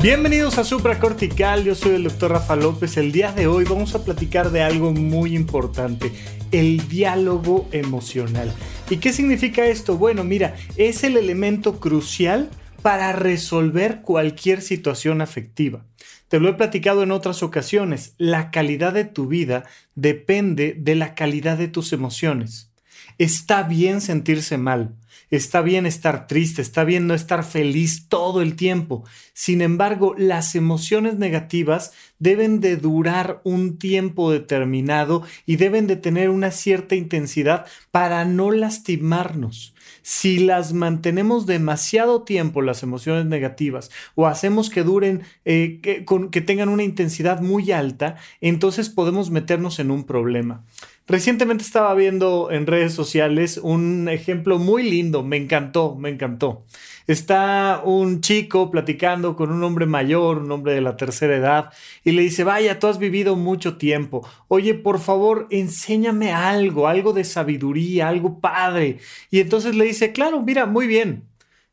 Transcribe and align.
Bienvenidos 0.00 0.58
a 0.58 0.64
Supracortical, 0.64 1.64
yo 1.64 1.74
soy 1.74 1.96
el 1.96 2.04
doctor 2.04 2.30
Rafa 2.30 2.54
López. 2.54 2.96
El 2.96 3.10
día 3.10 3.32
de 3.32 3.48
hoy 3.48 3.64
vamos 3.64 3.96
a 3.96 4.04
platicar 4.04 4.52
de 4.52 4.62
algo 4.62 4.92
muy 4.92 5.34
importante, 5.34 6.12
el 6.52 6.86
diálogo 6.86 7.68
emocional. 7.72 8.54
¿Y 8.88 8.98
qué 8.98 9.12
significa 9.12 9.66
esto? 9.66 9.98
Bueno, 9.98 10.22
mira, 10.22 10.54
es 10.76 11.02
el 11.02 11.16
elemento 11.16 11.80
crucial 11.80 12.48
para 12.80 13.10
resolver 13.10 14.02
cualquier 14.02 14.62
situación 14.62 15.20
afectiva. 15.20 15.84
Te 16.28 16.38
lo 16.38 16.48
he 16.48 16.54
platicado 16.54 17.02
en 17.02 17.10
otras 17.10 17.42
ocasiones, 17.42 18.14
la 18.18 18.52
calidad 18.52 18.92
de 18.92 19.04
tu 19.04 19.26
vida 19.26 19.64
depende 19.96 20.76
de 20.78 20.94
la 20.94 21.16
calidad 21.16 21.58
de 21.58 21.66
tus 21.66 21.92
emociones. 21.92 22.70
Está 23.18 23.64
bien 23.64 24.00
sentirse 24.00 24.58
mal, 24.58 24.94
Está 25.30 25.60
bien 25.60 25.84
estar 25.84 26.26
triste, 26.26 26.62
está 26.62 26.84
bien 26.84 27.06
no 27.06 27.12
estar 27.12 27.44
feliz 27.44 28.06
todo 28.08 28.40
el 28.40 28.56
tiempo. 28.56 29.04
Sin 29.34 29.60
embargo, 29.60 30.14
las 30.16 30.54
emociones 30.54 31.18
negativas 31.18 31.92
deben 32.18 32.60
de 32.60 32.76
durar 32.76 33.42
un 33.44 33.78
tiempo 33.78 34.32
determinado 34.32 35.22
y 35.44 35.56
deben 35.56 35.86
de 35.86 35.96
tener 35.96 36.30
una 36.30 36.50
cierta 36.50 36.94
intensidad 36.94 37.66
para 37.90 38.24
no 38.24 38.50
lastimarnos. 38.50 39.74
Si 40.00 40.38
las 40.38 40.72
mantenemos 40.72 41.44
demasiado 41.44 42.22
tiempo, 42.22 42.62
las 42.62 42.82
emociones 42.82 43.26
negativas, 43.26 43.90
o 44.14 44.26
hacemos 44.26 44.70
que 44.70 44.82
duren, 44.82 45.22
eh, 45.44 45.80
que, 45.82 46.06
que 46.30 46.40
tengan 46.40 46.70
una 46.70 46.84
intensidad 46.84 47.42
muy 47.42 47.70
alta, 47.72 48.16
entonces 48.40 48.88
podemos 48.88 49.30
meternos 49.30 49.78
en 49.78 49.90
un 49.90 50.04
problema. 50.04 50.64
Recientemente 51.08 51.64
estaba 51.64 51.94
viendo 51.94 52.50
en 52.50 52.66
redes 52.66 52.92
sociales 52.92 53.58
un 53.62 54.10
ejemplo 54.10 54.58
muy 54.58 54.82
lindo, 54.82 55.22
me 55.22 55.38
encantó, 55.38 55.94
me 55.94 56.10
encantó. 56.10 56.66
Está 57.06 57.80
un 57.82 58.20
chico 58.20 58.70
platicando 58.70 59.34
con 59.34 59.50
un 59.50 59.64
hombre 59.64 59.86
mayor, 59.86 60.36
un 60.36 60.52
hombre 60.52 60.74
de 60.74 60.82
la 60.82 60.98
tercera 60.98 61.34
edad, 61.34 61.72
y 62.04 62.12
le 62.12 62.20
dice, 62.20 62.44
vaya, 62.44 62.78
tú 62.78 62.88
has 62.88 62.98
vivido 62.98 63.36
mucho 63.36 63.78
tiempo, 63.78 64.28
oye, 64.48 64.74
por 64.74 65.00
favor, 65.00 65.46
enséñame 65.48 66.30
algo, 66.34 66.88
algo 66.88 67.14
de 67.14 67.24
sabiduría, 67.24 68.08
algo 68.08 68.38
padre. 68.38 68.98
Y 69.30 69.40
entonces 69.40 69.74
le 69.74 69.86
dice, 69.86 70.12
claro, 70.12 70.42
mira, 70.42 70.66
muy 70.66 70.86
bien, 70.86 71.24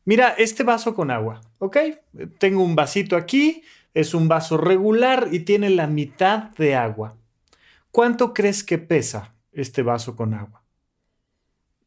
mira 0.06 0.30
este 0.30 0.62
vaso 0.62 0.94
con 0.94 1.10
agua, 1.10 1.42
¿ok? 1.58 1.76
Tengo 2.38 2.64
un 2.64 2.74
vasito 2.74 3.16
aquí, 3.16 3.62
es 3.92 4.14
un 4.14 4.28
vaso 4.28 4.56
regular 4.56 5.28
y 5.30 5.40
tiene 5.40 5.68
la 5.68 5.86
mitad 5.88 6.52
de 6.56 6.74
agua. 6.74 7.16
¿Cuánto 7.96 8.34
crees 8.34 8.62
que 8.62 8.76
pesa 8.76 9.34
este 9.52 9.80
vaso 9.80 10.16
con 10.16 10.34
agua? 10.34 10.62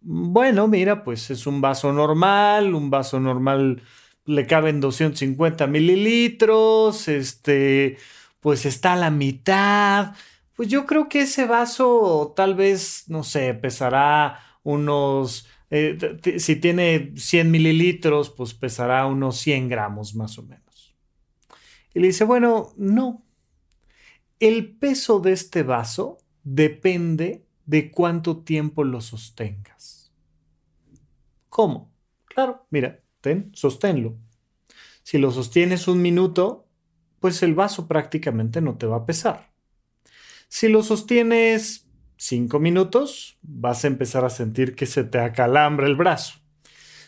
Bueno, 0.01 0.67
mira, 0.67 1.03
pues 1.03 1.29
es 1.29 1.45
un 1.45 1.61
vaso 1.61 1.93
normal, 1.93 2.73
un 2.73 2.89
vaso 2.89 3.19
normal 3.19 3.83
le 4.25 4.47
caben 4.47 4.81
250 4.81 5.67
mililitros, 5.67 7.07
este, 7.07 7.99
pues 8.39 8.65
está 8.65 8.93
a 8.93 8.95
la 8.95 9.11
mitad. 9.11 10.15
Pues 10.55 10.67
yo 10.67 10.87
creo 10.87 11.07
que 11.09 11.21
ese 11.21 11.45
vaso 11.45 12.33
tal 12.35 12.55
vez, 12.55 13.03
no 13.07 13.21
sé, 13.21 13.53
pesará 13.53 14.39
unos, 14.63 15.47
eh, 15.69 15.95
si 16.39 16.55
tiene 16.55 17.13
100 17.17 17.51
mililitros, 17.51 18.31
pues 18.31 18.55
pesará 18.55 19.05
unos 19.05 19.37
100 19.37 19.69
gramos 19.69 20.15
más 20.15 20.39
o 20.39 20.41
menos. 20.41 20.95
Y 21.93 21.99
le 21.99 22.07
dice, 22.07 22.23
bueno, 22.23 22.73
no, 22.77 23.28
el 24.39 24.77
peso 24.77 25.19
de 25.19 25.33
este 25.33 25.63
vaso 25.63 26.17
depende 26.43 27.45
de 27.65 27.91
cuánto 27.91 28.37
tiempo 28.43 28.83
lo 28.83 29.01
sostengas. 29.01 30.11
¿Cómo? 31.49 31.91
Claro, 32.25 32.65
mira, 32.69 33.01
ten, 33.21 33.51
sosténlo. 33.53 34.17
Si 35.03 35.17
lo 35.17 35.31
sostienes 35.31 35.87
un 35.87 36.01
minuto, 36.01 36.67
pues 37.19 37.43
el 37.43 37.53
vaso 37.53 37.87
prácticamente 37.87 38.61
no 38.61 38.77
te 38.77 38.85
va 38.85 38.97
a 38.97 39.05
pesar. 39.05 39.51
Si 40.47 40.67
lo 40.67 40.83
sostienes 40.83 41.87
cinco 42.17 42.59
minutos, 42.59 43.37
vas 43.41 43.83
a 43.83 43.87
empezar 43.87 44.25
a 44.25 44.29
sentir 44.29 44.75
que 44.75 44.85
se 44.85 45.03
te 45.03 45.19
acalambra 45.19 45.87
el 45.87 45.95
brazo. 45.95 46.39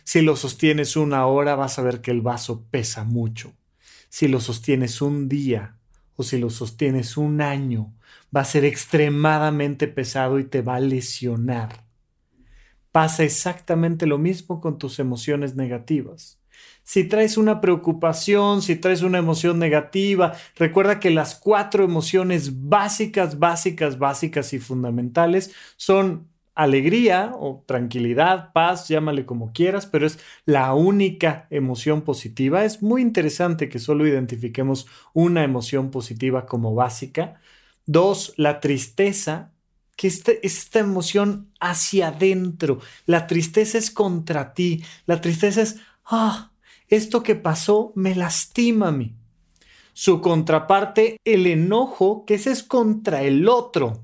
Si 0.04 0.22
lo 0.22 0.36
sostienes 0.36 0.96
una 0.96 1.26
hora, 1.28 1.56
vas 1.56 1.80
a 1.80 1.84
ver 1.84 2.02
que 2.02 2.12
el 2.12 2.22
vaso 2.22 2.66
pesa 2.70 3.04
mucho. 3.04 3.54
Si 4.10 4.28
lo 4.28 4.40
sostienes 4.40 5.02
un 5.02 5.30
día, 5.30 5.80
si 6.24 6.38
lo 6.40 6.50
sostienes 6.50 7.18
un 7.18 7.42
año, 7.42 7.94
va 8.36 8.42
a 8.42 8.46
ser 8.46 8.66
extremadamente 8.66 9.88
pesado 9.88 10.40
y 10.40 10.46
te 10.46 10.62
va 10.62 10.76
a 10.76 10.80
lesionar. 10.80 11.86
Pasa 12.92 13.24
exactamente 13.24 14.06
lo 14.06 14.18
mismo 14.18 14.60
con 14.60 14.78
tus 14.78 15.00
emociones 15.00 15.56
negativas. 15.56 16.42
Si 16.84 17.04
traes 17.06 17.38
una 17.38 17.62
preocupación, 17.62 18.62
si 18.62 18.76
traes 18.76 19.02
una 19.02 19.20
emoción 19.20 19.60
negativa, 19.60 20.34
recuerda 20.56 21.00
que 21.00 21.10
las 21.10 21.36
cuatro 21.36 21.84
emociones 21.84 22.68
básicas, 22.68 23.40
básicas, 23.40 23.98
básicas 23.98 24.52
y 24.54 24.60
fundamentales 24.60 25.54
son 25.78 26.31
alegría 26.62 27.34
o 27.40 27.64
tranquilidad, 27.66 28.52
paz, 28.54 28.88
llámale 28.88 29.26
como 29.26 29.52
quieras, 29.52 29.88
pero 29.88 30.06
es 30.06 30.20
la 30.46 30.74
única 30.76 31.48
emoción 31.50 32.04
positiva. 32.04 32.64
Es 32.64 32.84
muy 32.84 33.02
interesante 33.02 33.68
que 33.68 33.80
solo 33.80 34.08
identifiquemos 34.08 34.88
una 35.14 35.44
emoción 35.44 35.90
positiva 35.90 36.46
como 36.46 36.76
básica. 36.76 37.42
Dos, 37.88 38.34
la 38.38 38.60
tristeza, 38.60 39.52
que 39.96 40.08
este, 40.08 40.46
es 40.46 40.60
esta 40.60 40.80
emoción 40.80 41.52
hacia 41.60 42.10
adentro. 42.10 42.80
La 43.08 43.26
tristeza 43.26 43.80
es 43.80 43.90
contra 43.90 44.54
ti. 44.54 44.84
La 45.08 45.20
tristeza 45.20 45.62
es, 45.62 45.78
ah, 46.06 46.52
esto 46.90 47.24
que 47.24 47.36
pasó 47.36 47.92
me 47.96 48.14
lastima 48.14 48.90
a 48.90 48.92
mí. 48.92 49.16
Su 49.94 50.22
contraparte, 50.22 51.18
el 51.26 51.48
enojo, 51.48 52.24
que 52.26 52.36
ese 52.36 52.52
es 52.52 52.62
contra 52.62 53.24
el 53.24 53.50
otro 53.50 54.04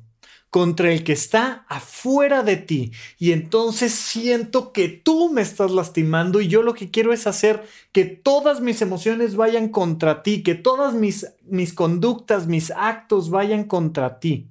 contra 0.57 0.91
el 0.91 1.03
que 1.03 1.13
está 1.13 1.66
afuera 1.68 2.41
de 2.41 2.57
ti. 2.57 2.91
Y 3.19 3.31
entonces 3.31 3.94
siento 3.94 4.73
que 4.73 4.90
tú 4.90 5.31
me 5.31 5.44
estás 5.44 5.69
lastimando 5.69 6.41
y 6.41 6.47
yo 6.47 6.63
lo 6.63 6.73
que 6.73 6.90
quiero 6.90 7.13
es 7.13 7.28
hacer 7.28 7.63
que 7.91 8.06
todas 8.06 8.59
mis 8.59 8.81
emociones 8.81 9.35
vayan 9.35 9.69
contra 9.69 10.23
ti, 10.23 10.41
que 10.41 10.56
todas 10.56 10.96
mis, 10.96 11.28
mis 11.44 11.73
conductas, 11.73 12.47
mis 12.47 12.72
actos 12.72 13.29
vayan 13.29 13.66
contra 13.66 14.19
ti. 14.19 14.50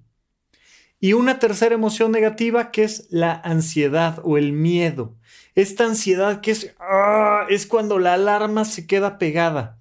Y 1.01 1.15
una 1.15 1.41
tercera 1.41 1.75
emoción 1.75 2.13
negativa 2.13 2.71
que 2.71 2.85
es 2.85 3.09
la 3.11 3.33
ansiedad 3.43 4.21
o 4.23 4.39
el 4.39 4.53
miedo. 4.53 5.17
Esta 5.57 5.87
ansiedad 5.87 6.41
que 6.41 6.53
es, 6.53 6.73
¡ah! 6.79 7.47
es 7.49 7.67
cuando 7.67 7.99
la 7.99 8.15
alarma 8.15 8.65
se 8.65 8.87
queda 8.87 9.19
pegada 9.19 9.77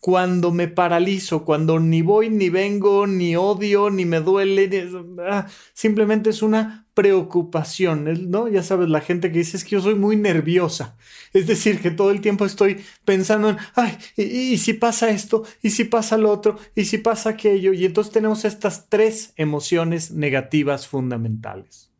cuando 0.00 0.52
me 0.52 0.68
paralizo, 0.68 1.44
cuando 1.44 1.80
ni 1.80 2.02
voy, 2.02 2.30
ni 2.30 2.50
vengo, 2.50 3.06
ni 3.06 3.36
odio, 3.36 3.90
ni 3.90 4.04
me 4.04 4.20
duele, 4.20 4.88
ah, 5.28 5.46
simplemente 5.72 6.30
es 6.30 6.42
una 6.42 6.86
preocupación, 6.94 8.30
¿no? 8.30 8.48
Ya 8.48 8.62
sabes, 8.62 8.88
la 8.88 9.00
gente 9.00 9.30
que 9.30 9.38
dice 9.38 9.56
es 9.56 9.64
que 9.64 9.70
yo 9.70 9.80
soy 9.80 9.94
muy 9.94 10.16
nerviosa, 10.16 10.96
es 11.32 11.46
decir, 11.46 11.80
que 11.80 11.90
todo 11.90 12.10
el 12.10 12.20
tiempo 12.20 12.44
estoy 12.44 12.80
pensando 13.04 13.50
en, 13.50 13.56
ay, 13.74 13.96
y, 14.16 14.58
si 14.58 14.72
pasa 14.74 15.10
esto, 15.10 15.44
y 15.62 15.70
si 15.70 15.84
pasa 15.84 16.16
lo 16.16 16.30
otro, 16.30 16.58
y 16.74 16.84
si 16.84 16.98
pasa 16.98 17.30
aquello, 17.30 17.72
y 17.72 17.84
entonces 17.84 18.12
tenemos 18.12 18.44
estas 18.44 18.88
tres 18.88 19.32
emociones 19.36 20.10
negativas 20.10 20.86
fundamentales. 20.86 21.92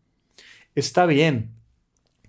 Está 0.75 1.07
bien, 1.07 1.58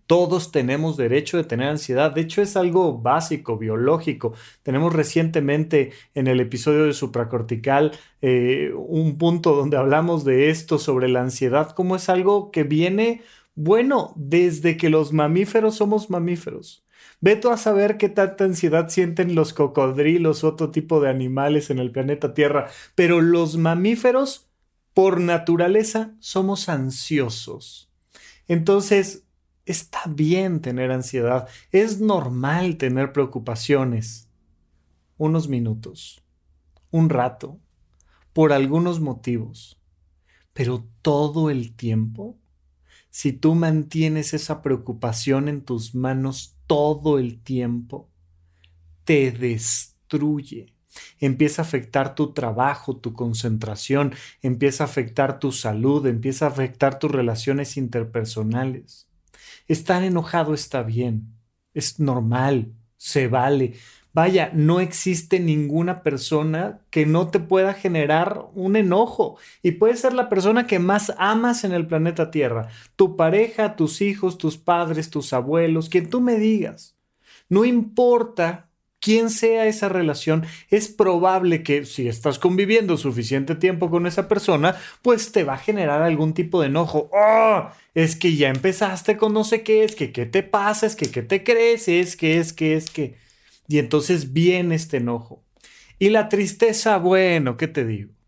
todos 0.09 0.51
tenemos 0.51 0.97
derecho 0.97 1.37
de 1.37 1.43
tener 1.43 1.69
ansiedad. 1.69 2.11
De 2.11 2.21
hecho, 2.21 2.41
es 2.41 2.57
algo 2.57 2.97
básico, 2.97 3.59
biológico. 3.59 4.33
Tenemos 4.63 4.91
recientemente 4.91 5.91
en 6.15 6.25
el 6.25 6.39
episodio 6.39 6.85
de 6.85 6.93
supracortical 6.93 7.91
eh, 8.23 8.73
un 8.75 9.19
punto 9.19 9.55
donde 9.55 9.77
hablamos 9.77 10.25
de 10.25 10.49
esto, 10.49 10.79
sobre 10.79 11.09
la 11.09 11.21
ansiedad, 11.21 11.69
como 11.75 11.95
es 11.95 12.09
algo 12.09 12.49
que 12.49 12.63
viene, 12.63 13.21
bueno, 13.53 14.13
desde 14.15 14.77
que 14.77 14.89
los 14.89 15.13
mamíferos 15.13 15.75
somos 15.75 16.09
mamíferos. 16.09 16.83
Veto 17.21 17.51
a 17.51 17.57
saber 17.57 17.97
qué 17.97 18.09
tanta 18.09 18.45
ansiedad 18.45 18.89
sienten 18.89 19.35
los 19.35 19.53
cocodrilos, 19.53 20.43
otro 20.43 20.71
tipo 20.71 20.99
de 21.01 21.11
animales 21.11 21.69
en 21.69 21.77
el 21.77 21.91
planeta 21.91 22.33
Tierra, 22.33 22.65
pero 22.95 23.21
los 23.21 23.57
mamíferos, 23.57 24.49
por 24.95 25.19
naturaleza, 25.19 26.15
somos 26.17 26.67
ansiosos. 26.67 27.91
Entonces, 28.47 29.28
Está 29.69 30.05
bien 30.07 30.61
tener 30.61 30.89
ansiedad, 30.89 31.47
es 31.71 32.01
normal 32.01 32.77
tener 32.77 33.13
preocupaciones. 33.13 34.27
Unos 35.15 35.47
minutos. 35.47 36.23
un 36.89 37.07
rato, 37.07 37.59
por 38.33 38.51
algunos 38.51 38.99
motivos, 38.99 39.79
pero 40.53 40.87
todo 41.03 41.51
el 41.51 41.75
tiempo, 41.75 42.39
si 43.11 43.31
tú 43.31 43.53
mantienes 43.53 44.33
esa 44.33 44.63
preocupación 44.63 45.47
en 45.47 45.61
tus 45.61 45.93
manos 45.93 46.57
todo 46.65 47.19
el 47.19 47.39
tiempo, 47.39 48.09
te 49.03 49.31
destruye. 49.31 50.73
Empieza 51.19 51.61
a 51.61 51.65
afectar 51.65 52.15
tu 52.15 52.33
trabajo, 52.33 52.97
tu 52.97 53.13
concentración, 53.13 54.15
empieza 54.41 54.85
a 54.85 54.87
afectar 54.87 55.37
tu 55.37 55.51
salud, 55.51 56.07
empieza 56.07 56.47
a 56.47 56.49
afectar 56.49 56.97
tus 56.97 57.11
relaciones 57.11 57.77
interpersonales. 57.77 59.08
Estar 59.67 60.03
enojado 60.03 60.53
está 60.53 60.83
bien, 60.83 61.33
es 61.73 61.99
normal, 61.99 62.73
se 62.97 63.27
vale. 63.27 63.73
Vaya, 64.11 64.49
no 64.53 64.79
existe 64.79 65.39
ninguna 65.39 66.01
persona 66.01 66.81
que 66.89 67.05
no 67.05 67.29
te 67.29 67.39
pueda 67.39 67.73
generar 67.73 68.47
un 68.55 68.75
enojo. 68.75 69.37
Y 69.61 69.71
puede 69.71 69.95
ser 69.95 70.13
la 70.13 70.29
persona 70.29 70.65
que 70.65 70.79
más 70.79 71.13
amas 71.17 71.63
en 71.63 71.73
el 71.73 71.85
planeta 71.85 72.31
Tierra. 72.31 72.69
Tu 72.95 73.15
pareja, 73.15 73.75
tus 73.75 74.01
hijos, 74.01 74.37
tus 74.37 74.57
padres, 74.57 75.09
tus 75.11 75.31
abuelos, 75.31 75.89
quien 75.89 76.09
tú 76.09 76.21
me 76.21 76.35
digas. 76.35 76.97
No 77.49 77.65
importa 77.65 78.68
quién 78.99 79.29
sea 79.29 79.65
esa 79.65 79.89
relación, 79.89 80.45
es 80.69 80.89
probable 80.89 81.63
que 81.63 81.85
si 81.85 82.07
estás 82.07 82.39
conviviendo 82.39 82.97
suficiente 82.97 83.55
tiempo 83.55 83.89
con 83.89 84.07
esa 84.07 84.27
persona, 84.27 84.75
pues 85.01 85.31
te 85.31 85.43
va 85.43 85.53
a 85.53 85.57
generar 85.57 86.01
algún 86.01 86.33
tipo 86.33 86.61
de 86.61 86.67
enojo. 86.67 87.09
¡Oh! 87.13 87.69
Es 87.93 88.15
que 88.15 88.35
ya 88.35 88.49
empezaste 88.49 89.17
con 89.17 89.33
no 89.33 89.43
sé 89.43 89.63
qué, 89.63 89.83
es 89.83 89.95
que 89.95 90.11
qué 90.11 90.25
te 90.25 90.43
pasa, 90.43 90.85
es 90.85 90.95
que 90.95 91.11
qué 91.11 91.21
te 91.21 91.43
crees, 91.43 91.87
es 91.87 92.15
que, 92.15 92.37
es 92.37 92.53
que, 92.53 92.75
es 92.75 92.89
que. 92.89 93.15
Y 93.67 93.79
entonces 93.79 94.33
viene 94.33 94.75
este 94.75 94.97
enojo. 94.97 95.43
Y 95.99 96.09
la 96.09 96.29
tristeza, 96.29 96.97
bueno, 96.97 97.57
¿qué 97.57 97.67
te 97.67 97.85
digo? 97.85 98.18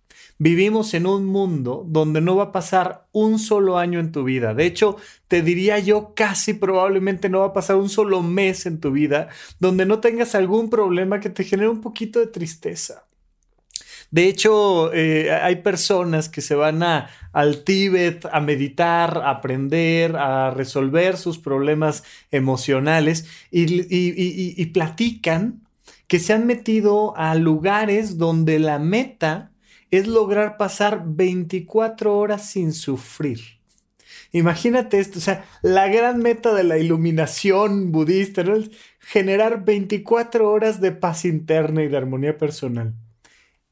Vivimos 0.43 0.95
en 0.95 1.05
un 1.05 1.27
mundo 1.27 1.85
donde 1.87 2.19
no 2.19 2.35
va 2.35 2.45
a 2.45 2.51
pasar 2.51 3.05
un 3.11 3.37
solo 3.37 3.77
año 3.77 3.99
en 3.99 4.11
tu 4.11 4.23
vida. 4.23 4.55
De 4.55 4.65
hecho, 4.65 4.97
te 5.27 5.43
diría 5.43 5.77
yo 5.77 6.15
casi 6.15 6.55
probablemente 6.55 7.29
no 7.29 7.41
va 7.41 7.45
a 7.45 7.53
pasar 7.53 7.75
un 7.75 7.89
solo 7.89 8.23
mes 8.23 8.65
en 8.65 8.79
tu 8.79 8.89
vida 8.89 9.27
donde 9.59 9.85
no 9.85 9.99
tengas 9.99 10.33
algún 10.33 10.71
problema 10.71 11.19
que 11.19 11.29
te 11.29 11.43
genere 11.43 11.69
un 11.69 11.79
poquito 11.79 12.19
de 12.19 12.25
tristeza. 12.25 13.05
De 14.09 14.27
hecho, 14.27 14.91
eh, 14.93 15.31
hay 15.31 15.57
personas 15.57 16.27
que 16.27 16.41
se 16.41 16.55
van 16.55 16.81
a, 16.81 17.11
al 17.33 17.63
Tíbet 17.63 18.25
a 18.25 18.39
meditar, 18.39 19.19
a 19.19 19.29
aprender, 19.29 20.15
a 20.15 20.49
resolver 20.49 21.17
sus 21.17 21.37
problemas 21.37 22.03
emocionales 22.31 23.27
y 23.51 24.65
platican 24.73 25.61
que 26.07 26.17
se 26.17 26.33
han 26.33 26.47
metido 26.47 27.15
a 27.15 27.35
lugares 27.35 28.17
donde 28.17 28.57
la 28.57 28.79
meta 28.79 29.50
es 29.91 30.07
lograr 30.07 30.57
pasar 30.57 31.03
24 31.05 32.17
horas 32.17 32.49
sin 32.49 32.73
sufrir. 32.73 33.39
Imagínate 34.31 34.99
esto, 34.99 35.19
o 35.19 35.21
sea, 35.21 35.45
la 35.61 35.87
gran 35.89 36.19
meta 36.19 36.53
de 36.53 36.63
la 36.63 36.77
iluminación 36.77 37.91
budista 37.91 38.41
es 38.41 38.71
generar 38.99 39.65
24 39.65 40.49
horas 40.49 40.79
de 40.79 40.93
paz 40.93 41.25
interna 41.25 41.83
y 41.83 41.89
de 41.89 41.97
armonía 41.97 42.37
personal 42.37 42.93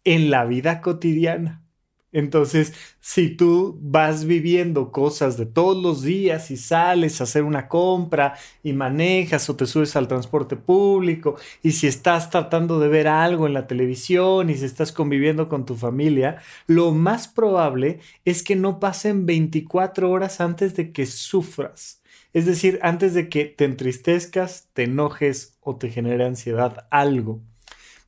en 0.03 0.29
la 0.29 0.45
vida 0.45 0.81
cotidiana. 0.81 1.63
Entonces, 2.11 2.73
si 2.99 3.29
tú 3.29 3.77
vas 3.81 4.25
viviendo 4.25 4.91
cosas 4.91 5.37
de 5.37 5.45
todos 5.45 5.81
los 5.81 6.01
días 6.01 6.49
y 6.49 6.57
sales 6.57 7.21
a 7.21 7.25
hacer 7.25 7.43
una 7.43 7.67
compra 7.67 8.35
y 8.63 8.73
manejas 8.73 9.47
o 9.49 9.55
te 9.55 9.67
subes 9.67 9.95
al 9.95 10.07
transporte 10.07 10.55
público 10.55 11.35
y 11.61 11.71
si 11.73 11.85
estás 11.87 12.31
tratando 12.31 12.79
de 12.79 12.87
ver 12.87 13.07
algo 13.07 13.45
en 13.45 13.53
la 13.53 13.67
televisión 13.67 14.49
y 14.49 14.55
si 14.55 14.65
estás 14.65 14.91
conviviendo 14.91 15.49
con 15.49 15.65
tu 15.65 15.75
familia, 15.75 16.37
lo 16.65 16.91
más 16.91 17.27
probable 17.27 17.99
es 18.25 18.41
que 18.41 18.55
no 18.55 18.79
pasen 18.79 19.27
24 19.27 20.09
horas 20.09 20.41
antes 20.41 20.75
de 20.75 20.91
que 20.91 21.05
sufras. 21.05 22.01
Es 22.33 22.45
decir, 22.45 22.79
antes 22.81 23.13
de 23.13 23.29
que 23.29 23.45
te 23.45 23.65
entristezcas, 23.65 24.69
te 24.73 24.83
enojes 24.83 25.57
o 25.61 25.77
te 25.77 25.89
genere 25.89 26.25
ansiedad 26.25 26.87
algo. 26.91 27.41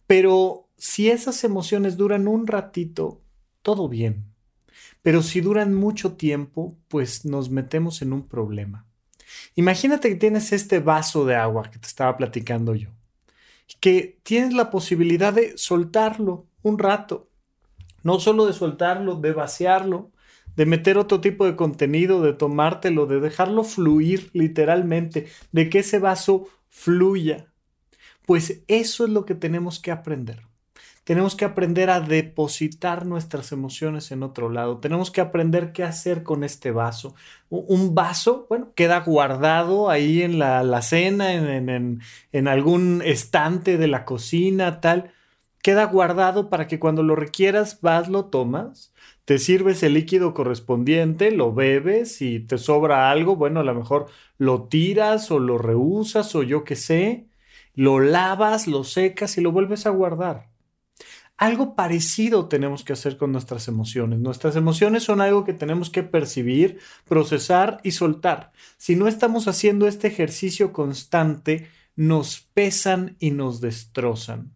Pero 0.08 0.70
si 0.78 1.10
esas 1.10 1.44
emociones 1.44 1.98
duran 1.98 2.28
un 2.28 2.48
ratito, 2.48 3.21
todo 3.62 3.88
bien. 3.90 4.26
Pero 5.02 5.22
si 5.22 5.42
duran 5.42 5.74
mucho 5.74 6.14
tiempo, 6.14 6.78
pues 6.88 7.26
nos 7.26 7.50
metemos 7.50 8.02
en 8.02 8.14
un 8.14 8.28
problema. 8.28 8.86
Imagínate 9.56 10.10
que 10.10 10.16
tienes 10.16 10.52
este 10.52 10.80
vaso 10.80 11.26
de 11.26 11.36
agua 11.36 11.70
que 11.72 11.80
te 11.80 11.88
estaba 11.88 12.18
platicando 12.18 12.76
yo, 12.76 12.90
que 13.80 14.20
tienes 14.24 14.54
la 14.54 14.70
posibilidad 14.70 15.34
de 15.34 15.58
soltarlo 15.58 16.48
un 16.62 16.78
rato, 16.78 17.30
no 18.04 18.20
solo 18.20 18.46
de 18.46 18.54
soltarlo, 18.54 19.16
de 19.16 19.34
vaciarlo, 19.34 20.12
de 20.56 20.66
meter 20.66 20.98
otro 20.98 21.22
tipo 21.22 21.46
de 21.46 21.56
contenido, 21.56 22.22
de 22.22 22.34
tomártelo, 22.34 23.06
de 23.06 23.20
dejarlo 23.20 23.64
fluir 23.64 24.30
literalmente, 24.34 25.28
de 25.52 25.70
que 25.70 25.80
ese 25.80 26.00
vaso 26.00 26.48
fluya. 26.70 27.48
Pues 28.26 28.64
eso 28.68 29.06
es 29.06 29.10
lo 29.10 29.26
que 29.26 29.36
tenemos 29.36 29.80
que 29.80 29.92
aprender. 29.92 30.51
Tenemos 31.04 31.36
que 31.36 31.46
aprender 31.46 31.90
a 31.90 32.00
depositar 32.00 33.06
nuestras 33.06 33.52
emociones 33.52 34.12
en 34.12 34.24
otro 34.24 34.50
lado. 34.50 34.80
Tenemos 34.80 35.10
que 35.12 35.22
aprender 35.22 35.74
qué 35.74 35.84
hacer 35.84 36.24
con 36.24 36.44
este 36.44 36.72
vaso. 36.72 37.16
Un 37.50 37.96
vaso, 37.96 38.46
bueno, 38.50 38.72
queda 38.76 39.00
guardado 39.00 39.90
ahí 39.90 40.22
en 40.22 40.38
la, 40.40 40.82
cena, 40.84 41.34
en, 41.34 41.70
en, 41.70 42.02
en 42.32 42.48
algún 42.48 43.02
estante 43.04 43.78
de 43.78 43.88
la 43.88 44.06
cocina, 44.06 44.80
tal. 44.80 45.12
Queda 45.64 45.86
guardado 45.86 46.50
para 46.50 46.68
que 46.68 46.80
cuando 46.80 47.04
lo 47.04 47.16
requieras 47.16 47.82
vas, 47.82 48.08
lo 48.10 48.26
tomas, 48.26 48.94
te 49.26 49.38
sirves 49.40 49.84
el 49.84 49.94
líquido 49.94 50.34
correspondiente, 50.34 51.32
lo 51.32 51.54
bebes 51.54 52.22
y 52.22 52.40
te 52.40 52.58
sobra 52.58 53.12
algo, 53.12 53.36
bueno, 53.36 53.60
a 53.60 53.64
lo 53.64 53.76
mejor 53.76 54.08
lo 54.38 54.68
tiras 54.68 55.32
o 55.32 55.40
lo 55.40 55.58
reusas 55.58 56.36
o 56.36 56.44
yo 56.44 56.64
qué 56.64 56.76
sé, 56.76 57.28
lo 57.76 58.00
lavas, 58.00 58.68
lo 58.68 58.84
secas 58.84 59.38
y 59.38 59.42
lo 59.42 59.52
vuelves 59.52 59.86
a 59.86 59.92
guardar. 59.92 60.51
Algo 61.42 61.74
parecido 61.74 62.48
tenemos 62.48 62.84
que 62.84 62.94
hacer 62.94 63.18
con 63.18 63.32
nuestras 63.32 63.68
emociones. 63.68 64.20
Nuestras 64.20 64.56
emociones 64.56 65.02
son 65.02 65.22
algo 65.22 65.44
que 65.44 65.56
tenemos 65.56 65.90
que 65.90 66.04
percibir, 66.04 66.78
procesar 67.08 67.80
y 67.84 67.94
soltar. 67.94 68.52
Si 68.78 68.96
no 68.96 69.08
estamos 69.08 69.48
haciendo 69.48 69.88
este 69.88 70.08
ejercicio 70.08 70.72
constante, 70.72 71.68
nos 71.96 72.42
pesan 72.54 73.16
y 73.18 73.32
nos 73.32 73.60
destrozan. 73.60 74.54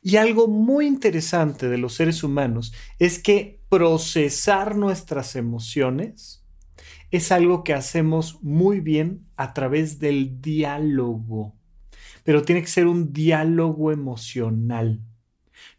Y 0.00 0.16
algo 0.16 0.48
muy 0.48 0.86
interesante 0.86 1.68
de 1.68 1.76
los 1.76 1.92
seres 1.92 2.24
humanos 2.24 2.72
es 2.98 3.18
que 3.18 3.60
procesar 3.68 4.74
nuestras 4.74 5.36
emociones 5.36 6.46
es 7.10 7.30
algo 7.30 7.62
que 7.62 7.74
hacemos 7.74 8.42
muy 8.42 8.80
bien 8.80 9.26
a 9.36 9.52
través 9.52 9.98
del 9.98 10.40
diálogo. 10.40 11.54
Pero 12.24 12.40
tiene 12.40 12.62
que 12.62 12.68
ser 12.68 12.86
un 12.86 13.12
diálogo 13.12 13.92
emocional. 13.92 15.02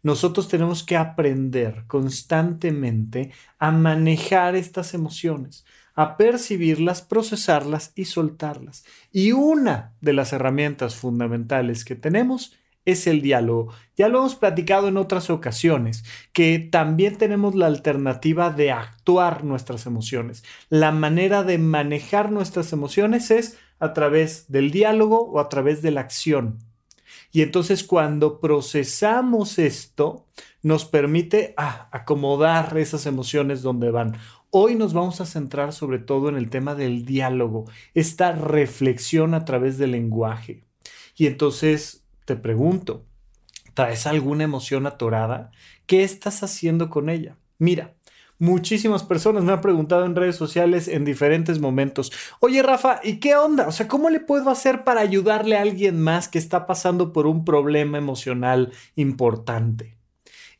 Nosotros 0.02 0.48
tenemos 0.48 0.82
que 0.82 0.96
aprender 0.96 1.84
constantemente 1.86 3.32
a 3.58 3.70
manejar 3.70 4.56
estas 4.56 4.94
emociones, 4.94 5.64
a 5.94 6.16
percibirlas, 6.16 7.02
procesarlas 7.02 7.92
y 7.94 8.04
soltarlas. 8.04 8.84
Y 9.12 9.32
una 9.32 9.94
de 10.00 10.12
las 10.12 10.32
herramientas 10.32 10.94
fundamentales 10.94 11.84
que 11.84 11.96
tenemos 11.96 12.56
es 12.84 13.06
el 13.06 13.20
diálogo. 13.20 13.72
Ya 13.96 14.08
lo 14.08 14.18
hemos 14.18 14.34
platicado 14.34 14.88
en 14.88 14.96
otras 14.96 15.28
ocasiones, 15.28 16.04
que 16.32 16.58
también 16.58 17.18
tenemos 17.18 17.54
la 17.54 17.66
alternativa 17.66 18.50
de 18.50 18.72
actuar 18.72 19.44
nuestras 19.44 19.84
emociones. 19.84 20.42
La 20.70 20.90
manera 20.90 21.42
de 21.42 21.58
manejar 21.58 22.32
nuestras 22.32 22.72
emociones 22.72 23.30
es 23.30 23.58
a 23.78 23.92
través 23.92 24.50
del 24.50 24.70
diálogo 24.70 25.20
o 25.20 25.38
a 25.38 25.48
través 25.48 25.82
de 25.82 25.90
la 25.90 26.00
acción. 26.00 26.58
Y 27.30 27.42
entonces 27.42 27.84
cuando 27.84 28.40
procesamos 28.40 29.58
esto, 29.58 30.26
nos 30.62 30.84
permite 30.84 31.54
ah, 31.56 31.88
acomodar 31.92 32.76
esas 32.78 33.06
emociones 33.06 33.62
donde 33.62 33.90
van. 33.90 34.16
Hoy 34.50 34.76
nos 34.76 34.94
vamos 34.94 35.20
a 35.20 35.26
centrar 35.26 35.72
sobre 35.74 35.98
todo 35.98 36.30
en 36.30 36.36
el 36.36 36.48
tema 36.48 36.74
del 36.74 37.04
diálogo, 37.04 37.66
esta 37.92 38.32
reflexión 38.32 39.34
a 39.34 39.44
través 39.44 39.76
del 39.76 39.92
lenguaje. 39.92 40.64
Y 41.16 41.26
entonces 41.26 42.06
te 42.24 42.34
pregunto, 42.34 43.04
¿traes 43.74 44.06
alguna 44.06 44.44
emoción 44.44 44.86
atorada? 44.86 45.50
¿Qué 45.86 46.02
estás 46.02 46.42
haciendo 46.42 46.88
con 46.88 47.10
ella? 47.10 47.36
Mira, 47.58 47.94
Muchísimas 48.38 49.02
personas 49.02 49.42
me 49.42 49.52
han 49.52 49.60
preguntado 49.60 50.04
en 50.04 50.14
redes 50.14 50.36
sociales 50.36 50.86
en 50.86 51.04
diferentes 51.04 51.58
momentos, 51.58 52.12
oye 52.38 52.62
Rafa, 52.62 53.00
¿y 53.02 53.18
qué 53.18 53.34
onda? 53.34 53.66
O 53.66 53.72
sea, 53.72 53.88
¿cómo 53.88 54.10
le 54.10 54.20
puedo 54.20 54.48
hacer 54.50 54.84
para 54.84 55.00
ayudarle 55.00 55.56
a 55.56 55.62
alguien 55.62 56.00
más 56.00 56.28
que 56.28 56.38
está 56.38 56.66
pasando 56.66 57.12
por 57.12 57.26
un 57.26 57.44
problema 57.44 57.98
emocional 57.98 58.72
importante? 58.94 59.96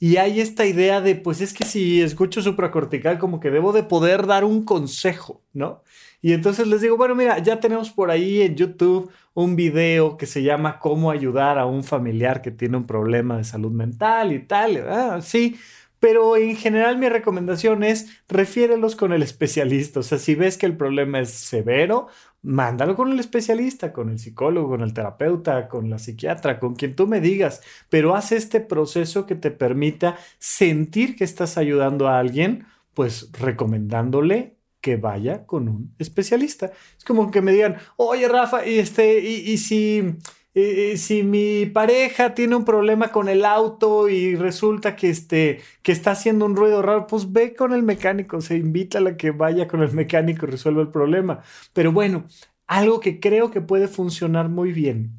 Y 0.00 0.16
hay 0.16 0.40
esta 0.40 0.64
idea 0.64 1.00
de, 1.00 1.16
pues 1.16 1.40
es 1.40 1.52
que 1.52 1.64
si 1.64 2.00
escucho 2.00 2.40
supracortical, 2.40 3.18
como 3.18 3.40
que 3.40 3.50
debo 3.50 3.73
de 3.73 3.82
poder 3.82 4.26
dar 4.26 4.44
un 4.44 4.64
consejo, 4.64 5.42
¿no? 5.52 5.82
Y 6.20 6.32
entonces 6.32 6.66
les 6.66 6.80
digo, 6.80 6.97
bueno, 6.97 7.14
mira, 7.14 7.38
ya 7.38 7.61
tenemos 7.61 7.90
por 7.90 8.11
ahí 8.11 8.42
en 8.42 8.56
YouTube 8.56 9.11
un 9.35 9.56
video 9.56 10.16
que 10.16 10.26
se 10.26 10.42
llama 10.42 10.78
Cómo 10.80 11.11
ayudar 11.11 11.58
a 11.58 11.66
un 11.66 11.85
familiar 11.85 12.42
que 12.42 12.50
tiene 12.50 12.76
un 12.76 12.87
problema 12.87 13.37
de 13.37 13.44
salud 13.44 13.73
mental 13.73 14.32
y 14.32 14.40
tal. 14.40 14.85
Ah, 14.88 15.20
sí, 15.23 15.56
pero 16.00 16.36
en 16.36 16.56
general 16.56 16.98
mi 16.98 17.08
recomendación 17.08 17.82
es 17.82 18.22
refiérelos 18.28 18.96
con 18.96 19.12
el 19.12 19.22
especialista. 19.22 20.00
O 20.00 20.02
sea, 20.02 20.18
si 20.18 20.34
ves 20.34 20.56
que 20.56 20.66
el 20.66 20.76
problema 20.76 21.20
es 21.20 21.30
severo, 21.30 22.08
mándalo 22.42 22.96
con 22.96 23.12
el 23.12 23.20
especialista, 23.20 23.92
con 23.92 24.10
el 24.10 24.18
psicólogo, 24.18 24.68
con 24.68 24.82
el 24.82 24.94
terapeuta, 24.94 25.68
con 25.68 25.90
la 25.90 25.98
psiquiatra, 25.98 26.60
con 26.60 26.74
quien 26.74 26.94
tú 26.94 27.06
me 27.06 27.20
digas. 27.20 27.62
Pero 27.88 28.14
haz 28.14 28.32
este 28.32 28.60
proceso 28.60 29.26
que 29.26 29.34
te 29.34 29.50
permita 29.50 30.16
sentir 30.38 31.16
que 31.16 31.24
estás 31.24 31.58
ayudando 31.58 32.08
a 32.08 32.18
alguien, 32.18 32.66
pues 32.94 33.30
recomendándole 33.32 34.58
que 34.80 34.96
vaya 34.96 35.44
con 35.46 35.68
un 35.68 35.94
especialista. 35.98 36.72
Es 36.96 37.04
como 37.04 37.30
que 37.30 37.42
me 37.42 37.52
digan, 37.52 37.76
oye 37.96 38.28
Rafa, 38.28 38.66
y, 38.66 38.78
este, 38.78 39.20
y, 39.20 39.58
si, 39.58 40.16
si 40.96 41.22
mi 41.22 41.66
pareja 41.66 42.34
tiene 42.34 42.56
un 42.56 42.64
problema 42.64 43.10
con 43.12 43.28
el 43.28 43.44
auto 43.44 44.08
y 44.08 44.34
resulta 44.36 44.96
que, 44.96 45.10
este, 45.10 45.60
que 45.82 45.92
está 45.92 46.12
haciendo 46.12 46.46
un 46.46 46.56
ruido 46.56 46.82
raro, 46.82 47.06
pues 47.06 47.32
ve 47.32 47.54
con 47.54 47.72
el 47.72 47.82
mecánico, 47.82 48.40
se 48.40 48.56
invita 48.56 48.98
a 49.00 49.16
que 49.16 49.30
vaya 49.30 49.68
con 49.68 49.82
el 49.82 49.92
mecánico 49.92 50.46
y 50.46 50.50
resuelva 50.50 50.82
el 50.82 50.88
problema. 50.90 51.42
Pero 51.72 51.92
bueno, 51.92 52.26
algo 52.66 53.00
que 53.00 53.20
creo 53.20 53.50
que 53.50 53.60
puede 53.60 53.88
funcionar 53.88 54.48
muy 54.48 54.72
bien 54.72 55.12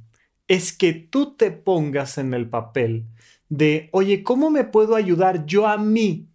es 0.47 0.73
que 0.73 0.93
tú 0.93 1.35
te 1.35 1.51
pongas 1.51 2.17
en 2.17 2.33
el 2.33 2.49
papel 2.49 3.05
de, 3.49 3.89
oye, 3.91 4.23
¿cómo 4.23 4.49
me 4.51 4.63
puedo 4.63 4.95
ayudar 4.95 5.45
yo 5.45 5.67
a 5.67 5.77
mí 5.77 6.29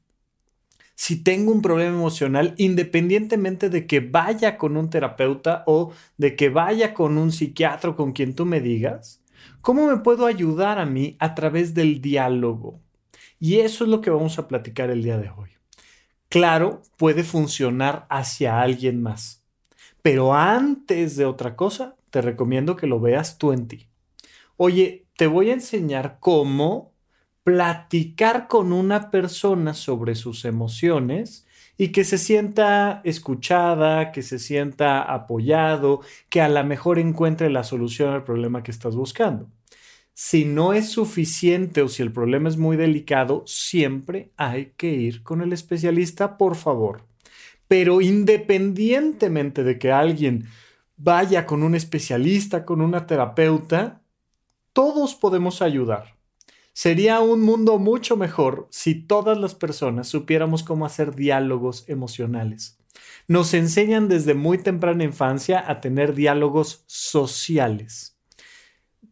si 0.95 1.23
tengo 1.23 1.53
un 1.53 1.63
problema 1.63 1.95
emocional, 1.95 2.55
independientemente 2.57 3.69
de 3.69 3.87
que 3.87 4.01
vaya 4.01 4.57
con 4.57 4.77
un 4.77 4.91
terapeuta 4.91 5.65
o 5.67 5.93
de 6.17 6.37
que 6.37 6.49
vaya 6.49 6.95
con 6.95 7.19
un 7.19 7.33
psiquiatra 7.33 7.95
con 7.97 8.13
quien 8.13 8.35
tú 8.35 8.47
me 8.47 8.61
digas, 8.61 9.23
¿cómo 9.61 9.87
me 9.87 9.99
puedo 9.99 10.27
ayudar 10.27 10.79
a 10.79 10.87
mí 10.87 11.17
a 11.19 11.35
través 11.35 11.75
del 11.75 12.01
diálogo? 12.01 12.81
Y 13.41 13.59
eso 13.59 13.85
es 13.85 13.91
lo 13.91 14.01
que 14.01 14.11
vamos 14.11 14.39
a 14.39 14.49
platicar 14.49 14.91
el 14.91 15.03
día 15.03 15.19
de 15.19 15.31
hoy. 15.31 15.51
Claro, 16.29 16.83
puede 16.97 17.25
funcionar 17.25 18.07
hacia 18.09 18.61
alguien 18.61 19.03
más, 19.03 19.45
pero 20.03 20.35
antes 20.35 21.17
de 21.17 21.27
otra 21.27 21.57
cosa, 21.57 21.97
te 22.11 22.23
recomiendo 22.23 22.77
que 22.77 22.87
lo 22.87 23.01
veas 23.01 23.39
tú 23.39 23.53
en 23.53 23.69
ti. 23.69 23.89
Oye, 24.57 25.07
te 25.17 25.27
voy 25.27 25.51
a 25.51 25.55
enseñar 25.55 26.19
cómo 26.21 26.94
platicar 27.45 28.49
con 28.49 28.73
una 28.73 29.11
persona 29.11 29.75
sobre 29.75 30.15
sus 30.15 30.45
emociones 30.45 31.47
y 31.77 31.89
que 31.89 32.05
se 32.05 32.19
sienta 32.19 33.03
escuchada, 33.05 34.13
que 34.13 34.23
se 34.23 34.39
sienta 34.39 35.03
apoyado, 35.03 36.01
que 36.31 36.41
a 36.41 36.49
lo 36.49 36.65
mejor 36.65 36.99
encuentre 36.99 37.51
la 37.51 37.65
solución 37.65 38.13
al 38.13 38.25
problema 38.25 38.63
que 38.63 38.71
estás 38.71 38.97
buscando. 38.97 39.49
Si 40.15 40.45
no 40.45 40.73
es 40.73 40.91
suficiente 40.91 41.83
o 41.83 41.89
si 41.89 42.03
el 42.03 42.13
problema 42.13 42.49
es 42.49 42.57
muy 42.57 42.77
delicado, 42.77 43.43
siempre 43.47 44.31
hay 44.37 44.73
que 44.77 44.93
ir 44.93 45.23
con 45.23 45.43
el 45.43 45.53
especialista, 45.53 46.39
por 46.39 46.55
favor. 46.55 47.03
Pero 47.67 48.01
independientemente 48.01 49.65
de 49.65 49.79
que 49.79 49.91
alguien 49.91 50.47
vaya 50.97 51.47
con 51.47 51.65
un 51.65 51.75
especialista, 51.75 52.65
con 52.65 52.81
una 52.81 53.07
terapeuta, 53.07 54.03
todos 54.73 55.17
podemos 55.17 55.61
ayudar. 55.61 56.14
Sería 56.75 57.21
un 57.21 57.41
mundo 57.41 57.79
mucho 57.79 58.17
mejor 58.17 58.67
si 58.69 58.97
todas 58.97 59.39
las 59.39 59.55
personas 59.55 60.09
supiéramos 60.09 60.65
cómo 60.65 60.85
hacer 60.85 61.15
diálogos 61.15 61.85
emocionales. 61.89 62.81
Nos 63.29 63.55
enseñan 63.55 64.09
desde 64.09 64.35
muy 64.35 64.59
temprana 64.59 65.05
infancia 65.05 65.63
a 65.71 65.81
tener 65.81 66.15
diálogos 66.15 66.83
sociales. 66.89 68.19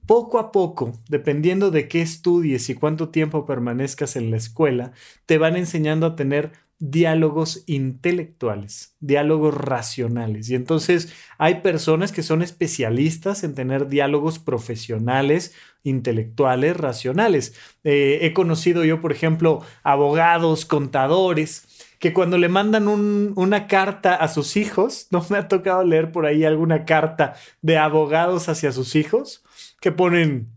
Poco 0.07 0.41
a 0.41 0.51
poco, 0.51 0.93
dependiendo 1.09 1.71
de 1.71 1.87
qué 1.87 2.03
estudies 2.03 2.69
y 2.69 2.75
cuánto 2.75 3.11
tiempo 3.11 3.47
permanezcas 3.47 4.17
en 4.17 4.33
la 4.33 4.39
escuela, 4.39 4.91
te 5.27 5.39
van 5.39 5.57
enseñando 5.57 6.07
a 6.07 6.17
tener 6.17 6.51
diálogos 6.85 7.63
intelectuales, 7.67 8.97
diálogos 8.99 9.55
racionales. 9.55 10.51
Y 10.51 10.57
entonces 10.57 11.15
hay 11.39 11.61
personas 11.61 12.11
que 12.11 12.25
son 12.25 12.43
especialistas 12.43 13.45
en 13.45 13.55
tener 13.55 13.87
diálogos 13.87 14.41
profesionales, 14.41 15.55
intelectuales, 15.85 16.77
racionales. 16.77 17.55
Eh, 17.85 18.19
he 18.23 18.33
conocido 18.33 18.85
yo, 18.85 19.01
por 19.01 19.13
ejemplo, 19.13 19.63
abogados, 19.85 20.65
contadores, 20.65 21.69
que 22.01 22.13
cuando 22.13 22.37
le 22.37 22.49
mandan 22.49 22.89
una 22.89 23.69
carta 23.69 24.17
a 24.17 24.27
sus 24.27 24.57
hijos, 24.57 25.07
no 25.13 25.25
me 25.31 25.39
ha 25.39 25.47
tocado 25.47 25.85
leer 25.85 26.11
por 26.11 26.27
ahí 26.27 26.45
alguna 26.45 26.85
carta 26.85 27.35
de 27.61 27.79
abogados 27.79 28.49
hacia 28.49 28.73
sus 28.73 28.97
hijos, 28.97 29.45
que 29.81 29.93
ponen, 29.93 30.49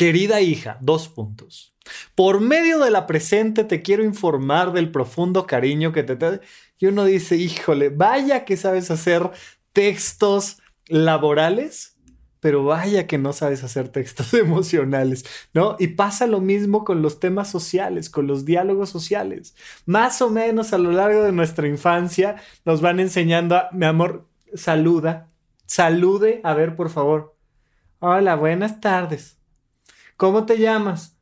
querida 0.00 0.40
hija, 0.40 0.78
dos 0.80 1.08
puntos 1.08 1.70
por 2.14 2.40
medio 2.40 2.78
de 2.78 2.90
la 2.90 3.06
presente 3.06 3.64
te 3.64 3.82
quiero 3.82 4.04
informar 4.04 4.72
del 4.72 4.90
profundo 4.90 5.46
cariño 5.46 5.92
que 5.92 6.02
te... 6.02 6.16
te 6.16 6.40
y 6.78 6.86
uno 6.86 7.04
dice, 7.04 7.36
híjole, 7.36 7.90
vaya 7.90 8.46
que 8.46 8.56
sabes 8.56 8.90
hacer 8.90 9.30
textos 9.74 10.58
laborales, 10.86 11.98
pero 12.40 12.64
vaya 12.64 13.06
que 13.06 13.18
no 13.18 13.34
sabes 13.34 13.62
hacer 13.62 13.90
textos 13.90 14.32
emocionales, 14.34 15.26
¿no? 15.52 15.76
Y 15.78 15.88
pasa 15.88 16.26
lo 16.26 16.40
mismo 16.40 16.84
con 16.84 17.02
los 17.02 17.20
temas 17.20 17.50
sociales, 17.50 18.08
con 18.08 18.26
los 18.26 18.46
diálogos 18.46 18.88
sociales. 18.88 19.54
Más 19.84 20.22
o 20.22 20.30
menos 20.30 20.72
a 20.72 20.78
lo 20.78 20.90
largo 20.90 21.22
de 21.22 21.32
nuestra 21.32 21.68
infancia 21.68 22.36
nos 22.64 22.80
van 22.80 22.98
enseñando 22.98 23.56
a, 23.56 23.68
mi 23.72 23.84
amor, 23.84 24.26
saluda, 24.54 25.28
salude, 25.66 26.40
a 26.44 26.54
ver, 26.54 26.76
por 26.76 26.88
favor. 26.88 27.36
Hola, 27.98 28.36
buenas 28.36 28.80
tardes. 28.80 29.39
¿Cómo 30.20 30.44
te 30.44 30.58
llamas? 30.58 31.16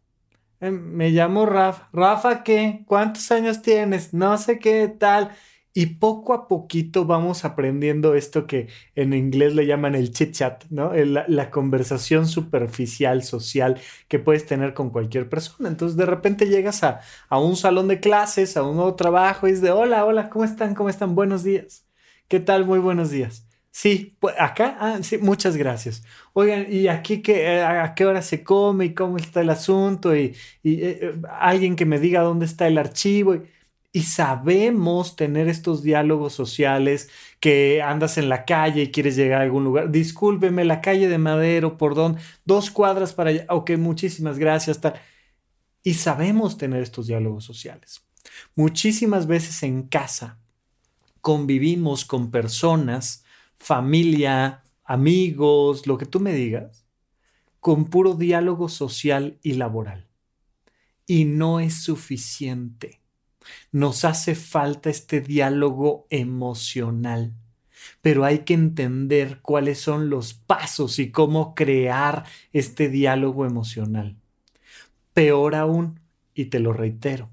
Em, 0.58 0.74
me 0.74 1.10
llamo 1.10 1.46
Rafa. 1.46 1.88
¿Rafa 1.92 2.42
qué? 2.42 2.82
¿Cuántos 2.84 3.30
años 3.30 3.62
tienes? 3.62 4.12
No 4.12 4.36
sé 4.38 4.58
qué 4.58 4.88
tal. 4.88 5.30
Y 5.72 5.86
poco 5.86 6.34
a 6.34 6.48
poquito 6.48 7.04
vamos 7.04 7.44
aprendiendo 7.44 8.16
esto 8.16 8.48
que 8.48 8.66
en 8.96 9.12
inglés 9.12 9.54
le 9.54 9.66
llaman 9.66 9.94
el 9.94 10.10
chit 10.12 10.32
chat, 10.32 10.64
¿no? 10.70 10.92
la, 10.94 11.50
conversación 11.52 12.26
superficial, 12.26 13.22
social 13.22 13.80
que 14.08 14.18
puedes 14.18 14.46
tener 14.46 14.74
con 14.74 14.90
cualquier 14.90 15.28
persona. 15.28 15.68
Entonces 15.68 15.96
de 15.96 16.06
repente 16.06 16.48
llegas 16.48 16.82
a, 16.82 17.00
a 17.28 17.38
un 17.38 17.54
salón 17.54 17.86
de 17.86 18.00
clases, 18.00 18.56
a 18.56 18.64
un 18.64 18.74
nuevo 18.74 18.96
trabajo 18.96 19.46
y 19.46 19.52
es 19.52 19.60
de 19.60 19.70
hola, 19.70 20.04
hola, 20.04 20.28
¿cómo 20.28 20.44
están? 20.44 20.74
¿Cómo 20.74 20.88
están? 20.88 21.14
Buenos 21.14 21.44
días. 21.44 21.86
¿Qué 22.26 22.40
tal? 22.40 22.64
Muy 22.64 22.80
buenos 22.80 23.10
días. 23.12 23.47
Sí, 23.70 24.16
pues 24.18 24.34
acá, 24.38 24.76
ah, 24.80 24.98
sí, 25.02 25.18
muchas 25.18 25.56
gracias. 25.56 26.02
Oigan, 26.32 26.66
¿y 26.72 26.88
aquí 26.88 27.22
qué, 27.22 27.42
eh, 27.58 27.62
a 27.62 27.94
qué 27.94 28.06
hora 28.06 28.22
se 28.22 28.42
come 28.42 28.86
y 28.86 28.94
cómo 28.94 29.16
está 29.18 29.40
el 29.40 29.50
asunto? 29.50 30.16
Y, 30.16 30.20
eh, 30.24 30.34
eh, 30.64 31.22
alguien 31.38 31.76
que 31.76 31.84
me 31.86 32.00
diga 32.00 32.22
dónde 32.22 32.46
está 32.46 32.66
el 32.66 32.78
archivo. 32.78 33.36
Y, 33.92 34.02
sabemos 34.02 35.16
tener 35.16 35.48
estos 35.48 35.82
diálogos 35.82 36.32
sociales 36.32 37.10
que 37.40 37.82
andas 37.82 38.18
en 38.18 38.28
la 38.28 38.44
calle 38.44 38.82
y 38.82 38.90
quieres 38.92 39.16
llegar 39.16 39.40
a 39.40 39.44
algún 39.44 39.64
lugar. 39.64 39.90
Discúlpeme, 39.90 40.64
la 40.64 40.80
calle 40.80 41.08
de 41.08 41.18
Madero, 41.18 41.76
por 41.78 41.94
dónde, 41.94 42.20
dos 42.44 42.70
cuadras 42.70 43.12
para 43.12 43.30
allá. 43.30 43.46
Ok, 43.48 43.72
muchísimas 43.78 44.38
gracias. 44.38 44.80
Tal. 44.80 44.94
Y 45.82 45.94
sabemos 45.94 46.58
tener 46.58 46.82
estos 46.82 47.06
diálogos 47.06 47.44
sociales. 47.44 48.02
Muchísimas 48.54 49.26
veces 49.26 49.62
en 49.62 49.82
casa 49.84 50.38
convivimos 51.20 52.04
con 52.04 52.30
personas 52.30 53.24
familia, 53.58 54.62
amigos, 54.84 55.86
lo 55.86 55.98
que 55.98 56.06
tú 56.06 56.20
me 56.20 56.32
digas, 56.32 56.86
con 57.60 57.86
puro 57.86 58.14
diálogo 58.14 58.68
social 58.68 59.38
y 59.42 59.54
laboral. 59.54 60.08
Y 61.06 61.24
no 61.24 61.60
es 61.60 61.82
suficiente. 61.82 63.00
Nos 63.72 64.04
hace 64.04 64.34
falta 64.34 64.90
este 64.90 65.20
diálogo 65.20 66.06
emocional, 66.10 67.34
pero 68.02 68.24
hay 68.24 68.40
que 68.40 68.54
entender 68.54 69.40
cuáles 69.40 69.80
son 69.80 70.10
los 70.10 70.34
pasos 70.34 70.98
y 70.98 71.10
cómo 71.10 71.54
crear 71.54 72.24
este 72.52 72.88
diálogo 72.88 73.46
emocional. 73.46 74.16
Peor 75.14 75.54
aún, 75.54 76.00
y 76.34 76.46
te 76.46 76.60
lo 76.60 76.72
reitero, 76.72 77.30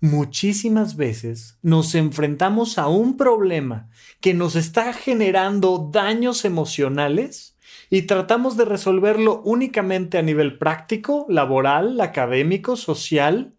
Muchísimas 0.00 0.96
veces 0.96 1.58
nos 1.62 1.94
enfrentamos 1.94 2.78
a 2.78 2.88
un 2.88 3.16
problema 3.16 3.88
que 4.20 4.34
nos 4.34 4.56
está 4.56 4.92
generando 4.92 5.90
daños 5.92 6.44
emocionales 6.44 7.56
y 7.90 8.02
tratamos 8.02 8.56
de 8.56 8.64
resolverlo 8.64 9.42
únicamente 9.44 10.18
a 10.18 10.22
nivel 10.22 10.58
práctico, 10.58 11.26
laboral, 11.28 12.00
académico, 12.00 12.76
social, 12.76 13.54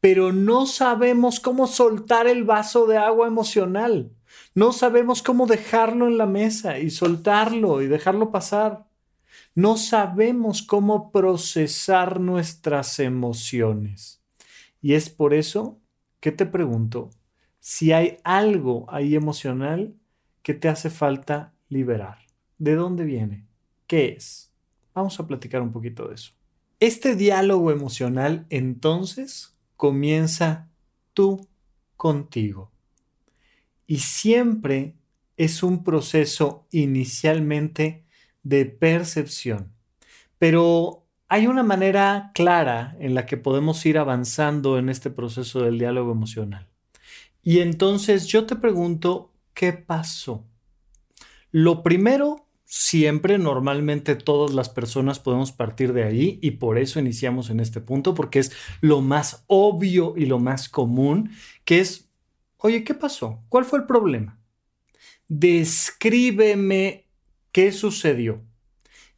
pero 0.00 0.32
no 0.32 0.66
sabemos 0.66 1.40
cómo 1.40 1.66
soltar 1.66 2.26
el 2.26 2.44
vaso 2.44 2.86
de 2.86 2.98
agua 2.98 3.26
emocional. 3.26 4.12
No 4.54 4.72
sabemos 4.72 5.22
cómo 5.22 5.46
dejarlo 5.46 6.06
en 6.06 6.18
la 6.18 6.26
mesa 6.26 6.78
y 6.78 6.90
soltarlo 6.90 7.82
y 7.82 7.86
dejarlo 7.86 8.30
pasar. 8.30 8.86
No 9.54 9.76
sabemos 9.76 10.62
cómo 10.62 11.10
procesar 11.10 12.20
nuestras 12.20 12.98
emociones. 12.98 14.17
Y 14.80 14.94
es 14.94 15.10
por 15.10 15.34
eso 15.34 15.80
que 16.20 16.32
te 16.32 16.46
pregunto 16.46 17.10
si 17.60 17.92
hay 17.92 18.18
algo 18.24 18.86
ahí 18.88 19.14
emocional 19.14 19.94
que 20.42 20.54
te 20.54 20.68
hace 20.68 20.90
falta 20.90 21.52
liberar. 21.68 22.18
¿De 22.58 22.74
dónde 22.74 23.04
viene? 23.04 23.46
¿Qué 23.86 24.14
es? 24.16 24.52
Vamos 24.94 25.18
a 25.20 25.26
platicar 25.26 25.62
un 25.62 25.72
poquito 25.72 26.08
de 26.08 26.14
eso. 26.14 26.32
Este 26.80 27.16
diálogo 27.16 27.70
emocional 27.70 28.46
entonces 28.50 29.56
comienza 29.76 30.68
tú 31.12 31.48
contigo. 31.96 32.70
Y 33.86 33.98
siempre 33.98 34.94
es 35.36 35.62
un 35.62 35.84
proceso 35.84 36.66
inicialmente 36.70 38.04
de 38.42 38.66
percepción. 38.66 39.72
Pero 40.38 41.07
hay 41.28 41.46
una 41.46 41.62
manera 41.62 42.30
clara 42.34 42.96
en 43.00 43.14
la 43.14 43.26
que 43.26 43.36
podemos 43.36 43.84
ir 43.84 43.98
avanzando 43.98 44.78
en 44.78 44.88
este 44.88 45.10
proceso 45.10 45.62
del 45.62 45.78
diálogo 45.78 46.10
emocional. 46.10 46.66
Y 47.42 47.60
entonces 47.60 48.26
yo 48.26 48.46
te 48.46 48.56
pregunto, 48.56 49.32
¿qué 49.52 49.72
pasó? 49.74 50.46
Lo 51.50 51.82
primero, 51.82 52.46
siempre, 52.64 53.38
normalmente 53.38 54.16
todas 54.16 54.54
las 54.54 54.70
personas 54.70 55.18
podemos 55.18 55.52
partir 55.52 55.92
de 55.92 56.04
ahí 56.04 56.38
y 56.42 56.52
por 56.52 56.78
eso 56.78 56.98
iniciamos 56.98 57.50
en 57.50 57.60
este 57.60 57.80
punto, 57.80 58.14
porque 58.14 58.38
es 58.38 58.52
lo 58.80 59.02
más 59.02 59.44
obvio 59.46 60.14
y 60.16 60.26
lo 60.26 60.38
más 60.38 60.68
común, 60.68 61.30
que 61.64 61.80
es, 61.80 62.08
oye, 62.56 62.84
¿qué 62.84 62.94
pasó? 62.94 63.42
¿Cuál 63.48 63.66
fue 63.66 63.80
el 63.80 63.86
problema? 63.86 64.38
Descríbeme 65.28 67.06
qué 67.52 67.72
sucedió. 67.72 68.47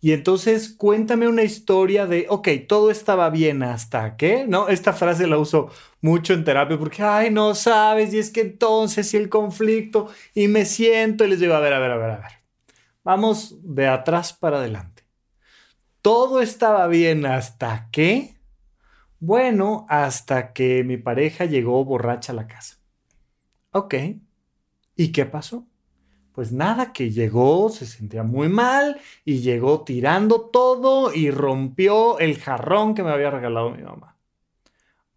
Y 0.00 0.12
entonces 0.12 0.74
cuéntame 0.76 1.28
una 1.28 1.42
historia 1.42 2.06
de, 2.06 2.26
ok, 2.30 2.48
todo 2.66 2.90
estaba 2.90 3.28
bien 3.28 3.62
hasta 3.62 4.16
que, 4.16 4.46
¿no? 4.46 4.68
Esta 4.68 4.94
frase 4.94 5.26
la 5.26 5.36
uso 5.38 5.70
mucho 6.00 6.32
en 6.32 6.44
terapia 6.44 6.78
porque, 6.78 7.02
ay, 7.02 7.30
no 7.30 7.54
sabes, 7.54 8.14
y 8.14 8.18
es 8.18 8.30
que 8.30 8.40
entonces, 8.40 9.12
y 9.12 9.18
el 9.18 9.28
conflicto, 9.28 10.08
y 10.34 10.48
me 10.48 10.64
siento, 10.64 11.24
y 11.24 11.28
les 11.28 11.40
digo, 11.40 11.54
a 11.54 11.60
ver, 11.60 11.74
a 11.74 11.78
ver, 11.80 11.90
a 11.90 11.96
ver, 11.98 12.10
a 12.10 12.16
ver. 12.16 12.32
Vamos 13.04 13.58
de 13.62 13.88
atrás 13.88 14.32
para 14.32 14.58
adelante. 14.58 15.04
Todo 16.02 16.40
estaba 16.40 16.86
bien 16.86 17.26
hasta 17.26 17.88
que, 17.92 18.36
bueno, 19.20 19.86
hasta 19.88 20.52
que 20.54 20.84
mi 20.84 20.96
pareja 20.96 21.44
llegó 21.46 21.84
borracha 21.84 22.32
a 22.32 22.36
la 22.36 22.46
casa. 22.46 22.78
Ok. 23.72 23.94
¿Y 24.96 25.12
qué 25.12 25.26
pasó? 25.26 25.69
Pues 26.32 26.52
nada, 26.52 26.92
que 26.92 27.10
llegó, 27.10 27.68
se 27.70 27.86
sentía 27.86 28.22
muy 28.22 28.48
mal 28.48 29.00
y 29.24 29.40
llegó 29.40 29.82
tirando 29.84 30.42
todo 30.50 31.12
y 31.12 31.30
rompió 31.30 32.18
el 32.18 32.38
jarrón 32.38 32.94
que 32.94 33.02
me 33.02 33.10
había 33.10 33.30
regalado 33.30 33.70
mi 33.70 33.82
mamá. 33.82 34.16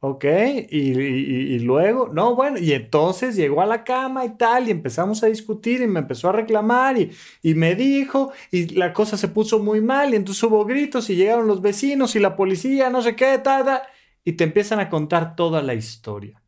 Ok, 0.06 0.26
y, 0.70 1.60
luego, 1.60 2.10
no, 2.10 2.36
bueno, 2.36 2.58
y 2.60 2.74
entonces 2.74 3.38
llegó 3.38 3.62
a 3.62 3.66
la 3.66 3.86
cama 3.86 4.26
y 4.26 4.36
tal, 4.36 4.68
y 4.68 4.72
empezamos 4.72 5.24
a 5.24 5.28
discutir 5.28 5.82
y 5.82 5.88
me 5.88 6.02
empezó 6.02 6.28
a 6.28 6.34
reclamar 6.34 6.98
y, 6.98 7.10
y 7.42 7.54
me 7.54 7.74
dijo, 7.74 8.34
y 8.52 8.68
la 8.76 8.92
cosa 8.92 9.16
se 9.16 9.30
puso 9.30 9.60
muy 9.60 9.80
mal, 9.80 10.12
y 10.14 10.18
entonces 10.18 10.44
hubo 10.44 10.66
gritos 10.66 11.10
y 11.10 11.16
llegaron 11.16 11.48
los 11.48 11.62
vecinos 11.62 12.18
y 12.18 12.20
la 12.20 12.36
policía, 12.36 12.90
no 12.90 13.02
sé 13.02 13.16
qué, 13.16 13.38
tal, 13.38 13.64
tal, 13.64 13.82
y 14.26 14.34
te 14.34 14.44
empiezan 14.44 14.82
a 14.82 14.90
contar 14.90 15.38
toda 15.38 15.62
la 15.62 15.74
historia. 15.74 16.42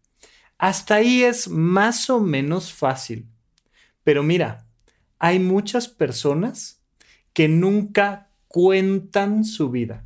Hasta 0.58 0.96
ahí 0.96 1.24
es 1.24 1.48
más 1.48 2.10
o 2.10 2.20
menos 2.20 2.74
fácil. 2.74 3.30
Pero 4.06 4.24
mira, 4.24 4.66
hay 5.20 5.40
muchas 5.40 5.90
personas 5.90 6.80
que 7.34 7.50
nunca 7.50 8.30
cuentan 8.48 9.44
su 9.44 9.70
vida. 9.70 10.06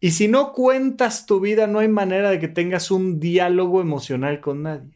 Y 0.00 0.10
si 0.12 0.26
no 0.26 0.52
cuentas 0.52 1.26
tu 1.26 1.38
vida, 1.38 1.66
no 1.66 1.78
hay 1.78 1.88
manera 1.88 2.30
de 2.30 2.40
que 2.40 2.48
tengas 2.48 2.90
un 2.90 3.20
diálogo 3.20 3.80
emocional 3.80 4.40
con 4.40 4.62
nadie. 4.64 4.90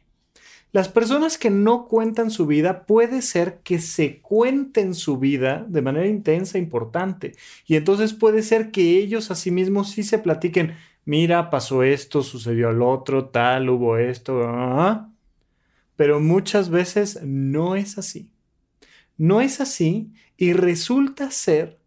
Las 0.73 0.89
personas 0.89 1.37
que 1.37 1.51
no 1.51 1.87
cuentan 1.89 2.31
su 2.31 2.47
vida 2.47 2.87
puede 2.87 3.23
ser 3.23 3.59
que 3.65 3.81
se 3.81 4.21
cuenten 4.21 4.95
su 4.95 5.19
vida 5.19 5.67
de 5.69 5.83
manera 5.83 6.07
intensa 6.07 6.57
e 6.57 6.61
importante. 6.61 7.35
Y 7.67 7.77
entonces 7.77 8.15
puede 8.15 8.43
ser 8.43 8.71
que 8.71 8.97
ellos 8.99 9.31
a 9.31 9.35
sí 9.35 9.51
mismos 9.51 9.91
sí 9.91 10.05
se 10.05 10.19
platiquen, 10.19 10.75
mira, 11.05 11.51
pasó 11.51 11.83
esto, 11.83 12.23
sucedió 12.23 12.73
lo 12.73 12.89
otro, 12.89 13.27
tal, 13.27 13.69
hubo 13.69 13.99
esto. 13.99 15.10
Pero 16.01 16.19
muchas 16.19 16.71
veces 16.71 17.21
no 17.23 17.77
es 17.77 17.99
así. 17.99 18.31
No 19.19 19.43
es 19.43 19.61
así 19.61 20.15
y 20.39 20.55
resulta 20.55 21.31
ser 21.31 21.79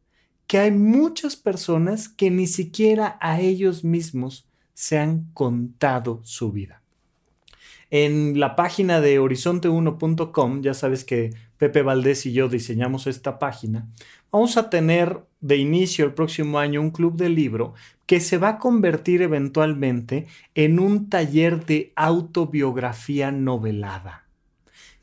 que 0.46 0.60
hay 0.60 0.70
muchas 0.70 1.36
personas 1.36 2.10
que 2.10 2.30
ni 2.30 2.46
siquiera 2.46 3.18
a 3.22 3.42
ellos 3.42 3.84
mismos 3.84 4.48
se 4.76 5.00
han 5.00 5.32
contado 5.34 6.22
su 6.26 6.52
vida. 6.52 6.84
En 7.90 8.40
la 8.40 8.56
página 8.56 9.02
de 9.02 9.20
horizonte1.com, 9.20 10.62
ya 10.62 10.76
sabes 10.76 11.04
que 11.06 11.32
Pepe 11.58 11.82
Valdés 11.82 12.28
y 12.28 12.34
yo 12.34 12.50
diseñamos 12.50 13.08
esta 13.08 13.40
página, 13.40 13.90
vamos 14.32 14.58
a 14.58 14.70
tener 14.70 15.26
de 15.44 15.58
inicio 15.58 16.06
el 16.06 16.14
próximo 16.14 16.58
año 16.58 16.82
un 16.82 16.90
club 16.90 17.16
de 17.16 17.30
libro 17.30 17.76
que 18.08 18.20
se 18.20 18.38
va 18.38 18.50
a 18.50 18.60
convertir 18.60 19.22
eventualmente 19.22 20.26
en 20.56 20.80
un 20.80 21.10
taller 21.10 21.66
de 21.66 21.92
autobiografía 21.96 23.32
novelada. 23.32 24.24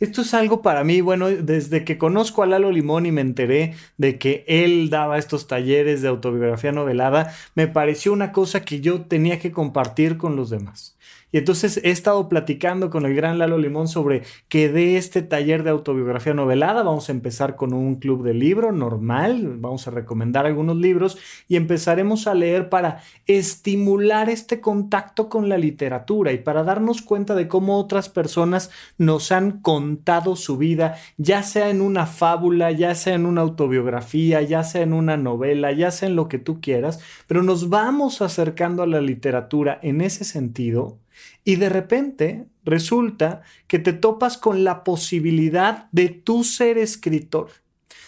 Esto 0.01 0.23
es 0.23 0.33
algo 0.33 0.63
para 0.63 0.83
mí, 0.83 1.03
bueno, 1.03 1.29
desde 1.29 1.85
que 1.85 1.99
conozco 1.99 2.43
a 2.43 2.47
Lalo 2.47 2.73
Limón 2.73 3.05
y 3.05 3.13
me 3.13 3.21
enteré 3.21 3.75
de 3.99 4.19
que 4.19 4.47
él 4.49 4.89
daba 4.89 5.19
estos 5.19 5.47
talleres 5.47 6.01
de 6.01 6.09
autobiografía 6.09 6.73
novelada, 6.73 7.35
me 7.55 7.69
pareció 7.69 8.15
una 8.15 8.33
cosa 8.33 8.65
que 8.65 8.81
yo 8.81 9.03
tenía 9.03 9.39
que 9.39 9.53
compartir 9.53 10.17
con 10.17 10.37
los 10.37 10.49
demás. 10.49 10.97
Y 11.33 11.39
entonces 11.39 11.81
he 11.85 11.91
estado 11.91 12.29
platicando 12.29 12.91
con 12.91 13.07
el 13.07 13.15
gran 13.15 13.39
Lalo 13.39 13.59
Limón 13.59 13.89
sobre 13.89 14.23
que 14.49 14.69
de 14.69 14.97
este 14.97 15.23
taller 15.23 15.63
de 15.63 15.71
autobiografía 15.71 16.35
novelada. 16.35 16.83
Vamos 16.83 17.09
a 17.09 17.13
empezar 17.13 17.57
con 17.57 17.73
un 17.73 17.97
club 17.97 18.25
de 18.25 18.35
libro 18.35 18.73
normal, 18.73 19.57
vamos 19.59 19.87
a 19.87 19.91
recomendar 19.91 20.47
algunos 20.47 20.77
libros 20.77 21.19
y 21.49 21.57
empezaremos 21.57 22.27
a 22.27 22.35
leer 22.35 22.69
para 22.69 23.03
estimular 23.27 24.29
este 24.29 24.61
contacto 24.61 25.29
con 25.29 25.49
la 25.49 25.59
literatura 25.59 26.33
y 26.33 26.39
para 26.39 26.65
darnos 26.65 27.03
cuenta 27.03 27.35
de 27.35 27.49
cómo 27.49 27.79
otras 27.79 28.09
personas 28.09 28.71
nos 28.99 29.33
han 29.33 29.61
contado 29.61 30.37
su 30.37 30.57
vida, 30.57 30.97
ya 31.17 31.43
sea 31.43 31.71
en 31.71 31.81
una 31.81 32.07
fábula, 32.07 32.71
ya 32.73 32.95
sea 32.95 33.15
en 33.15 33.27
una 33.27 33.43
autobiografía, 33.43 34.43
ya 34.43 34.65
sea 34.65 34.83
en 34.83 34.93
una 34.93 35.17
novela, 35.17 35.73
ya 35.73 35.91
sea 35.91 36.09
en 36.09 36.17
lo 36.17 36.29
que 36.29 36.39
tú 36.39 36.61
quieras, 36.61 37.01
pero 37.27 37.43
nos 37.43 37.69
vamos 37.69 38.23
acercando 38.23 38.83
a 38.83 38.87
la 38.87 39.01
literatura 39.01 39.79
en 39.83 40.01
ese 40.01 40.25
sentido 40.25 40.99
y 41.45 41.57
de 41.57 41.69
repente 41.69 42.47
resulta 42.65 43.43
que 43.67 43.79
te 43.79 43.93
topas 43.93 44.39
con 44.39 44.65
la 44.65 44.85
posibilidad 44.85 45.89
de 45.93 46.09
tú 46.09 46.45
ser 46.45 46.79
escritor. 46.79 47.49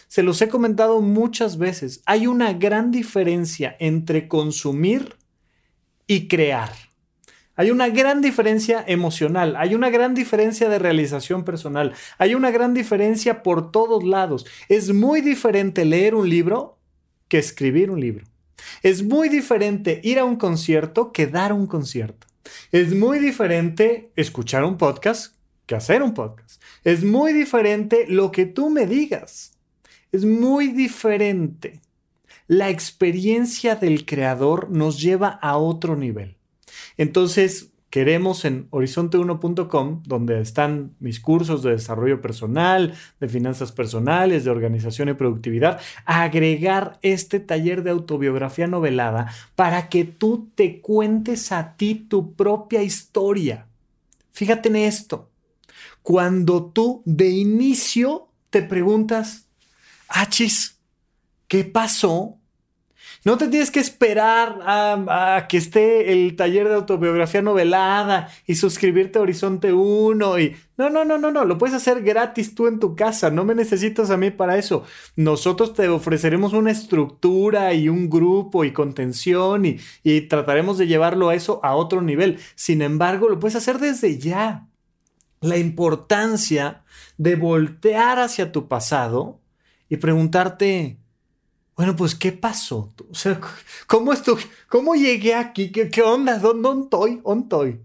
Se 0.09 0.23
los 0.23 0.43
he 0.43 0.49
comentado 0.49 1.01
muchas 1.01 1.57
veces. 1.57 2.03
Hay 2.05 2.27
una 2.27 2.53
gran 2.53 2.91
diferencia 2.91 3.77
entre 3.79 4.29
consumir 4.29 5.17
y 6.07 6.29
crear. 6.29 6.71
Hay 7.55 7.71
una 7.71 7.89
gran 7.89 8.23
diferencia 8.23 8.83
emocional, 8.87 9.57
hay 9.57 9.75
una 9.75 9.91
gran 9.91 10.15
diferencia 10.15 10.71
de 10.71 10.79
realización 10.79 11.45
personal, 11.45 11.93
hay 12.17 12.35
una 12.35 12.51
gran 12.51 12.73
diferencia 12.73 13.43
por 13.43 13.71
todos 13.71 14.05
lados. 14.05 14.47
Es 14.69 14.93
muy 14.93 15.21
diferente 15.21 15.85
leer 15.85 16.15
un 16.15 16.29
libro 16.29 16.79
que 17.29 17.39
escribir 17.39 17.91
un 17.91 18.01
libro. 18.01 18.25
Es 18.83 19.03
muy 19.03 19.29
diferente 19.29 20.01
ir 20.03 20.19
a 20.19 20.25
un 20.25 20.37
concierto 20.37 21.13
que 21.13 21.27
dar 21.27 21.53
un 21.53 21.67
concierto. 21.67 22.27
Es 22.71 22.95
muy 22.95 23.19
diferente 23.19 24.11
escuchar 24.17 24.65
un 24.65 24.77
podcast 24.77 25.35
que 25.67 25.75
hacer 25.75 26.03
un 26.03 26.15
podcast. 26.15 26.63
Es 26.85 27.05
muy 27.05 27.33
diferente 27.33 28.07
lo 28.09 28.33
que 28.33 28.47
tú 28.47 28.71
me 28.71 28.87
digas. 28.87 29.59
Es 30.11 30.25
muy 30.25 30.69
diferente. 30.69 31.81
La 32.47 32.69
experiencia 32.71 33.77
del 33.77 34.05
creador 34.05 34.71
nos 34.71 35.01
lleva 35.01 35.29
a 35.29 35.57
otro 35.57 35.97
nivel. 35.97 36.37
Entonces, 36.97 37.72
queremos 37.93 38.47
en 38.47 38.71
horizonte1.com, 38.71 40.03
donde 40.07 40.41
están 40.41 40.97
mis 40.99 41.21
cursos 41.21 41.63
de 41.63 41.73
desarrollo 41.73 42.23
personal, 42.23 42.95
de 43.21 43.29
finanzas 43.29 43.71
personales, 43.71 44.45
de 44.45 44.51
organización 44.51 45.11
y 45.11 45.13
productividad, 45.13 45.79
agregar 46.07 46.99
este 47.03 47.39
taller 47.39 47.83
de 47.83 47.91
autobiografía 47.91 48.67
novelada 48.67 49.31
para 49.57 49.91
que 49.91 50.07
tú 50.07 50.49
te 50.55 50.81
cuentes 50.81 51.53
a 51.53 51.77
ti 51.77 51.95
tu 52.09 52.33
propia 52.33 52.83
historia. 52.83 53.67
Fíjate 54.33 54.71
en 54.71 54.77
esto. 54.77 55.29
Cuando 56.01 56.65
tú 56.65 57.03
de 57.05 57.29
inicio 57.29 58.29
te 58.49 58.63
preguntas, 58.63 59.49
achis, 60.09 60.79
¿qué 61.47 61.65
pasó 61.65 62.39
no 63.25 63.39
te 63.39 63.47
tienes 63.47 63.71
que 63.71 63.79
esperar 63.79 64.59
a, 64.65 65.47
que 65.49 65.57
esté 65.57 66.13
el 66.13 66.35
taller 66.35 66.69
de 66.69 66.75
autobiografía 66.75 67.41
novelada 67.41 68.29
y 68.47 68.57
suscribirte 68.57 69.19
a 69.19 69.23
Horizonte 69.23 69.73
1 69.73 70.39
y... 70.41 70.57
No, 70.77 70.91
no, 70.91 71.05
no, 71.05 71.19
no, 71.19 71.31
no, 71.31 71.45
lo 71.45 71.59
puedes 71.59 71.77
hacer 71.77 72.03
gratis 72.03 72.57
tú 72.57 72.67
en 72.67 72.81
tu 72.81 72.97
casa, 72.97 73.31
no 73.31 73.45
me 73.45 73.55
necesitas 73.55 74.11
a 74.11 74.17
mí 74.17 74.31
para 74.31 74.59
eso. 74.59 74.83
Nosotros 75.15 75.75
te 75.75 75.89
ofreceremos 75.89 76.55
una 76.55 76.73
estructura 76.73 77.73
y 77.75 77.89
un 77.89 78.11
grupo 78.11 78.65
y 78.65 78.73
contención 78.73 79.65
y, 79.65 79.79
y 80.03 80.23
trataremos 80.23 80.79
de 80.79 80.89
llevarlo 80.89 81.29
a 81.29 81.37
eso 81.37 81.61
a 81.63 81.77
otro 81.77 82.03
nivel. 82.03 82.39
Sin 82.57 82.83
embargo, 82.83 83.29
lo 83.29 83.39
puedes 83.39 83.55
hacer 83.55 83.79
desde 83.79 84.19
ya. 84.19 84.67
la 85.41 85.59
importancia 85.59 86.83
de 87.19 87.37
voltear 87.37 88.19
hacia 88.19 88.51
tu 88.51 88.67
pasado 88.67 89.41
y 89.89 89.99
preguntarte, 89.99 91.02
bueno, 91.77 91.97
pues, 91.97 92.15
¿qué 92.15 92.33
pasó? 92.33 92.93
O 93.11 93.15
sea, 93.15 93.41
¿cómo 93.87 94.13
estoy? 94.13 94.43
¿Cómo 94.69 94.95
llegué 94.95 95.35
aquí? 95.35 95.73
¿Qué, 95.73 95.89
qué 95.89 96.03
onda? 96.03 96.39
¿Dónde, 96.39 96.85
estoy? 96.85 97.21
¿Dónde 97.25 97.43
estoy? 97.43 97.81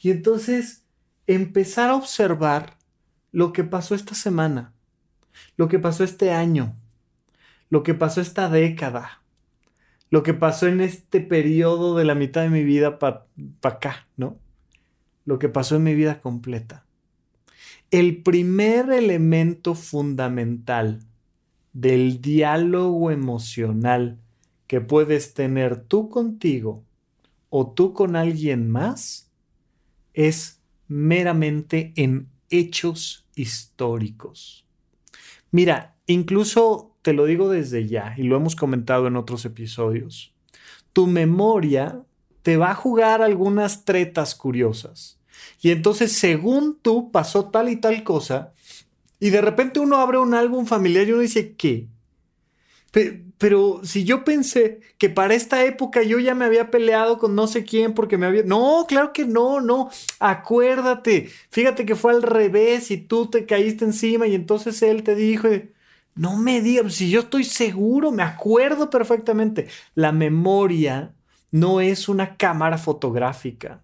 Y 0.00 0.10
entonces 0.10 0.84
empezar 1.26 1.90
a 1.90 1.96
observar 1.96 2.76
lo 3.32 3.52
que 3.52 3.64
pasó 3.64 3.94
esta 3.94 4.14
semana, 4.14 4.72
lo 5.56 5.68
que 5.68 5.78
pasó 5.78 6.04
este 6.04 6.30
año, 6.30 6.76
lo 7.70 7.82
que 7.82 7.94
pasó 7.94 8.20
esta 8.20 8.48
década, 8.48 9.22
lo 10.10 10.22
que 10.22 10.34
pasó 10.34 10.68
en 10.68 10.80
este 10.80 11.20
periodo 11.20 11.96
de 11.96 12.04
la 12.04 12.14
mitad 12.14 12.42
de 12.42 12.50
mi 12.50 12.62
vida 12.62 12.98
para 12.98 13.26
acá, 13.62 14.06
¿no? 14.16 14.38
Lo 15.24 15.38
que 15.38 15.48
pasó 15.48 15.76
en 15.76 15.82
mi 15.82 15.94
vida 15.94 16.20
completa. 16.20 16.84
El 17.90 18.22
primer 18.22 18.90
elemento 18.92 19.74
fundamental 19.74 21.00
del 21.74 22.22
diálogo 22.22 23.10
emocional 23.10 24.18
que 24.66 24.80
puedes 24.80 25.34
tener 25.34 25.84
tú 25.84 26.08
contigo 26.08 26.84
o 27.50 27.70
tú 27.70 27.92
con 27.92 28.16
alguien 28.16 28.70
más 28.70 29.30
es 30.14 30.62
meramente 30.88 31.92
en 31.96 32.28
hechos 32.48 33.26
históricos. 33.34 34.66
Mira, 35.50 35.96
incluso 36.06 36.96
te 37.02 37.12
lo 37.12 37.26
digo 37.26 37.50
desde 37.50 37.86
ya 37.86 38.14
y 38.16 38.22
lo 38.22 38.36
hemos 38.36 38.56
comentado 38.56 39.08
en 39.08 39.16
otros 39.16 39.44
episodios. 39.44 40.32
Tu 40.92 41.06
memoria 41.06 42.02
te 42.42 42.56
va 42.56 42.70
a 42.70 42.74
jugar 42.74 43.20
algunas 43.20 43.84
tretas 43.84 44.34
curiosas. 44.34 45.18
Y 45.60 45.70
entonces, 45.70 46.12
según 46.12 46.78
tú, 46.80 47.10
pasó 47.10 47.46
tal 47.46 47.68
y 47.68 47.76
tal 47.76 48.04
cosa, 48.04 48.52
y 49.24 49.30
de 49.30 49.40
repente 49.40 49.80
uno 49.80 49.96
abre 49.96 50.18
un 50.18 50.34
álbum 50.34 50.66
familiar 50.66 51.08
y 51.08 51.12
uno 51.12 51.22
dice, 51.22 51.54
¿qué? 51.56 51.88
Pero, 53.38 53.80
si 53.82 54.04
yo 54.04 54.22
pensé 54.22 54.80
que 54.98 55.08
para 55.08 55.32
esta 55.32 55.64
época 55.64 56.02
yo 56.02 56.18
ya 56.18 56.34
me 56.34 56.44
había 56.44 56.70
peleado 56.70 57.16
con 57.16 57.34
no 57.34 57.46
sé 57.46 57.64
quién 57.64 57.94
porque 57.94 58.18
me 58.18 58.26
había... 58.26 58.42
No, 58.42 58.84
claro 58.86 59.14
que 59.14 59.24
no, 59.24 59.62
no. 59.62 59.88
Acuérdate. 60.20 61.30
Fíjate 61.48 61.86
que 61.86 61.96
fue 61.96 62.12
al 62.12 62.22
revés 62.22 62.90
y 62.90 62.98
tú 62.98 63.24
te 63.30 63.46
caíste 63.46 63.86
encima 63.86 64.26
y 64.26 64.34
entonces 64.34 64.82
él 64.82 65.02
te 65.02 65.14
dijo... 65.14 65.48
No 66.14 66.36
me 66.36 66.60
digas, 66.60 66.92
si 66.92 67.08
yo 67.08 67.20
estoy 67.20 67.44
seguro, 67.44 68.12
me 68.12 68.22
acuerdo 68.22 68.90
perfectamente. 68.90 69.68
La 69.94 70.12
memoria 70.12 71.14
no 71.50 71.80
es 71.80 72.10
una 72.10 72.36
cámara 72.36 72.76
fotográfica. 72.76 73.80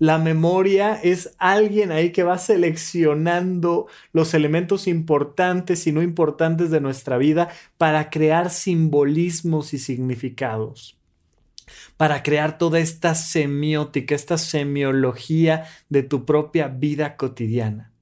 La 0.00 0.16
memoria 0.16 0.94
es 0.94 1.34
alguien 1.36 1.92
ahí 1.92 2.10
que 2.10 2.22
va 2.22 2.38
seleccionando 2.38 3.86
los 4.14 4.32
elementos 4.32 4.86
importantes 4.86 5.86
y 5.86 5.92
no 5.92 6.00
importantes 6.00 6.70
de 6.70 6.80
nuestra 6.80 7.18
vida 7.18 7.50
para 7.76 8.08
crear 8.08 8.48
simbolismos 8.48 9.74
y 9.74 9.78
significados 9.78 10.96
para 11.98 12.22
crear 12.22 12.56
toda 12.56 12.78
esta 12.78 13.14
semiótica, 13.14 14.14
esta 14.14 14.38
semiología 14.38 15.66
de 15.90 16.02
tu 16.02 16.24
propia 16.24 16.68
vida 16.68 17.16
cotidiana. 17.16 17.92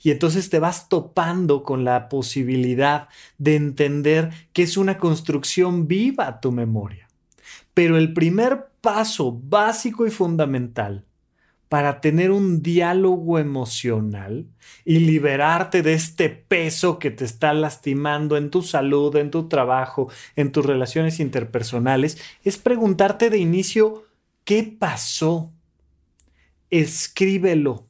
Y 0.00 0.12
entonces 0.12 0.48
te 0.50 0.60
vas 0.60 0.88
topando 0.88 1.64
con 1.64 1.84
la 1.84 2.08
posibilidad 2.08 3.08
de 3.36 3.56
entender 3.56 4.30
que 4.52 4.62
es 4.62 4.76
una 4.76 4.96
construcción 4.96 5.88
viva 5.88 6.40
tu 6.40 6.52
memoria. 6.52 7.08
Pero 7.74 7.98
el 7.98 8.12
primer 8.12 8.68
paso 8.80 9.32
básico 9.32 10.06
y 10.06 10.10
fundamental 10.10 11.07
para 11.68 12.00
tener 12.00 12.30
un 12.30 12.62
diálogo 12.62 13.38
emocional 13.38 14.46
y 14.84 15.00
liberarte 15.00 15.82
de 15.82 15.92
este 15.92 16.30
peso 16.30 16.98
que 16.98 17.10
te 17.10 17.24
está 17.24 17.52
lastimando 17.52 18.36
en 18.36 18.50
tu 18.50 18.62
salud, 18.62 19.14
en 19.16 19.30
tu 19.30 19.48
trabajo, 19.48 20.10
en 20.34 20.50
tus 20.50 20.64
relaciones 20.64 21.20
interpersonales, 21.20 22.18
es 22.42 22.56
preguntarte 22.56 23.28
de 23.28 23.38
inicio, 23.38 24.04
¿qué 24.44 24.62
pasó? 24.62 25.52
Escríbelo, 26.70 27.86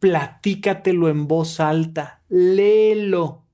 platícatelo 0.00 1.08
en 1.08 1.28
voz 1.28 1.60
alta, 1.60 2.22
léelo, 2.28 3.44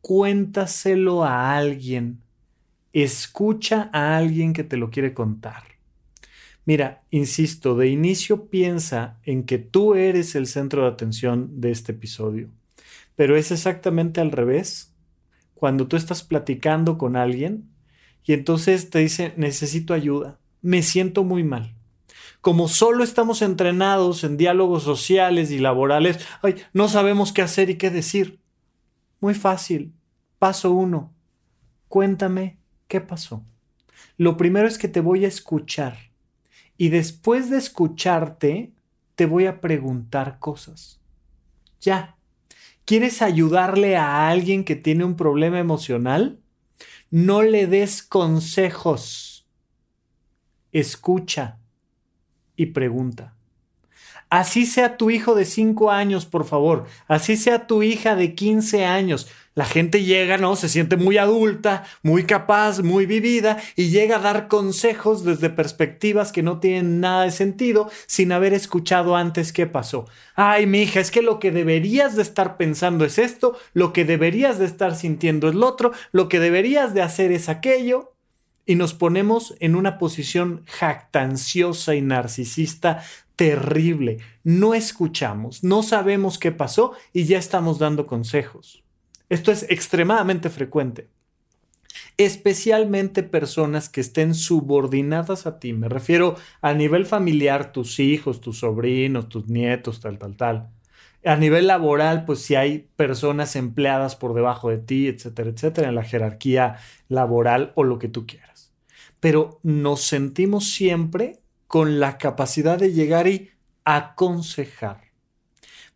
cuéntaselo 0.00 1.24
a 1.24 1.56
alguien, 1.56 2.22
escucha 2.92 3.90
a 3.92 4.16
alguien 4.16 4.52
que 4.52 4.62
te 4.62 4.76
lo 4.76 4.90
quiere 4.90 5.14
contar. 5.14 5.67
Mira, 6.68 7.02
insisto, 7.10 7.76
de 7.76 7.88
inicio 7.88 8.50
piensa 8.50 9.16
en 9.22 9.44
que 9.44 9.56
tú 9.56 9.94
eres 9.94 10.34
el 10.34 10.46
centro 10.46 10.82
de 10.82 10.88
atención 10.88 11.62
de 11.62 11.70
este 11.70 11.92
episodio, 11.92 12.50
pero 13.16 13.38
es 13.38 13.50
exactamente 13.50 14.20
al 14.20 14.32
revés. 14.32 14.94
Cuando 15.54 15.88
tú 15.88 15.96
estás 15.96 16.22
platicando 16.22 16.98
con 16.98 17.16
alguien 17.16 17.70
y 18.22 18.34
entonces 18.34 18.90
te 18.90 18.98
dice, 18.98 19.32
necesito 19.38 19.94
ayuda, 19.94 20.40
me 20.60 20.82
siento 20.82 21.24
muy 21.24 21.42
mal. 21.42 21.74
Como 22.42 22.68
solo 22.68 23.02
estamos 23.02 23.40
entrenados 23.40 24.22
en 24.22 24.36
diálogos 24.36 24.82
sociales 24.82 25.50
y 25.50 25.60
laborales, 25.60 26.18
ay, 26.42 26.56
no 26.74 26.88
sabemos 26.88 27.32
qué 27.32 27.40
hacer 27.40 27.70
y 27.70 27.78
qué 27.78 27.88
decir. 27.88 28.40
Muy 29.20 29.32
fácil. 29.32 29.94
Paso 30.38 30.72
uno. 30.72 31.14
Cuéntame 31.88 32.58
qué 32.88 33.00
pasó. 33.00 33.42
Lo 34.18 34.36
primero 34.36 34.68
es 34.68 34.76
que 34.76 34.88
te 34.88 35.00
voy 35.00 35.24
a 35.24 35.28
escuchar 35.28 36.07
y 36.78 36.88
después 36.90 37.50
de 37.50 37.58
escucharte, 37.58 38.72
te 39.16 39.26
voy 39.26 39.46
a 39.46 39.60
preguntar 39.60 40.38
cosas. 40.38 41.00
Ya. 41.80 42.16
¿Quieres 42.84 43.20
ayudarle 43.20 43.96
a 43.96 44.28
alguien 44.28 44.64
que 44.64 44.76
tiene 44.76 45.04
un 45.04 45.16
problema 45.16 45.58
emocional? 45.58 46.38
No 47.10 47.42
le 47.42 47.66
des 47.66 48.02
consejos. 48.02 49.46
Escucha 50.72 51.58
y 52.54 52.66
pregunta. 52.66 53.34
Así 54.30 54.64
sea 54.64 54.96
tu 54.96 55.10
hijo 55.10 55.34
de 55.34 55.46
5 55.46 55.90
años, 55.90 56.26
por 56.26 56.44
favor. 56.44 56.86
Así 57.08 57.36
sea 57.36 57.66
tu 57.66 57.82
hija 57.82 58.14
de 58.14 58.34
15 58.34 58.84
años 58.84 59.28
la 59.58 59.64
gente 59.64 60.04
llega, 60.04 60.38
¿no? 60.38 60.54
Se 60.54 60.68
siente 60.68 60.96
muy 60.96 61.18
adulta, 61.18 61.82
muy 62.04 62.22
capaz, 62.22 62.80
muy 62.80 63.06
vivida 63.06 63.58
y 63.74 63.90
llega 63.90 64.14
a 64.14 64.20
dar 64.20 64.46
consejos 64.46 65.24
desde 65.24 65.50
perspectivas 65.50 66.30
que 66.30 66.44
no 66.44 66.60
tienen 66.60 67.00
nada 67.00 67.24
de 67.24 67.32
sentido 67.32 67.90
sin 68.06 68.30
haber 68.30 68.54
escuchado 68.54 69.16
antes 69.16 69.52
qué 69.52 69.66
pasó. 69.66 70.06
Ay, 70.36 70.68
mi 70.68 70.82
hija, 70.82 71.00
es 71.00 71.10
que 71.10 71.22
lo 71.22 71.40
que 71.40 71.50
deberías 71.50 72.14
de 72.14 72.22
estar 72.22 72.56
pensando 72.56 73.04
es 73.04 73.18
esto, 73.18 73.58
lo 73.72 73.92
que 73.92 74.04
deberías 74.04 74.60
de 74.60 74.66
estar 74.66 74.94
sintiendo 74.94 75.48
es 75.48 75.56
lo 75.56 75.66
otro, 75.66 75.90
lo 76.12 76.28
que 76.28 76.38
deberías 76.38 76.94
de 76.94 77.02
hacer 77.02 77.32
es 77.32 77.48
aquello. 77.48 78.12
Y 78.64 78.76
nos 78.76 78.94
ponemos 78.94 79.56
en 79.58 79.74
una 79.74 79.98
posición 79.98 80.62
jactanciosa 80.66 81.96
y 81.96 82.00
narcisista 82.00 83.02
terrible. 83.34 84.18
No 84.44 84.74
escuchamos, 84.74 85.64
no 85.64 85.82
sabemos 85.82 86.38
qué 86.38 86.52
pasó 86.52 86.92
y 87.12 87.24
ya 87.24 87.38
estamos 87.38 87.80
dando 87.80 88.06
consejos. 88.06 88.84
Esto 89.28 89.52
es 89.52 89.64
extremadamente 89.68 90.48
frecuente. 90.48 91.08
Especialmente 92.16 93.22
personas 93.22 93.88
que 93.88 94.00
estén 94.00 94.34
subordinadas 94.34 95.46
a 95.46 95.58
ti. 95.58 95.72
Me 95.72 95.88
refiero 95.88 96.36
a 96.62 96.72
nivel 96.72 97.06
familiar, 97.06 97.72
tus 97.72 98.00
hijos, 98.00 98.40
tus 98.40 98.60
sobrinos, 98.60 99.28
tus 99.28 99.48
nietos, 99.48 100.00
tal, 100.00 100.18
tal, 100.18 100.36
tal. 100.36 100.70
A 101.24 101.36
nivel 101.36 101.66
laboral, 101.66 102.24
pues 102.24 102.40
si 102.40 102.54
hay 102.54 102.88
personas 102.96 103.56
empleadas 103.56 104.16
por 104.16 104.34
debajo 104.34 104.70
de 104.70 104.78
ti, 104.78 105.08
etcétera, 105.08 105.50
etcétera, 105.50 105.88
en 105.88 105.94
la 105.94 106.04
jerarquía 106.04 106.76
laboral 107.08 107.72
o 107.74 107.84
lo 107.84 107.98
que 107.98 108.08
tú 108.08 108.26
quieras. 108.26 108.72
Pero 109.20 109.60
nos 109.62 110.02
sentimos 110.02 110.70
siempre 110.70 111.40
con 111.66 112.00
la 112.00 112.18
capacidad 112.18 112.78
de 112.78 112.92
llegar 112.92 113.26
y 113.26 113.50
aconsejar 113.84 115.08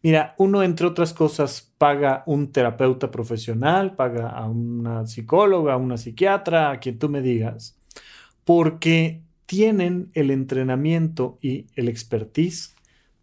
Mira, 0.03 0.35
uno, 0.37 0.64
entre 0.64 0.87
otras 0.87 1.14
cosas, 1.14 1.71
paga 1.83 2.23
un 2.27 2.53
terapeuta 2.53 3.11
profesional, 3.11 3.97
paga 3.97 4.29
a 4.29 4.49
una 4.49 5.05
psicóloga, 5.05 5.73
a 5.73 5.79
una 5.79 5.97
psiquiatra, 5.97 6.71
a 6.71 6.79
quien 6.79 6.97
tú 6.97 7.09
me 7.09 7.21
digas, 7.21 7.77
porque 8.45 9.21
tienen 9.47 10.09
el 10.14 10.31
entrenamiento 10.31 11.40
y 11.42 11.66
el 11.75 11.88
expertise 11.88 12.77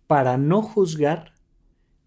para 0.08 0.38
no 0.38 0.62
juzgar 0.62 1.32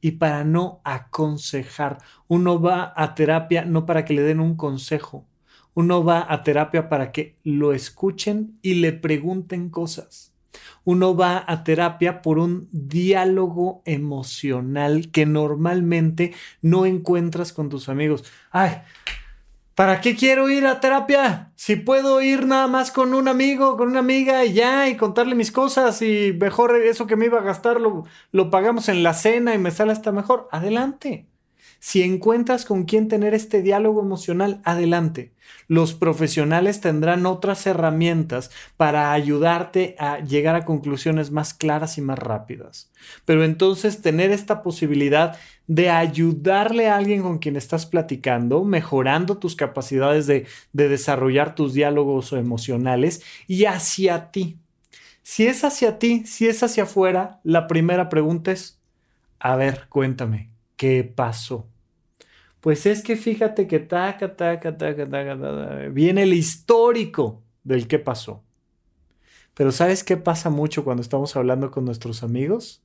y 0.03 0.11
para 0.11 0.45
no 0.45 0.83
aconsejar. 0.85 1.97
Uno 2.29 2.61
va 2.61 2.93
a 2.97 3.15
terapia 3.15 3.65
no 3.65 3.87
para 3.87 4.05
que 4.05 4.13
le 4.13 4.21
den 4.21 4.39
un 4.39 4.55
consejo, 4.55 5.25
uno 5.73 6.05
va 6.05 6.27
a 6.29 6.43
terapia 6.43 6.91
para 6.91 7.13
que 7.13 7.35
lo 7.45 7.73
escuchen 7.73 8.59
y 8.61 8.75
le 8.75 8.93
pregunten 8.93 9.71
cosas 9.71 10.32
uno 10.85 11.17
va 11.17 11.45
a 11.47 11.65
terapia 11.65 12.23
por 12.23 12.39
un 12.39 12.69
diálogo 12.73 13.83
emocional 13.85 15.11
que 15.11 15.27
normalmente 15.27 16.35
no 16.61 16.87
encuentras 16.87 17.53
con 17.53 17.69
tus 17.69 17.89
amigos. 17.89 18.25
Ay, 18.51 18.83
¿Para 19.75 20.03
qué 20.03 20.15
quiero 20.15 20.51
ir 20.51 20.67
a 20.67 20.81
terapia? 20.81 21.51
Si 21.57 21.77
puedo 21.77 22.21
ir 22.21 22.47
nada 22.47 22.67
más 22.67 22.91
con 22.91 23.15
un 23.15 23.27
amigo, 23.27 23.79
con 23.79 23.89
una 23.89 24.01
amiga 24.01 24.45
y 24.45 24.53
ya, 24.53 24.89
y 24.89 24.97
contarle 24.99 25.35
mis 25.35 25.51
cosas 25.51 26.03
y 26.03 26.37
mejor 26.39 26.77
eso 26.77 27.07
que 27.07 27.17
me 27.17 27.25
iba 27.25 27.39
a 27.39 27.43
gastar 27.43 27.81
lo, 27.81 28.05
lo 28.33 28.51
pagamos 28.51 28.91
en 28.91 29.03
la 29.03 29.15
cena 29.15 29.55
y 29.55 29.59
me 29.59 29.71
sale 29.71 29.93
hasta 29.93 30.13
mejor. 30.13 30.47
Adelante. 30.53 31.32
Si 31.85 32.01
encuentras 32.05 32.65
con 32.65 32.85
quién 32.85 33.09
tener 33.09 33.35
este 33.35 33.61
diálogo 33.61 34.01
emocional, 34.01 34.61
adelante. 34.63 35.33
Los 35.67 35.95
profesionales 35.95 36.81
tendrán 36.81 37.27
otras 37.27 37.67
herramientas 37.67 38.53
para 38.77 39.13
ayudarte 39.13 39.97
a 39.99 40.21
llegar 40.21 40.55
a 40.55 40.65
conclusiones 40.65 41.33
más 41.33 41.55
claras 41.55 41.99
y 41.99 42.01
más 42.01 42.21
rápidas. 42.21 42.93
Pero 43.25 43.43
entonces 43.43 44.01
tener 44.01 44.31
esta 44.31 44.63
posibilidad 44.63 45.37
de 45.67 45.91
ayudarle 45.91 46.89
a 46.89 46.97
alguien 46.97 47.21
con 47.21 47.39
quien 47.39 47.57
estás 47.57 47.85
platicando, 47.85 48.63
mejorando 48.63 49.39
tus 49.39 49.57
capacidades 49.57 50.29
de, 50.29 50.47
de 50.73 50.89
desarrollar 50.89 51.57
tus 51.57 51.75
diálogos 51.75 52.33
emocionales 52.33 53.25
y 53.49 53.65
hacia 53.65 54.31
ti. 54.31 54.57
Si 55.25 55.49
es 55.49 55.65
hacia 55.65 55.99
ti, 55.99 56.27
si 56.27 56.47
es 56.47 56.63
hacia 56.63 56.85
afuera, 56.85 57.41
la 57.43 57.67
primera 57.67 58.09
pregunta 58.09 58.53
es, 58.53 58.81
a 59.41 59.57
ver, 59.57 59.87
cuéntame, 59.89 60.51
¿qué 60.77 61.03
pasó? 61.03 61.72
Pues 62.63 62.87
es 62.87 63.03
que 63.03 63.17
fíjate 63.17 63.67
que 63.67 63.81
taca, 63.81 64.37
taca, 64.37 64.79
taca, 64.79 65.09
taca, 65.09 65.37
taca, 65.37 65.89
viene 65.91 66.23
el 66.23 66.33
histórico 66.33 67.43
del 67.65 67.89
qué 67.89 67.99
pasó. 67.99 68.45
Pero 69.55 69.73
¿sabes 69.73 70.05
qué 70.05 70.17
pasa 70.17 70.49
mucho 70.49 70.85
cuando 70.85 71.03
estamos 71.03 71.35
hablando 71.35 71.73
con 71.73 71.85
nuestros 71.85 72.23
amigos? 72.23 72.85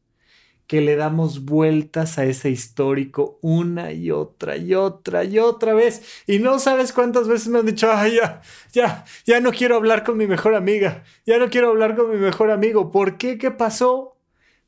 Que 0.66 0.82
le 0.82 0.96
damos 0.96 1.46
vueltas 1.46 2.18
a 2.18 2.26
ese 2.26 2.50
histórico 2.50 3.38
una 3.44 3.92
y 3.92 4.10
otra 4.10 4.58
y 4.58 4.74
otra 4.74 5.24
y 5.24 5.38
otra 5.38 5.76
vez. 5.76 6.24
Y 6.26 6.40
no 6.40 6.58
sabes 6.58 6.92
cuántas 6.92 7.28
veces 7.28 7.48
me 7.50 7.60
han 7.60 7.68
dicho, 7.68 7.92
ay, 7.92 8.16
ya, 8.16 8.42
ya, 8.74 9.06
ya 9.28 9.40
no 9.42 9.52
quiero 9.52 9.76
hablar 9.76 10.04
con 10.04 10.18
mi 10.18 10.26
mejor 10.26 10.56
amiga, 10.56 11.04
ya 11.24 11.38
no 11.38 11.52
quiero 11.52 11.70
hablar 11.70 11.96
con 11.96 12.10
mi 12.10 12.18
mejor 12.18 12.50
amigo. 12.50 12.90
¿Por 12.90 13.20
qué? 13.20 13.38
¿Qué 13.38 13.52
pasó? 13.52 14.18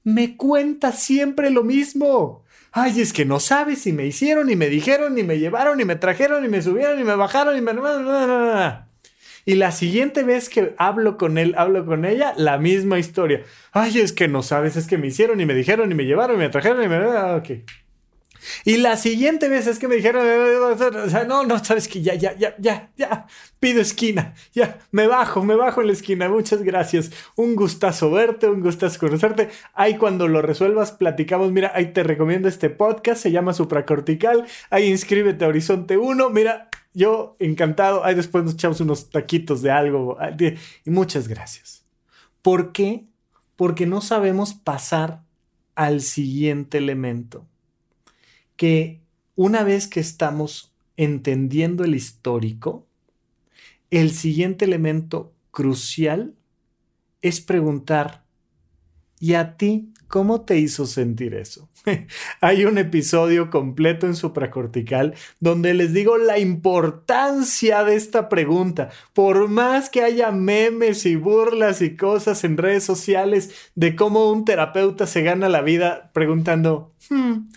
Me 0.03 0.37
cuenta 0.37 0.91
siempre 0.91 1.49
lo 1.49 1.63
mismo 1.63 2.43
Ay, 2.71 3.01
es 3.01 3.13
que 3.13 3.25
no 3.25 3.39
sabes 3.39 3.81
si 3.81 3.93
me 3.93 4.05
hicieron, 4.05 4.49
y 4.51 4.55
me 4.55 4.69
dijeron, 4.69 5.17
y 5.17 5.23
me 5.23 5.39
llevaron, 5.39 5.81
y 5.81 5.85
me 5.85 5.95
trajeron, 5.95 6.45
y 6.45 6.49
me 6.49 6.61
subieron, 6.61 6.99
y 6.99 7.03
me 7.03 7.15
bajaron, 7.15 7.57
y 7.57 7.61
me... 7.61 7.71
Y 9.45 9.55
la 9.55 9.71
siguiente 9.71 10.23
vez 10.23 10.49
que 10.49 10.75
hablo 10.77 11.17
con 11.17 11.37
él, 11.39 11.55
hablo 11.57 11.85
con 11.85 12.05
ella, 12.05 12.33
la 12.37 12.59
misma 12.59 12.99
historia. 12.99 13.43
Ay, 13.71 13.99
es 13.99 14.13
que 14.13 14.27
no 14.27 14.43
sabes, 14.43 14.75
es 14.75 14.85
que 14.85 14.97
me 14.97 15.07
hicieron, 15.07 15.41
y 15.41 15.45
me 15.45 15.55
dijeron, 15.55 15.91
y 15.91 15.95
me 15.95 16.05
llevaron, 16.05 16.35
y 16.35 16.39
me 16.39 16.49
trajeron, 16.49 16.83
y 16.83 16.87
me... 16.87 16.97
Ok. 16.99 17.49
Y 18.65 18.77
la 18.77 18.97
siguiente 18.97 19.49
vez 19.49 19.67
es 19.67 19.79
que 19.79 19.87
me 19.87 19.95
dijeron, 19.95 20.25
o 20.25 21.09
sea, 21.09 21.23
no, 21.25 21.43
no, 21.43 21.63
sabes 21.63 21.87
que 21.87 22.01
ya, 22.01 22.15
ya, 22.15 22.35
ya, 22.37 22.55
ya, 22.59 22.91
ya, 22.95 23.27
pido 23.59 23.81
esquina, 23.81 24.33
ya, 24.53 24.79
me 24.91 25.07
bajo, 25.07 25.43
me 25.43 25.55
bajo 25.55 25.81
en 25.81 25.87
la 25.87 25.93
esquina, 25.93 26.29
muchas 26.29 26.63
gracias, 26.63 27.11
un 27.35 27.55
gustazo 27.55 28.11
verte, 28.11 28.47
un 28.47 28.61
gustazo 28.61 28.99
conocerte, 28.99 29.49
ahí 29.73 29.97
cuando 29.97 30.27
lo 30.27 30.41
resuelvas 30.41 30.91
platicamos, 30.91 31.51
mira, 31.51 31.71
ahí 31.75 31.93
te 31.93 32.03
recomiendo 32.03 32.47
este 32.47 32.69
podcast, 32.69 33.21
se 33.21 33.31
llama 33.31 33.53
Supracortical, 33.53 34.45
ahí 34.69 34.87
inscríbete 34.87 35.45
a 35.45 35.49
Horizonte 35.49 35.97
1, 35.97 36.29
mira, 36.29 36.69
yo 36.93 37.35
encantado, 37.39 38.03
ahí 38.03 38.15
después 38.15 38.43
nos 38.43 38.53
echamos 38.53 38.79
unos 38.81 39.09
taquitos 39.09 39.61
de 39.61 39.71
algo, 39.71 40.17
y 40.85 40.89
muchas 40.89 41.27
gracias. 41.27 41.85
¿Por 42.41 42.71
qué? 42.71 43.05
Porque 43.55 43.85
no 43.85 44.01
sabemos 44.01 44.53
pasar 44.53 45.21
al 45.75 46.01
siguiente 46.01 46.77
elemento 46.77 47.45
que 48.59 48.99
una 49.37 49.63
vez 49.63 49.87
que 49.87 50.01
estamos 50.01 50.73
entendiendo 50.97 51.85
el 51.85 51.95
histórico, 51.95 52.85
el 53.89 54.11
siguiente 54.11 54.65
elemento 54.65 55.31
crucial 55.49 56.35
es 57.21 57.39
preguntar, 57.39 58.25
¿y 59.17 59.35
a 59.35 59.55
ti 59.55 59.93
cómo 60.09 60.41
te 60.41 60.57
hizo 60.57 60.85
sentir 60.85 61.35
eso? 61.35 61.69
Hay 62.41 62.65
un 62.65 62.77
episodio 62.77 63.49
completo 63.49 64.07
en 64.07 64.15
supracortical 64.17 65.15
donde 65.39 65.73
les 65.73 65.93
digo 65.93 66.17
la 66.17 66.37
importancia 66.37 67.85
de 67.85 67.95
esta 67.95 68.27
pregunta. 68.27 68.89
Por 69.13 69.47
más 69.47 69.89
que 69.89 70.03
haya 70.03 70.31
memes 70.31 71.05
y 71.05 71.15
burlas 71.15 71.81
y 71.81 71.95
cosas 71.95 72.43
en 72.43 72.57
redes 72.57 72.83
sociales 72.83 73.71
de 73.75 73.95
cómo 73.95 74.29
un 74.29 74.43
terapeuta 74.43 75.07
se 75.07 75.21
gana 75.21 75.47
la 75.47 75.61
vida 75.61 76.11
preguntando, 76.11 76.93
hmm, 77.09 77.47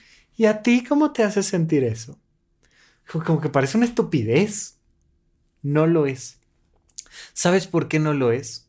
¿Y 0.42 0.46
a 0.46 0.60
ti 0.60 0.82
cómo 0.82 1.12
te 1.12 1.22
hace 1.22 1.44
sentir 1.44 1.84
eso? 1.84 2.18
Como 3.24 3.40
que 3.40 3.48
parece 3.48 3.76
una 3.76 3.86
estupidez. 3.86 4.80
No 5.62 5.86
lo 5.86 6.06
es. 6.06 6.40
¿Sabes 7.32 7.68
por 7.68 7.86
qué 7.86 8.00
no 8.00 8.12
lo 8.12 8.32
es? 8.32 8.68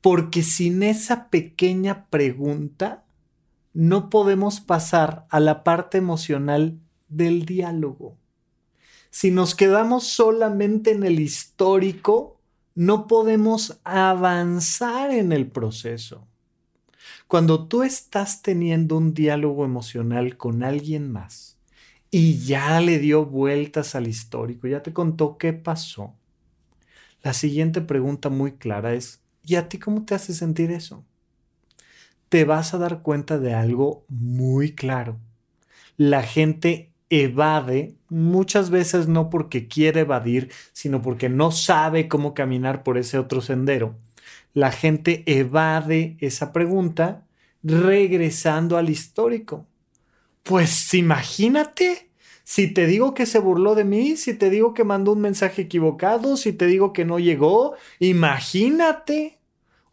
Porque 0.00 0.42
sin 0.42 0.82
esa 0.82 1.30
pequeña 1.30 2.06
pregunta 2.06 3.04
no 3.72 4.10
podemos 4.10 4.58
pasar 4.58 5.28
a 5.30 5.38
la 5.38 5.62
parte 5.62 5.98
emocional 5.98 6.80
del 7.06 7.46
diálogo. 7.46 8.18
Si 9.10 9.30
nos 9.30 9.54
quedamos 9.54 10.08
solamente 10.08 10.90
en 10.90 11.04
el 11.04 11.20
histórico, 11.20 12.40
no 12.74 13.06
podemos 13.06 13.78
avanzar 13.84 15.12
en 15.12 15.30
el 15.30 15.46
proceso. 15.52 16.26
Cuando 17.28 17.66
tú 17.66 17.82
estás 17.82 18.40
teniendo 18.40 18.96
un 18.96 19.12
diálogo 19.12 19.64
emocional 19.64 20.36
con 20.36 20.62
alguien 20.62 21.10
más 21.10 21.58
y 22.08 22.38
ya 22.38 22.80
le 22.80 23.00
dio 23.00 23.26
vueltas 23.26 23.96
al 23.96 24.06
histórico, 24.06 24.68
ya 24.68 24.80
te 24.84 24.92
contó 24.92 25.36
qué 25.36 25.52
pasó, 25.52 26.14
la 27.24 27.32
siguiente 27.32 27.80
pregunta 27.80 28.28
muy 28.28 28.52
clara 28.52 28.94
es, 28.94 29.24
¿y 29.42 29.56
a 29.56 29.68
ti 29.68 29.80
cómo 29.80 30.04
te 30.04 30.14
hace 30.14 30.34
sentir 30.34 30.70
eso? 30.70 31.04
Te 32.28 32.44
vas 32.44 32.74
a 32.74 32.78
dar 32.78 33.02
cuenta 33.02 33.40
de 33.40 33.54
algo 33.54 34.04
muy 34.08 34.76
claro. 34.76 35.18
La 35.96 36.22
gente 36.22 36.92
evade, 37.10 37.96
muchas 38.08 38.70
veces 38.70 39.08
no 39.08 39.30
porque 39.30 39.66
quiere 39.66 40.02
evadir, 40.02 40.52
sino 40.72 41.02
porque 41.02 41.28
no 41.28 41.50
sabe 41.50 42.06
cómo 42.06 42.34
caminar 42.34 42.84
por 42.84 42.98
ese 42.98 43.18
otro 43.18 43.40
sendero 43.40 43.96
la 44.56 44.72
gente 44.72 45.22
evade 45.26 46.16
esa 46.18 46.50
pregunta 46.50 47.26
regresando 47.62 48.78
al 48.78 48.88
histórico. 48.88 49.66
Pues 50.44 50.94
imagínate, 50.94 52.08
si 52.42 52.72
te 52.72 52.86
digo 52.86 53.12
que 53.12 53.26
se 53.26 53.38
burló 53.38 53.74
de 53.74 53.84
mí, 53.84 54.16
si 54.16 54.32
te 54.32 54.48
digo 54.48 54.72
que 54.72 54.82
mandó 54.82 55.12
un 55.12 55.20
mensaje 55.20 55.60
equivocado, 55.60 56.38
si 56.38 56.54
te 56.54 56.64
digo 56.64 56.94
que 56.94 57.04
no 57.04 57.18
llegó, 57.18 57.74
imagínate. 57.98 59.40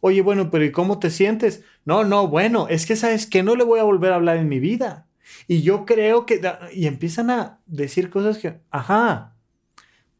Oye, 0.00 0.22
bueno, 0.22 0.50
pero 0.50 0.64
¿y 0.64 0.72
cómo 0.72 0.98
te 0.98 1.10
sientes? 1.10 1.62
No, 1.84 2.04
no, 2.04 2.26
bueno, 2.28 2.66
es 2.70 2.86
que 2.86 2.96
sabes 2.96 3.26
que 3.26 3.42
no 3.42 3.56
le 3.56 3.64
voy 3.64 3.80
a 3.80 3.84
volver 3.84 4.12
a 4.12 4.16
hablar 4.16 4.38
en 4.38 4.48
mi 4.48 4.60
vida. 4.60 5.06
Y 5.46 5.60
yo 5.60 5.84
creo 5.84 6.24
que... 6.24 6.40
Y 6.72 6.86
empiezan 6.86 7.28
a 7.28 7.60
decir 7.66 8.08
cosas 8.08 8.38
que... 8.38 8.60
Ajá, 8.70 9.36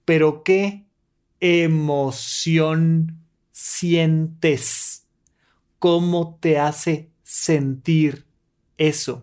pero 0.05 0.43
qué 0.43 0.85
emoción 1.41 3.24
sientes, 3.55 5.07
cómo 5.79 6.39
te 6.41 6.59
hace 6.59 7.09
sentir 7.23 8.27
eso. 8.79 9.23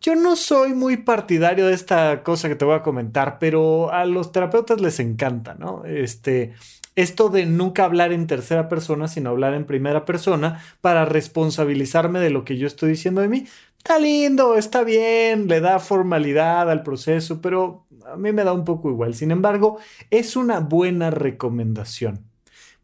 Yo 0.00 0.14
no 0.14 0.36
soy 0.36 0.72
muy 0.72 0.98
partidario 0.98 1.66
de 1.66 1.74
esta 1.74 2.22
cosa 2.22 2.48
que 2.48 2.54
te 2.54 2.64
voy 2.64 2.76
a 2.76 2.82
comentar, 2.82 3.38
pero 3.40 3.92
a 3.92 4.04
los 4.04 4.30
terapeutas 4.30 4.80
les 4.80 5.00
encanta, 5.00 5.54
¿no? 5.54 5.84
Este, 5.84 6.54
esto 6.94 7.28
de 7.28 7.46
nunca 7.46 7.84
hablar 7.84 8.12
en 8.12 8.28
tercera 8.28 8.68
persona, 8.68 9.08
sino 9.08 9.30
hablar 9.30 9.54
en 9.54 9.66
primera 9.66 10.04
persona 10.04 10.62
para 10.80 11.04
responsabilizarme 11.04 12.20
de 12.20 12.30
lo 12.30 12.44
que 12.44 12.56
yo 12.56 12.68
estoy 12.68 12.90
diciendo 12.90 13.20
de 13.20 13.28
mí. 13.28 13.46
Está 13.78 13.98
lindo, 13.98 14.54
está 14.54 14.84
bien, 14.84 15.48
le 15.48 15.60
da 15.60 15.80
formalidad 15.80 16.70
al 16.70 16.84
proceso, 16.84 17.40
pero 17.40 17.86
a 18.06 18.16
mí 18.16 18.30
me 18.30 18.44
da 18.44 18.52
un 18.52 18.64
poco 18.64 18.90
igual. 18.90 19.14
Sin 19.14 19.32
embargo, 19.32 19.78
es 20.10 20.36
una 20.36 20.60
buena 20.60 21.10
recomendación 21.10 22.33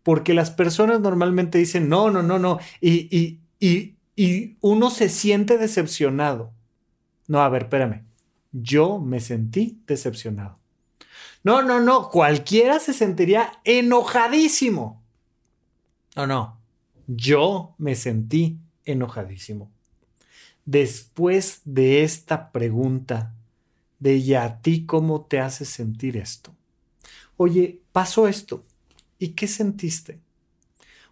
porque 0.02 0.34
las 0.34 0.50
personas 0.50 1.00
normalmente 1.00 1.58
dicen, 1.58 1.88
no, 1.88 2.10
no, 2.10 2.22
no, 2.22 2.38
no, 2.38 2.58
y, 2.80 3.08
y, 3.16 3.40
y, 3.58 3.96
y 4.16 4.56
uno 4.60 4.90
se 4.90 5.08
siente 5.08 5.58
decepcionado. 5.58 6.52
No, 7.26 7.40
a 7.40 7.48
ver, 7.48 7.62
espérame, 7.62 8.04
yo 8.52 8.98
me 8.98 9.20
sentí 9.20 9.82
decepcionado. 9.86 10.58
No, 11.42 11.62
no, 11.62 11.80
no, 11.80 12.10
cualquiera 12.10 12.80
se 12.80 12.92
sentiría 12.92 13.52
enojadísimo. 13.64 15.02
No, 16.16 16.26
no, 16.26 16.60
yo 17.06 17.74
me 17.78 17.94
sentí 17.94 18.58
enojadísimo. 18.84 19.70
Después 20.64 21.62
de 21.64 22.02
esta 22.02 22.52
pregunta 22.52 23.34
de 23.98 24.16
¿y 24.16 24.34
a 24.34 24.60
ti 24.60 24.86
cómo 24.86 25.24
te 25.24 25.40
hace 25.40 25.64
sentir 25.64 26.16
esto? 26.16 26.54
Oye, 27.36 27.80
pasó 27.92 28.28
esto. 28.28 28.64
¿Y 29.20 29.35
qué 29.35 29.46
sentiste? 29.46 30.18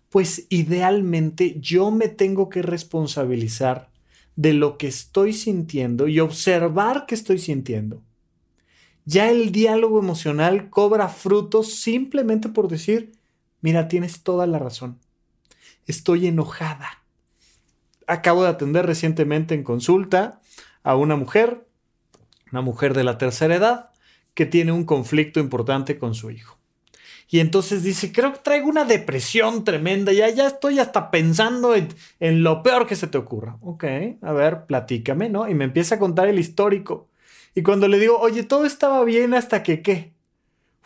Pues 0.08 0.46
idealmente 0.48 1.60
yo 1.60 1.90
me 1.90 2.08
tengo 2.08 2.48
que 2.48 2.62
responsabilizar 2.62 3.90
de 4.34 4.54
lo 4.54 4.78
que 4.78 4.88
estoy 4.88 5.34
sintiendo 5.34 6.08
y 6.08 6.18
observar 6.18 7.04
qué 7.06 7.14
estoy 7.14 7.38
sintiendo. 7.38 8.02
ya 9.04 9.30
el 9.30 9.52
diálogo 9.52 9.98
emocional 9.98 10.68
cobra 10.70 11.08
frutos 11.08 11.74
simplemente 11.74 12.48
por 12.50 12.68
decir, 12.68 13.12
mira, 13.62 13.88
tienes 13.88 14.22
toda 14.22 14.46
la 14.46 14.58
razón. 14.58 14.98
Estoy 15.86 16.26
enojada. 16.26 17.04
Acabo 18.06 18.42
de 18.42 18.50
atender 18.50 18.84
recientemente 18.86 19.54
en 19.54 19.64
consulta 19.64 20.40
a 20.82 20.94
una 20.96 21.16
mujer, 21.16 21.66
una 22.52 22.60
mujer 22.60 22.94
de 22.94 23.04
la 23.04 23.16
tercera 23.16 23.54
edad, 23.54 23.90
que 24.34 24.46
tiene 24.46 24.72
un 24.72 24.84
conflicto 24.84 25.40
importante 25.40 25.98
con 25.98 26.14
su 26.14 26.30
hijo. 26.30 26.57
Y 27.30 27.40
entonces 27.40 27.82
dice, 27.82 28.10
creo 28.10 28.32
que 28.32 28.38
traigo 28.38 28.68
una 28.68 28.84
depresión 28.86 29.62
tremenda, 29.62 30.12
ya, 30.12 30.30
ya 30.30 30.46
estoy 30.46 30.78
hasta 30.78 31.10
pensando 31.10 31.74
en, 31.74 32.42
lo 32.42 32.62
peor 32.62 32.86
que 32.86 32.96
se 32.96 33.06
te 33.06 33.18
ocurra. 33.18 33.58
Ok, 33.60 33.84
a 34.22 34.32
ver, 34.32 34.64
platícame, 34.66 35.28
¿no? 35.28 35.48
Y 35.48 35.54
me 35.54 35.64
empieza 35.64 35.96
a 35.96 35.98
contar 35.98 36.28
el 36.28 36.38
histórico. 36.38 37.08
Y 37.54 37.62
cuando 37.62 37.86
le 37.88 37.98
digo, 37.98 38.18
oye, 38.18 38.44
todo 38.44 38.64
estaba 38.64 39.04
bien 39.04 39.34
hasta 39.34 39.62
que 39.62 39.82
qué. 39.82 40.14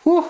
Uf, 0.03 0.25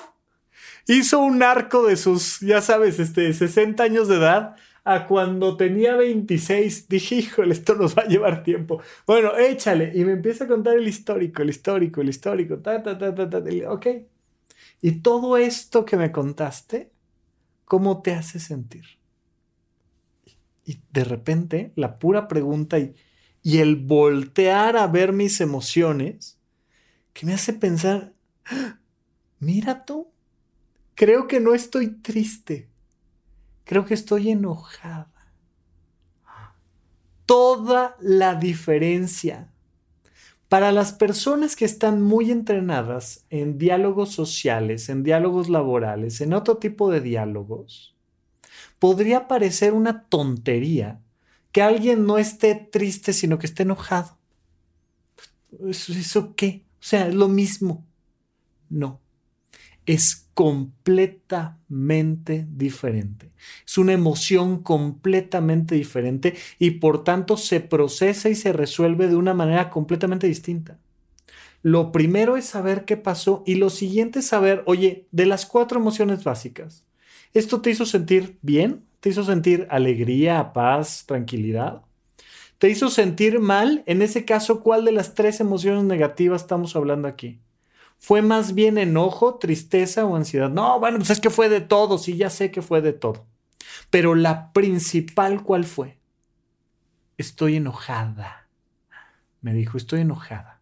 hizo 0.87 1.19
un 1.19 1.41
arco 1.41 1.87
de 1.87 1.95
sus, 1.97 2.39
ya 2.41 2.61
sabes, 2.61 2.99
este, 2.99 3.33
60 3.33 3.83
años 3.83 4.07
de 4.07 4.17
edad 4.17 4.55
a 4.83 5.07
cuando 5.07 5.57
tenía 5.57 5.95
26. 5.95 6.89
Dije, 6.89 7.15
híjole, 7.15 7.53
esto 7.53 7.75
nos 7.75 7.97
va 7.97 8.03
a 8.03 8.07
llevar 8.07 8.43
tiempo. 8.43 8.81
Bueno, 9.07 9.35
échale. 9.37 9.91
Y 9.95 10.05
me 10.05 10.13
empieza 10.13 10.45
a 10.45 10.47
contar 10.47 10.77
el 10.77 10.87
histórico, 10.87 11.41
el 11.41 11.49
histórico, 11.49 12.01
el 12.01 12.09
histórico. 12.09 12.57
Ta, 12.59 12.83
ta, 12.83 12.97
ta, 12.97 13.15
ta, 13.15 13.29
ta. 13.29 13.41
Ok, 13.69 13.87
y 14.83 14.99
todo 14.99 15.37
esto 15.37 15.85
que 15.85 15.95
me 15.95 16.11
contaste, 16.11 16.91
¿cómo 17.63 18.01
te 18.01 18.11
hace 18.11 18.37
sentir? 18.37 18.83
Y 20.65 20.81
de 20.91 21.05
repente, 21.05 21.71
la 21.77 21.99
pura 21.99 22.27
pregunta 22.27 22.77
y, 22.77 22.93
el 23.45 23.77
voltear 23.77 24.75
a 24.75 24.85
ver 24.87 25.13
mis 25.13 25.39
emociones, 25.39 26.37
que 27.13 27.25
me 27.25 27.33
hace 27.33 27.53
pensar, 27.53 28.13
¡Ah! 28.43 28.81
mira 29.39 29.85
tú, 29.85 30.11
creo 30.95 31.27
que 31.27 31.39
no 31.39 31.53
estoy 31.53 31.87
triste, 32.01 32.67
creo 33.63 33.85
que 33.85 33.93
estoy 33.93 34.31
enojada. 34.31 35.31
Toda 37.25 37.95
la 38.01 38.35
diferencia 38.35 39.52
para 40.53 40.71
las 40.71 40.93
personas 40.93 41.55
que 41.55 41.65
están 41.65 42.03
muy 42.03 42.29
entrenadas 42.29 43.25
en 43.31 43.57
diálogos 43.57 44.11
sociales, 44.11 44.87
en 44.87 45.01
diálogos 45.01 45.49
laborales, 45.49 46.21
en 46.21 46.31
otro 46.31 46.57
tipo 46.57 46.91
de 46.91 47.01
diálogos, 47.01 47.95
podría 48.77 49.27
parecer 49.27 49.73
una 49.73 50.03
tontería 50.03 51.01
que 51.51 51.63
alguien 51.63 52.05
no 52.05 52.19
esté 52.19 52.53
triste, 52.53 53.13
sino 53.13 53.39
que 53.39 53.47
esté 53.47 53.63
enojado. 53.63 54.15
¿Eso, 55.67 56.35
qué? 56.35 56.61
O 56.73 56.83
sea, 56.83 57.07
es 57.07 57.15
lo 57.15 57.29
mismo. 57.29 57.83
No 58.69 59.01
es 59.85 60.29
completamente 60.33 62.47
diferente. 62.49 63.31
Es 63.65 63.77
una 63.77 63.93
emoción 63.93 64.63
completamente 64.63 65.75
diferente 65.75 66.35
y 66.59 66.71
por 66.71 67.03
tanto 67.03 67.37
se 67.37 67.59
procesa 67.59 68.29
y 68.29 68.35
se 68.35 68.53
resuelve 68.53 69.07
de 69.07 69.15
una 69.15 69.33
manera 69.33 69.69
completamente 69.69 70.27
distinta. 70.27 70.79
Lo 71.61 71.91
primero 71.91 72.35
es 72.35 72.45
saber 72.45 72.85
qué 72.85 72.97
pasó 72.97 73.43
y 73.45 73.55
lo 73.55 73.69
siguiente 73.69 74.19
es 74.19 74.27
saber, 74.27 74.63
oye, 74.65 75.07
de 75.11 75.25
las 75.25 75.45
cuatro 75.45 75.79
emociones 75.79 76.23
básicas, 76.23 76.85
¿esto 77.33 77.61
te 77.61 77.71
hizo 77.71 77.85
sentir 77.85 78.37
bien? 78.41 78.83
¿Te 78.99 79.09
hizo 79.09 79.23
sentir 79.23 79.67
alegría, 79.69 80.53
paz, 80.53 81.05
tranquilidad? 81.05 81.83
¿Te 82.57 82.69
hizo 82.69 82.89
sentir 82.89 83.39
mal? 83.39 83.83
En 83.85 84.01
ese 84.01 84.25
caso, 84.25 84.61
¿cuál 84.61 84.85
de 84.85 84.93
las 84.93 85.15
tres 85.15 85.39
emociones 85.39 85.83
negativas 85.83 86.41
estamos 86.41 86.75
hablando 86.75 87.07
aquí? 87.07 87.39
¿Fue 88.03 88.21
más 88.21 88.53
bien 88.53 88.77
enojo, 88.77 89.35
tristeza 89.35 90.03
o 90.03 90.17
ansiedad? 90.17 90.49
No, 90.49 90.77
bueno, 90.77 90.97
pues 90.97 91.09
es 91.09 91.21
que 91.21 91.29
fue 91.29 91.47
de 91.47 91.61
todo, 91.61 91.97
sí, 91.97 92.17
ya 92.17 92.29
sé 92.29 92.51
que 92.51 92.61
fue 92.61 92.81
de 92.81 92.91
todo. 92.91 93.25
Pero 93.89 94.13
la 94.13 94.51
principal, 94.51 95.41
¿cuál 95.41 95.63
fue? 95.63 95.97
Estoy 97.17 97.55
enojada. 97.55 98.49
Me 99.39 99.53
dijo, 99.53 99.77
estoy 99.77 100.01
enojada. 100.01 100.59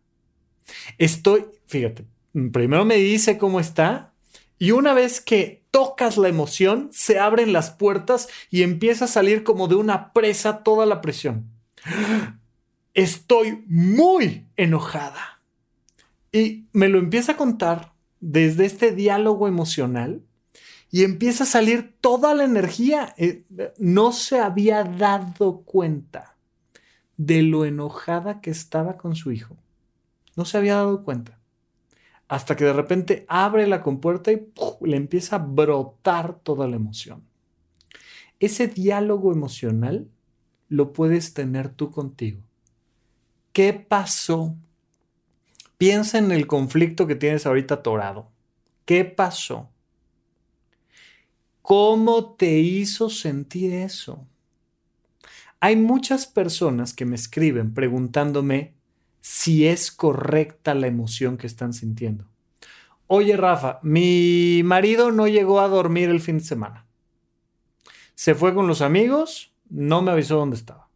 Estoy, 0.99 1.47
fíjate, 1.65 2.05
primero 2.53 2.85
me 2.85 2.97
dice 2.97 3.39
cómo 3.39 3.59
está 3.59 4.13
y 4.59 4.69
una 4.69 4.93
vez 4.93 5.19
que 5.19 5.65
tocas 5.71 6.17
la 6.17 6.27
emoción, 6.27 6.89
se 6.91 7.17
abren 7.17 7.53
las 7.53 7.71
puertas 7.71 8.29
y 8.51 8.61
empieza 8.61 9.05
a 9.05 9.07
salir 9.07 9.43
como 9.43 9.67
de 9.67 9.73
una 9.73 10.13
presa 10.13 10.61
toda 10.61 10.85
la 10.85 11.01
presión. 11.01 11.49
Estoy 12.93 13.63
muy 13.65 14.45
enojada. 14.57 15.40
Y 16.31 16.67
me 16.71 16.87
lo 16.87 16.99
empieza 16.99 17.33
a 17.33 17.37
contar 17.37 17.93
desde 18.19 18.65
este 18.65 18.91
diálogo 18.91 19.47
emocional 19.47 20.23
y 20.91 21.03
empieza 21.03 21.43
a 21.43 21.47
salir 21.47 21.95
toda 22.01 22.33
la 22.33 22.43
energía. 22.43 23.13
Eh, 23.17 23.45
no 23.77 24.11
se 24.11 24.39
había 24.39 24.83
dado 24.83 25.61
cuenta 25.61 26.35
de 27.17 27.41
lo 27.41 27.65
enojada 27.65 28.41
que 28.41 28.51
estaba 28.51 28.97
con 28.97 29.15
su 29.15 29.31
hijo. 29.31 29.57
No 30.35 30.45
se 30.45 30.57
había 30.57 30.75
dado 30.75 31.03
cuenta. 31.03 31.39
Hasta 32.27 32.55
que 32.55 32.63
de 32.63 32.73
repente 32.73 33.25
abre 33.27 33.67
la 33.67 33.83
compuerta 33.83 34.31
y 34.31 34.47
le 34.81 34.97
empieza 34.97 35.35
a 35.35 35.39
brotar 35.39 36.39
toda 36.39 36.67
la 36.67 36.77
emoción. 36.77 37.23
Ese 38.39 38.67
diálogo 38.67 39.31
emocional 39.33 40.09
lo 40.69 40.93
puedes 40.93 41.33
tener 41.33 41.69
tú 41.69 41.91
contigo. 41.91 42.41
¿Qué 43.51 43.73
pasó 43.73 44.55
Piensa 45.81 46.19
en 46.19 46.31
el 46.31 46.45
conflicto 46.45 47.07
que 47.07 47.15
tienes 47.15 47.47
ahorita 47.47 47.73
atorado. 47.73 48.29
¿Qué 48.85 49.03
pasó? 49.03 49.71
¿Cómo 51.63 52.35
te 52.35 52.59
hizo 52.59 53.09
sentir 53.09 53.73
eso? 53.73 54.27
Hay 55.59 55.77
muchas 55.77 56.27
personas 56.27 56.93
que 56.93 57.05
me 57.05 57.15
escriben 57.15 57.73
preguntándome 57.73 58.75
si 59.21 59.65
es 59.65 59.91
correcta 59.91 60.75
la 60.75 60.85
emoción 60.85 61.35
que 61.35 61.47
están 61.47 61.73
sintiendo. 61.73 62.27
Oye, 63.07 63.35
Rafa, 63.35 63.79
mi 63.81 64.61
marido 64.63 65.11
no 65.11 65.27
llegó 65.27 65.61
a 65.61 65.67
dormir 65.67 66.11
el 66.11 66.21
fin 66.21 66.37
de 66.37 66.43
semana. 66.43 66.85
Se 68.13 68.35
fue 68.35 68.53
con 68.53 68.67
los 68.67 68.83
amigos, 68.83 69.51
no 69.67 70.03
me 70.03 70.11
avisó 70.11 70.37
dónde 70.37 70.57
estaba. 70.57 70.90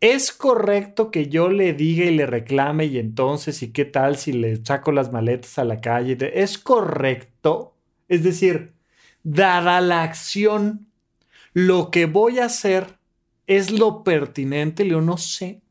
¿Es 0.00 0.30
correcto 0.32 1.10
que 1.10 1.28
yo 1.28 1.48
le 1.48 1.72
diga 1.72 2.04
y 2.04 2.14
le 2.14 2.26
reclame 2.26 2.84
y 2.86 2.98
entonces, 2.98 3.62
¿y 3.62 3.72
qué 3.72 3.86
tal 3.86 4.16
si 4.16 4.32
le 4.32 4.56
saco 4.64 4.92
las 4.92 5.10
maletas 5.10 5.58
a 5.58 5.64
la 5.64 5.80
calle? 5.80 6.16
¿Es 6.34 6.58
correcto? 6.58 7.74
Es 8.08 8.22
decir, 8.22 8.74
dada 9.22 9.80
la 9.80 10.02
acción, 10.02 10.86
lo 11.54 11.90
que 11.90 12.06
voy 12.06 12.40
a 12.40 12.46
hacer 12.46 12.98
es 13.46 13.70
lo 13.70 14.04
pertinente, 14.04 14.86
yo 14.86 15.00
no 15.00 15.16
sé. 15.16 15.62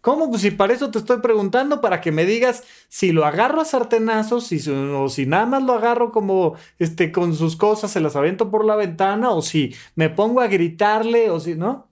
¿Cómo? 0.00 0.30
Pues 0.30 0.42
si 0.42 0.50
para 0.50 0.72
eso 0.72 0.90
te 0.90 0.98
estoy 0.98 1.20
preguntando, 1.20 1.80
para 1.80 2.00
que 2.00 2.12
me 2.12 2.24
digas 2.24 2.64
si 2.88 3.12
lo 3.12 3.24
agarro 3.24 3.60
a 3.60 3.64
sartenazos 3.64 4.50
o 4.68 5.08
si 5.08 5.26
nada 5.26 5.46
más 5.46 5.62
lo 5.62 5.74
agarro 5.74 6.12
como 6.12 6.54
este, 6.78 7.12
con 7.12 7.34
sus 7.34 7.56
cosas, 7.56 7.90
se 7.90 8.00
las 8.00 8.16
avento 8.16 8.50
por 8.50 8.64
la 8.64 8.76
ventana, 8.76 9.30
o 9.30 9.42
si 9.42 9.74
me 9.96 10.08
pongo 10.10 10.40
a 10.40 10.46
gritarle, 10.46 11.30
o 11.30 11.40
si, 11.40 11.54
¿no? 11.56 11.87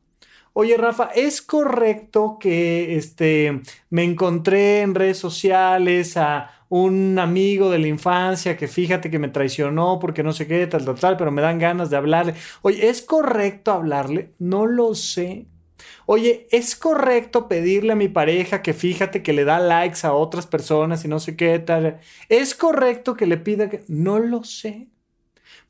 Oye, 0.58 0.78
Rafa, 0.78 1.10
¿es 1.14 1.42
correcto 1.42 2.38
que 2.40 2.96
este, 2.96 3.60
me 3.90 4.04
encontré 4.04 4.80
en 4.80 4.94
redes 4.94 5.18
sociales 5.18 6.16
a 6.16 6.64
un 6.70 7.18
amigo 7.18 7.68
de 7.70 7.78
la 7.78 7.88
infancia 7.88 8.56
que 8.56 8.66
fíjate 8.66 9.10
que 9.10 9.18
me 9.18 9.28
traicionó 9.28 9.98
porque 9.98 10.22
no 10.22 10.32
sé 10.32 10.46
qué, 10.46 10.66
tal, 10.66 10.86
tal, 10.86 10.98
tal, 10.98 11.16
pero 11.18 11.30
me 11.30 11.42
dan 11.42 11.58
ganas 11.58 11.90
de 11.90 11.98
hablarle? 11.98 12.34
Oye, 12.62 12.88
¿es 12.88 13.02
correcto 13.02 13.70
hablarle? 13.70 14.32
No 14.38 14.64
lo 14.64 14.94
sé. 14.94 15.46
Oye, 16.06 16.46
¿es 16.50 16.74
correcto 16.74 17.48
pedirle 17.48 17.92
a 17.92 17.96
mi 17.96 18.08
pareja 18.08 18.62
que 18.62 18.72
fíjate 18.72 19.22
que 19.22 19.34
le 19.34 19.44
da 19.44 19.58
likes 19.60 20.06
a 20.06 20.14
otras 20.14 20.46
personas 20.46 21.04
y 21.04 21.08
no 21.08 21.20
sé 21.20 21.36
qué 21.36 21.58
tal? 21.58 22.00
¿Es 22.30 22.54
correcto 22.54 23.14
que 23.14 23.26
le 23.26 23.36
pida 23.36 23.68
que... 23.68 23.84
No 23.88 24.18
lo 24.20 24.42
sé. 24.42 24.88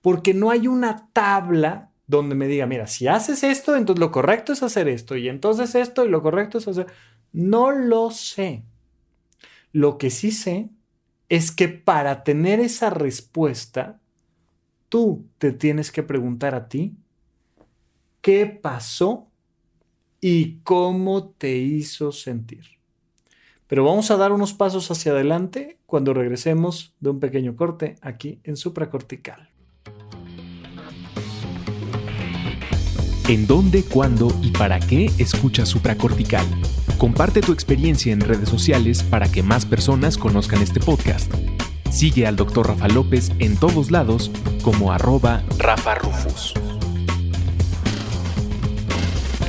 Porque 0.00 0.32
no 0.32 0.50
hay 0.50 0.68
una 0.68 1.08
tabla 1.12 1.85
donde 2.06 2.34
me 2.34 2.46
diga, 2.46 2.66
mira, 2.66 2.86
si 2.86 3.08
haces 3.08 3.42
esto, 3.42 3.76
entonces 3.76 4.00
lo 4.00 4.12
correcto 4.12 4.52
es 4.52 4.62
hacer 4.62 4.88
esto, 4.88 5.16
y 5.16 5.28
entonces 5.28 5.74
esto, 5.74 6.04
y 6.04 6.08
lo 6.08 6.22
correcto 6.22 6.58
es 6.58 6.68
hacer... 6.68 6.86
No 7.32 7.70
lo 7.70 8.10
sé. 8.10 8.62
Lo 9.72 9.98
que 9.98 10.10
sí 10.10 10.30
sé 10.30 10.70
es 11.28 11.50
que 11.50 11.68
para 11.68 12.22
tener 12.24 12.60
esa 12.60 12.90
respuesta, 12.90 14.00
tú 14.88 15.26
te 15.38 15.52
tienes 15.52 15.90
que 15.90 16.02
preguntar 16.02 16.54
a 16.54 16.68
ti, 16.68 16.94
¿qué 18.20 18.46
pasó 18.46 19.28
y 20.20 20.58
cómo 20.60 21.30
te 21.30 21.56
hizo 21.56 22.12
sentir? 22.12 22.64
Pero 23.66 23.84
vamos 23.84 24.10
a 24.10 24.16
dar 24.16 24.32
unos 24.32 24.54
pasos 24.54 24.90
hacia 24.90 25.12
adelante 25.12 25.78
cuando 25.86 26.14
regresemos 26.14 26.94
de 27.00 27.10
un 27.10 27.20
pequeño 27.20 27.56
corte 27.56 27.96
aquí 28.00 28.40
en 28.44 28.56
supracortical. 28.56 29.55
¿En 33.28 33.48
dónde, 33.48 33.82
cuándo 33.82 34.32
y 34.40 34.52
para 34.52 34.78
qué 34.78 35.10
escucha 35.18 35.66
supracortical? 35.66 36.46
Comparte 36.96 37.40
tu 37.40 37.52
experiencia 37.52 38.12
en 38.12 38.20
redes 38.20 38.48
sociales 38.48 39.02
para 39.02 39.28
que 39.28 39.42
más 39.42 39.66
personas 39.66 40.16
conozcan 40.16 40.62
este 40.62 40.78
podcast. 40.78 41.34
Sigue 41.90 42.28
al 42.28 42.36
Dr. 42.36 42.68
Rafa 42.68 42.86
López 42.86 43.32
en 43.40 43.56
todos 43.56 43.90
lados 43.90 44.30
como 44.62 44.92
arroba 44.92 45.42
Rafa 45.58 45.96
Rufus. 45.96 46.54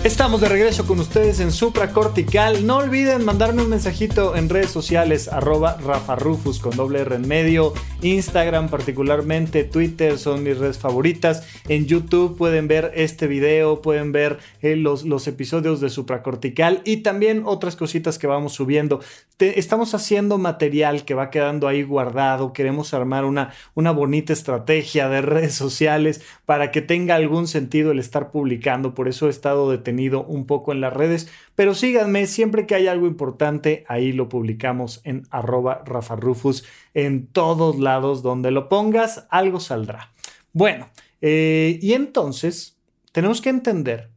Estamos 0.07 0.39
de 0.39 0.47
regreso 0.47 0.87
con 0.87 1.01
ustedes 1.01 1.41
en 1.41 1.51
Supra 1.51 1.91
Cortical. 1.91 2.65
No 2.65 2.77
olviden 2.77 3.25
mandarme 3.25 3.61
un 3.61 3.69
mensajito 3.69 4.37
en 4.37 4.47
redes 4.47 4.71
sociales, 4.71 5.27
arroba 5.27 5.77
Rafa 5.83 6.15
Rufus 6.15 6.59
con 6.59 6.77
doble 6.77 7.01
R 7.01 7.17
en 7.17 7.27
medio. 7.27 7.73
Instagram 8.01 8.69
particularmente, 8.69 9.65
Twitter 9.65 10.17
son 10.17 10.43
mis 10.43 10.57
redes 10.59 10.77
favoritas. 10.77 11.45
En 11.67 11.87
YouTube 11.87 12.37
pueden 12.37 12.69
ver 12.69 12.93
este 12.95 13.27
video, 13.27 13.81
pueden 13.81 14.13
ver 14.13 14.39
eh, 14.61 14.77
los, 14.77 15.03
los 15.03 15.27
episodios 15.27 15.81
de 15.81 15.89
Supra 15.89 16.23
Cortical 16.23 16.81
y 16.85 16.97
también 16.97 17.43
otras 17.45 17.75
cositas 17.75 18.17
que 18.17 18.27
vamos 18.27 18.53
subiendo. 18.53 19.01
estamos 19.39 19.93
haciendo 19.93 20.37
material 20.37 21.03
que 21.03 21.15
va 21.15 21.29
quedando 21.29 21.67
ahí 21.67 21.83
guardado. 21.83 22.53
Queremos 22.53 22.93
armar 22.93 23.25
una, 23.25 23.51
una 23.75 23.91
bonita 23.91 24.31
estrategia 24.31 25.09
de 25.09 25.21
redes 25.21 25.53
sociales 25.53 26.21
para 26.45 26.71
que 26.71 26.81
tenga 26.81 27.15
algún 27.15 27.45
sentido 27.45 27.91
el 27.91 27.99
estar 27.99 28.31
publicando. 28.31 28.95
Por 28.95 29.09
eso 29.09 29.27
he 29.27 29.31
estado 29.31 29.69
detenido 29.69 29.96
un 29.99 30.45
poco 30.45 30.71
en 30.71 30.81
las 30.81 30.93
redes, 30.93 31.29
pero 31.55 31.73
síganme, 31.73 32.27
siempre 32.27 32.65
que 32.65 32.75
hay 32.75 32.87
algo 32.87 33.07
importante, 33.07 33.83
ahí 33.87 34.11
lo 34.11 34.29
publicamos 34.29 35.01
en 35.03 35.27
arroba 35.29 35.83
Rafa 35.85 36.15
Rufus, 36.15 36.63
en 36.93 37.27
todos 37.27 37.79
lados 37.79 38.23
donde 38.23 38.51
lo 38.51 38.69
pongas, 38.69 39.27
algo 39.29 39.59
saldrá. 39.59 40.11
Bueno, 40.53 40.89
eh, 41.21 41.79
y 41.81 41.93
entonces 41.93 42.77
tenemos 43.11 43.41
que 43.41 43.49
entender 43.49 44.09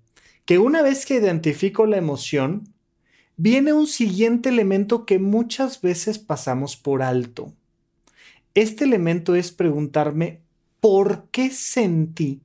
que 0.44 0.58
una 0.58 0.82
vez 0.82 1.06
que 1.06 1.14
identifico 1.14 1.86
la 1.86 1.96
emoción, 1.96 2.64
viene 3.36 3.72
un 3.72 3.86
siguiente 3.86 4.50
elemento 4.50 5.06
que 5.06 5.18
muchas 5.18 5.80
veces 5.80 6.18
pasamos 6.18 6.76
por 6.76 7.02
alto. 7.02 7.54
Este 8.54 8.84
elemento 8.84 9.34
es 9.34 9.52
preguntarme 9.52 10.40
por 10.80 11.28
qué 11.30 11.50
sentí 11.50 12.40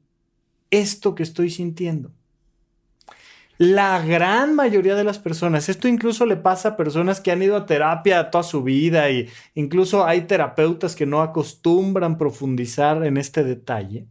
esto 0.71 1.15
que 1.15 1.23
estoy 1.23 1.49
sintiendo. 1.49 2.11
La 3.57 4.01
gran 4.01 4.53
mayoría 4.53 4.95
de 4.95 5.05
las 5.05 5.17
personas, 5.17 5.69
esto 5.69 5.87
incluso 5.87 6.25
le 6.25 6.35
pasa 6.35 6.69
a 6.69 6.77
personas 6.77 7.21
que 7.21 7.31
han 7.31 7.41
ido 7.41 7.55
a 7.55 7.65
terapia 7.65 8.29
toda 8.29 8.43
su 8.43 8.63
vida 8.63 9.09
y 9.09 9.29
incluso 9.53 10.05
hay 10.05 10.23
terapeutas 10.23 10.93
que 10.93 11.05
no 11.05 11.21
acostumbran 11.21 12.17
profundizar 12.17 13.05
en 13.05 13.15
este 13.15 13.45
detalle, 13.45 14.07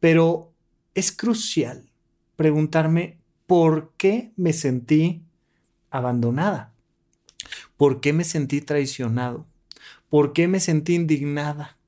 pero 0.00 0.52
es 0.94 1.12
crucial 1.12 1.88
preguntarme 2.34 3.20
por 3.46 3.92
qué 3.96 4.32
me 4.36 4.52
sentí 4.52 5.22
abandonada, 5.90 6.72
por 7.76 8.00
qué 8.00 8.12
me 8.12 8.24
sentí 8.24 8.60
traicionado, 8.60 9.46
por 10.08 10.32
qué 10.32 10.48
me 10.48 10.58
sentí 10.58 10.96
indignada, 10.96 11.78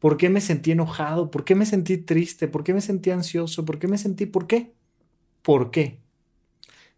por 0.00 0.16
qué 0.16 0.28
me 0.28 0.40
sentí 0.40 0.72
enojado, 0.72 1.30
por 1.30 1.44
qué 1.44 1.54
me 1.54 1.66
sentí 1.66 1.98
triste, 1.98 2.48
por 2.48 2.64
qué 2.64 2.74
me 2.74 2.80
sentí 2.80 3.10
ansioso, 3.10 3.64
por 3.64 3.78
qué 3.78 3.86
me 3.86 3.96
sentí, 3.96 4.26
¿por 4.26 4.48
qué? 4.48 4.72
¿Por 5.42 5.70
qué? 5.70 6.00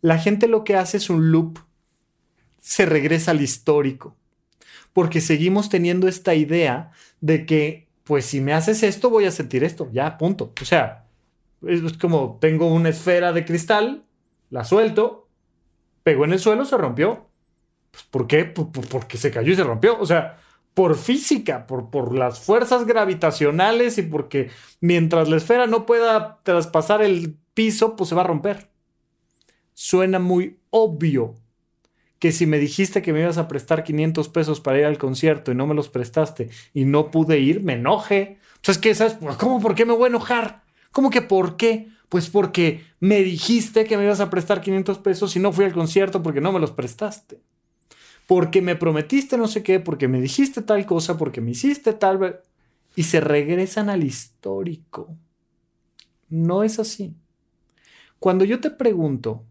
La 0.00 0.18
gente 0.18 0.48
lo 0.48 0.64
que 0.64 0.76
hace 0.76 0.96
es 0.96 1.10
un 1.10 1.30
loop, 1.30 1.58
se 2.60 2.86
regresa 2.86 3.32
al 3.32 3.40
histórico, 3.40 4.16
porque 4.92 5.20
seguimos 5.20 5.68
teniendo 5.68 6.08
esta 6.08 6.34
idea 6.34 6.90
de 7.20 7.46
que, 7.46 7.88
pues 8.04 8.26
si 8.26 8.40
me 8.40 8.52
haces 8.52 8.82
esto, 8.82 9.10
voy 9.10 9.24
a 9.24 9.30
sentir 9.30 9.64
esto, 9.64 9.88
ya, 9.92 10.18
punto. 10.18 10.52
O 10.60 10.64
sea, 10.64 11.06
es 11.66 11.96
como 11.98 12.38
tengo 12.40 12.66
una 12.72 12.90
esfera 12.90 13.32
de 13.32 13.44
cristal, 13.44 14.04
la 14.50 14.64
suelto, 14.64 15.28
pegó 16.02 16.24
en 16.24 16.32
el 16.32 16.38
suelo, 16.38 16.64
se 16.64 16.76
rompió. 16.76 17.28
Pues, 17.90 18.04
¿Por 18.04 18.26
qué? 18.26 18.44
porque 18.44 19.16
se 19.18 19.30
cayó 19.30 19.52
y 19.52 19.56
se 19.56 19.64
rompió. 19.64 19.98
O 20.00 20.06
sea, 20.06 20.38
por 20.74 20.96
física, 20.96 21.66
por, 21.66 21.90
por 21.90 22.14
las 22.14 22.40
fuerzas 22.40 22.86
gravitacionales 22.86 23.98
y 23.98 24.02
porque 24.02 24.50
mientras 24.80 25.28
la 25.28 25.36
esfera 25.36 25.66
no 25.66 25.86
pueda 25.86 26.40
traspasar 26.44 27.02
el 27.02 27.36
piso, 27.54 27.96
pues 27.96 28.08
se 28.08 28.14
va 28.14 28.22
a 28.22 28.26
romper 28.26 28.67
suena 29.78 30.18
muy 30.18 30.58
obvio 30.70 31.36
que 32.18 32.32
si 32.32 32.46
me 32.46 32.58
dijiste 32.58 33.00
que 33.00 33.12
me 33.12 33.20
ibas 33.20 33.38
a 33.38 33.46
prestar 33.46 33.84
500 33.84 34.28
pesos 34.28 34.60
para 34.60 34.80
ir 34.80 34.84
al 34.84 34.98
concierto 34.98 35.52
y 35.52 35.54
no 35.54 35.68
me 35.68 35.74
los 35.76 35.88
prestaste 35.88 36.50
y 36.74 36.84
no 36.84 37.12
pude 37.12 37.38
ir, 37.38 37.62
me 37.62 37.74
enoje. 37.74 38.40
Sea, 38.60 38.72
es 38.72 38.78
que, 38.78 38.92
¿sabes? 38.96 39.16
¿Cómo? 39.38 39.60
¿Por 39.60 39.76
qué 39.76 39.84
me 39.84 39.92
voy 39.92 40.06
a 40.06 40.08
enojar? 40.08 40.64
¿Cómo 40.90 41.10
que 41.10 41.22
por 41.22 41.56
qué? 41.56 41.90
Pues 42.08 42.28
porque 42.28 42.82
me 42.98 43.22
dijiste 43.22 43.84
que 43.84 43.96
me 43.96 44.02
ibas 44.02 44.18
a 44.18 44.30
prestar 44.30 44.62
500 44.62 44.98
pesos 44.98 45.36
y 45.36 45.38
no 45.38 45.52
fui 45.52 45.64
al 45.64 45.72
concierto 45.72 46.24
porque 46.24 46.40
no 46.40 46.50
me 46.50 46.58
los 46.58 46.72
prestaste. 46.72 47.40
Porque 48.26 48.60
me 48.62 48.74
prometiste 48.74 49.38
no 49.38 49.46
sé 49.46 49.62
qué, 49.62 49.78
porque 49.78 50.08
me 50.08 50.20
dijiste 50.20 50.60
tal 50.60 50.86
cosa, 50.86 51.16
porque 51.16 51.40
me 51.40 51.52
hiciste 51.52 51.92
tal... 51.92 52.40
Y 52.96 53.04
se 53.04 53.20
regresan 53.20 53.90
al 53.90 54.02
histórico. 54.02 55.14
No 56.28 56.64
es 56.64 56.80
así. 56.80 57.14
Cuando 58.18 58.44
yo 58.44 58.58
te 58.58 58.70
pregunto, 58.70 59.44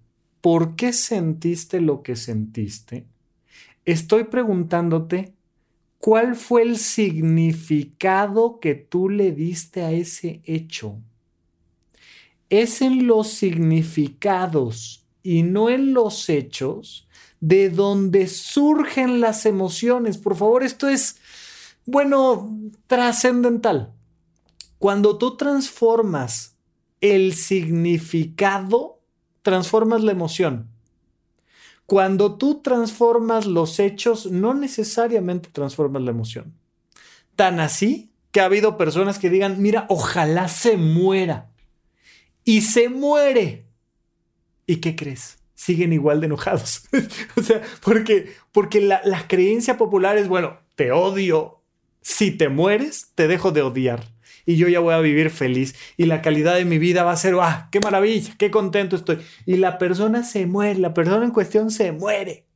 por 0.47 0.77
qué 0.77 0.93
sentiste 0.93 1.81
lo 1.81 2.03
que 2.03 2.15
sentiste, 2.15 3.05
estoy 3.83 4.23
preguntándote 4.23 5.33
cuál 5.97 6.37
fue 6.37 6.61
el 6.61 6.77
significado 6.77 8.61
que 8.61 8.73
tú 8.73 9.09
le 9.09 9.33
diste 9.33 9.83
a 9.83 9.91
ese 9.91 10.39
hecho. 10.45 11.01
Es 12.49 12.81
en 12.81 13.07
los 13.07 13.27
significados 13.27 15.05
y 15.21 15.43
no 15.43 15.69
en 15.69 15.93
los 15.93 16.29
hechos 16.29 17.09
de 17.41 17.69
donde 17.69 18.27
surgen 18.27 19.19
las 19.19 19.45
emociones. 19.45 20.17
Por 20.17 20.37
favor, 20.37 20.63
esto 20.63 20.87
es, 20.87 21.17
bueno, 21.85 22.57
trascendental. 22.87 23.91
Cuando 24.79 25.17
tú 25.17 25.35
transformas 25.35 26.55
el 27.01 27.33
significado 27.33 28.96
transformas 29.47 30.03
la 30.03 30.11
emoción. 30.11 30.67
Cuando 31.85 32.37
tú 32.37 32.61
transformas 32.61 33.45
los 33.45 33.79
hechos, 33.79 34.29
no 34.29 34.53
necesariamente 34.53 35.47
transformas 35.53 36.01
la 36.01 36.11
emoción. 36.11 36.53
Tan 37.37 37.61
así 37.61 38.11
que 38.31 38.41
ha 38.41 38.43
habido 38.43 38.75
personas 38.75 39.19
que 39.19 39.29
digan, 39.29 39.61
mira, 39.61 39.85
ojalá 39.87 40.49
se 40.49 40.75
muera. 40.75 41.49
Y 42.43 42.63
se 42.63 42.89
muere. 42.89 43.67
¿Y 44.65 44.81
qué 44.81 44.97
crees? 44.97 45.37
Siguen 45.55 45.93
igual 45.93 46.19
de 46.19 46.25
enojados. 46.25 46.83
o 47.37 47.41
sea, 47.41 47.61
porque, 47.81 48.33
porque 48.51 48.81
la, 48.81 48.99
la 49.05 49.29
creencia 49.29 49.77
popular 49.77 50.17
es, 50.17 50.27
bueno, 50.27 50.59
te 50.75 50.91
odio. 50.91 51.61
Si 52.01 52.31
te 52.31 52.49
mueres, 52.49 53.13
te 53.15 53.29
dejo 53.29 53.53
de 53.53 53.61
odiar 53.61 54.16
y 54.47 54.55
yo 54.55 54.69
ya 54.69 54.79
voy 54.79 54.93
a 54.93 54.99
vivir 55.01 55.29
feliz 55.29 55.75
y 55.97 56.05
la 56.05 56.21
calidad 56.21 56.55
de 56.55 56.63
mi 56.63 56.77
vida 56.77 57.03
va 57.03 57.11
a 57.11 57.17
ser, 57.17 57.35
¡ah, 57.41 57.67
qué 57.69 57.81
maravilla! 57.81 58.33
¡Qué 58.37 58.49
contento 58.49 58.95
estoy! 58.95 59.19
Y 59.45 59.57
la 59.57 59.77
persona 59.77 60.23
se 60.23 60.47
muere, 60.47 60.79
la 60.79 60.93
persona 60.93 61.25
en 61.25 61.31
cuestión 61.31 61.69
se 61.69 61.91
muere. 61.91 62.47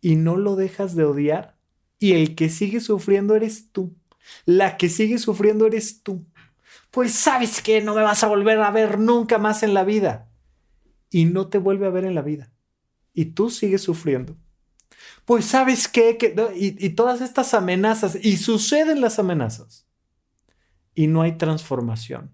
Y 0.00 0.16
no 0.16 0.38
lo 0.38 0.56
dejas 0.56 0.96
de 0.96 1.04
odiar. 1.04 1.58
Y 1.98 2.14
el 2.14 2.34
que 2.34 2.48
sigue 2.48 2.80
sufriendo 2.80 3.36
eres 3.36 3.70
tú. 3.72 3.94
La 4.46 4.78
que 4.78 4.88
sigue 4.88 5.18
sufriendo 5.18 5.66
eres 5.66 6.02
tú. 6.02 6.24
Pues 6.90 7.12
sabes 7.12 7.60
que 7.60 7.82
no 7.82 7.94
me 7.94 8.00
vas 8.00 8.24
a 8.24 8.28
volver 8.28 8.58
a 8.58 8.70
ver 8.70 8.98
nunca 8.98 9.36
más 9.36 9.62
en 9.62 9.74
la 9.74 9.84
vida. 9.84 10.30
Y 11.10 11.26
no 11.26 11.48
te 11.48 11.58
vuelve 11.58 11.88
a 11.88 11.90
ver 11.90 12.06
en 12.06 12.14
la 12.14 12.22
vida. 12.22 12.54
Y 13.12 13.26
tú 13.26 13.50
sigues 13.50 13.82
sufriendo. 13.82 14.34
Pues 15.26 15.44
sabes 15.44 15.88
qué, 15.88 16.16
que, 16.16 16.34
y, 16.56 16.86
y 16.86 16.90
todas 16.90 17.20
estas 17.20 17.52
amenazas, 17.52 18.16
y 18.22 18.38
suceden 18.38 19.02
las 19.02 19.18
amenazas 19.18 19.89
y 20.94 21.06
no 21.06 21.22
hay 21.22 21.38
transformación. 21.38 22.32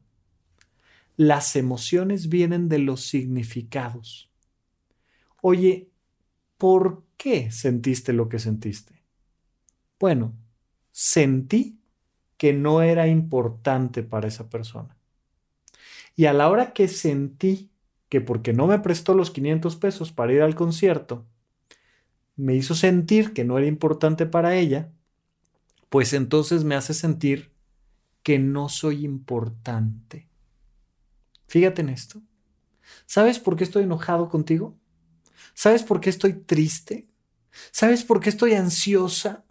Las 1.16 1.56
emociones 1.56 2.28
vienen 2.28 2.68
de 2.68 2.78
los 2.78 3.02
significados. 3.02 4.30
Oye, 5.40 5.90
¿por 6.58 7.04
qué 7.16 7.50
sentiste 7.50 8.12
lo 8.12 8.28
que 8.28 8.38
sentiste? 8.38 9.02
Bueno, 9.98 10.34
sentí 10.92 11.80
que 12.36 12.52
no 12.52 12.82
era 12.82 13.06
importante 13.06 14.02
para 14.02 14.28
esa 14.28 14.50
persona. 14.50 14.96
Y 16.14 16.26
a 16.26 16.32
la 16.32 16.50
hora 16.50 16.72
que 16.72 16.88
sentí 16.88 17.70
que 18.08 18.20
porque 18.20 18.52
no 18.52 18.66
me 18.66 18.78
prestó 18.78 19.14
los 19.14 19.30
500 19.30 19.76
pesos 19.76 20.12
para 20.12 20.32
ir 20.32 20.42
al 20.42 20.54
concierto, 20.54 21.26
me 22.36 22.54
hizo 22.54 22.74
sentir 22.74 23.32
que 23.32 23.44
no 23.44 23.58
era 23.58 23.66
importante 23.66 24.26
para 24.26 24.54
ella, 24.56 24.92
pues 25.88 26.12
entonces 26.12 26.64
me 26.64 26.74
hace 26.74 26.94
sentir 26.94 27.55
que 28.26 28.40
no 28.40 28.68
soy 28.68 29.04
importante. 29.04 30.28
Fíjate 31.46 31.82
en 31.82 31.90
esto. 31.90 32.20
¿Sabes 33.06 33.38
por 33.38 33.54
qué 33.54 33.62
estoy 33.62 33.84
enojado 33.84 34.28
contigo? 34.28 34.76
¿Sabes 35.54 35.84
por 35.84 36.00
qué 36.00 36.10
estoy 36.10 36.32
triste? 36.32 37.08
¿Sabes 37.70 38.02
por 38.02 38.18
qué 38.18 38.30
estoy 38.30 38.54
ansiosa? 38.54 39.44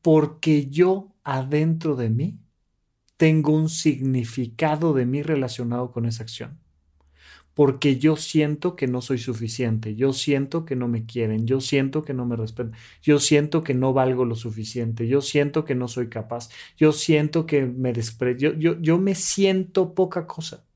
Porque 0.00 0.70
yo 0.70 1.12
adentro 1.24 1.94
de 1.94 2.08
mí 2.08 2.40
tengo 3.18 3.52
un 3.52 3.68
significado 3.68 4.94
de 4.94 5.04
mí 5.04 5.22
relacionado 5.22 5.92
con 5.92 6.06
esa 6.06 6.22
acción. 6.22 6.58
Porque 7.58 7.98
yo 7.98 8.14
siento 8.14 8.76
que 8.76 8.86
no 8.86 9.00
soy 9.00 9.18
suficiente, 9.18 9.96
yo 9.96 10.12
siento 10.12 10.64
que 10.64 10.76
no 10.76 10.86
me 10.86 11.06
quieren, 11.06 11.44
yo 11.44 11.60
siento 11.60 12.04
que 12.04 12.14
no 12.14 12.24
me 12.24 12.36
respetan, 12.36 12.74
yo 13.02 13.18
siento 13.18 13.64
que 13.64 13.74
no 13.74 13.92
valgo 13.92 14.24
lo 14.24 14.36
suficiente, 14.36 15.08
yo 15.08 15.20
siento 15.20 15.64
que 15.64 15.74
no 15.74 15.88
soy 15.88 16.08
capaz, 16.08 16.50
yo 16.76 16.92
siento 16.92 17.46
que 17.46 17.66
me 17.66 17.92
desprecio, 17.92 18.54
yo, 18.56 18.80
yo 18.80 18.98
me 18.98 19.16
siento 19.16 19.92
poca 19.92 20.24
cosa. 20.24 20.66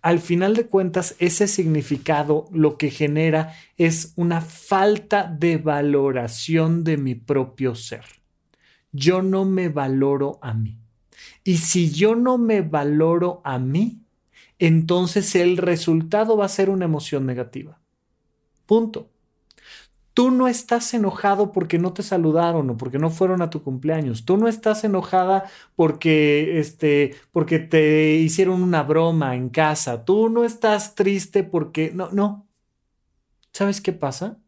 Al 0.00 0.18
final 0.18 0.56
de 0.56 0.66
cuentas, 0.66 1.14
ese 1.20 1.46
significado 1.46 2.48
lo 2.50 2.78
que 2.78 2.90
genera 2.90 3.54
es 3.76 4.12
una 4.16 4.40
falta 4.40 5.32
de 5.32 5.56
valoración 5.56 6.82
de 6.82 6.96
mi 6.96 7.14
propio 7.14 7.76
ser. 7.76 8.02
Yo 8.90 9.22
no 9.22 9.44
me 9.44 9.68
valoro 9.68 10.40
a 10.42 10.52
mí. 10.52 10.80
Y 11.44 11.58
si 11.58 11.92
yo 11.92 12.16
no 12.16 12.38
me 12.38 12.60
valoro 12.60 13.40
a 13.44 13.60
mí, 13.60 14.01
entonces 14.66 15.34
el 15.34 15.56
resultado 15.56 16.36
va 16.36 16.44
a 16.44 16.48
ser 16.48 16.70
una 16.70 16.84
emoción 16.84 17.26
negativa. 17.26 17.80
Punto. 18.64 19.10
Tú 20.14 20.30
no 20.30 20.46
estás 20.46 20.94
enojado 20.94 21.50
porque 21.50 21.80
no 21.80 21.92
te 21.94 22.04
saludaron 22.04 22.70
o 22.70 22.76
porque 22.76 23.00
no 23.00 23.10
fueron 23.10 23.42
a 23.42 23.50
tu 23.50 23.64
cumpleaños. 23.64 24.24
Tú 24.24 24.36
no 24.36 24.46
estás 24.46 24.84
enojada 24.84 25.50
porque, 25.74 26.60
este, 26.60 27.16
porque 27.32 27.58
te 27.58 28.14
hicieron 28.14 28.62
una 28.62 28.84
broma 28.84 29.34
en 29.34 29.48
casa. 29.48 30.04
Tú 30.04 30.28
no 30.28 30.44
estás 30.44 30.94
triste 30.94 31.42
porque... 31.42 31.90
No, 31.92 32.10
no. 32.12 32.46
¿Sabes 33.52 33.80
qué 33.80 33.92
pasa? 33.92 34.38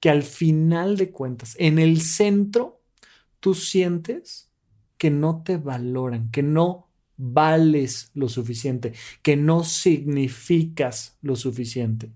Que 0.00 0.08
al 0.08 0.22
final 0.22 0.96
de 0.96 1.10
cuentas, 1.10 1.54
en 1.58 1.78
el 1.78 2.00
centro, 2.00 2.80
tú 3.40 3.54
sientes 3.54 4.50
que 4.96 5.10
no 5.10 5.42
te 5.42 5.58
valoran, 5.58 6.30
que 6.30 6.42
no 6.42 6.83
vales 7.16 8.10
lo 8.14 8.28
suficiente, 8.28 8.92
que 9.22 9.36
no 9.36 9.64
significas 9.64 11.16
lo 11.22 11.36
suficiente. 11.36 12.10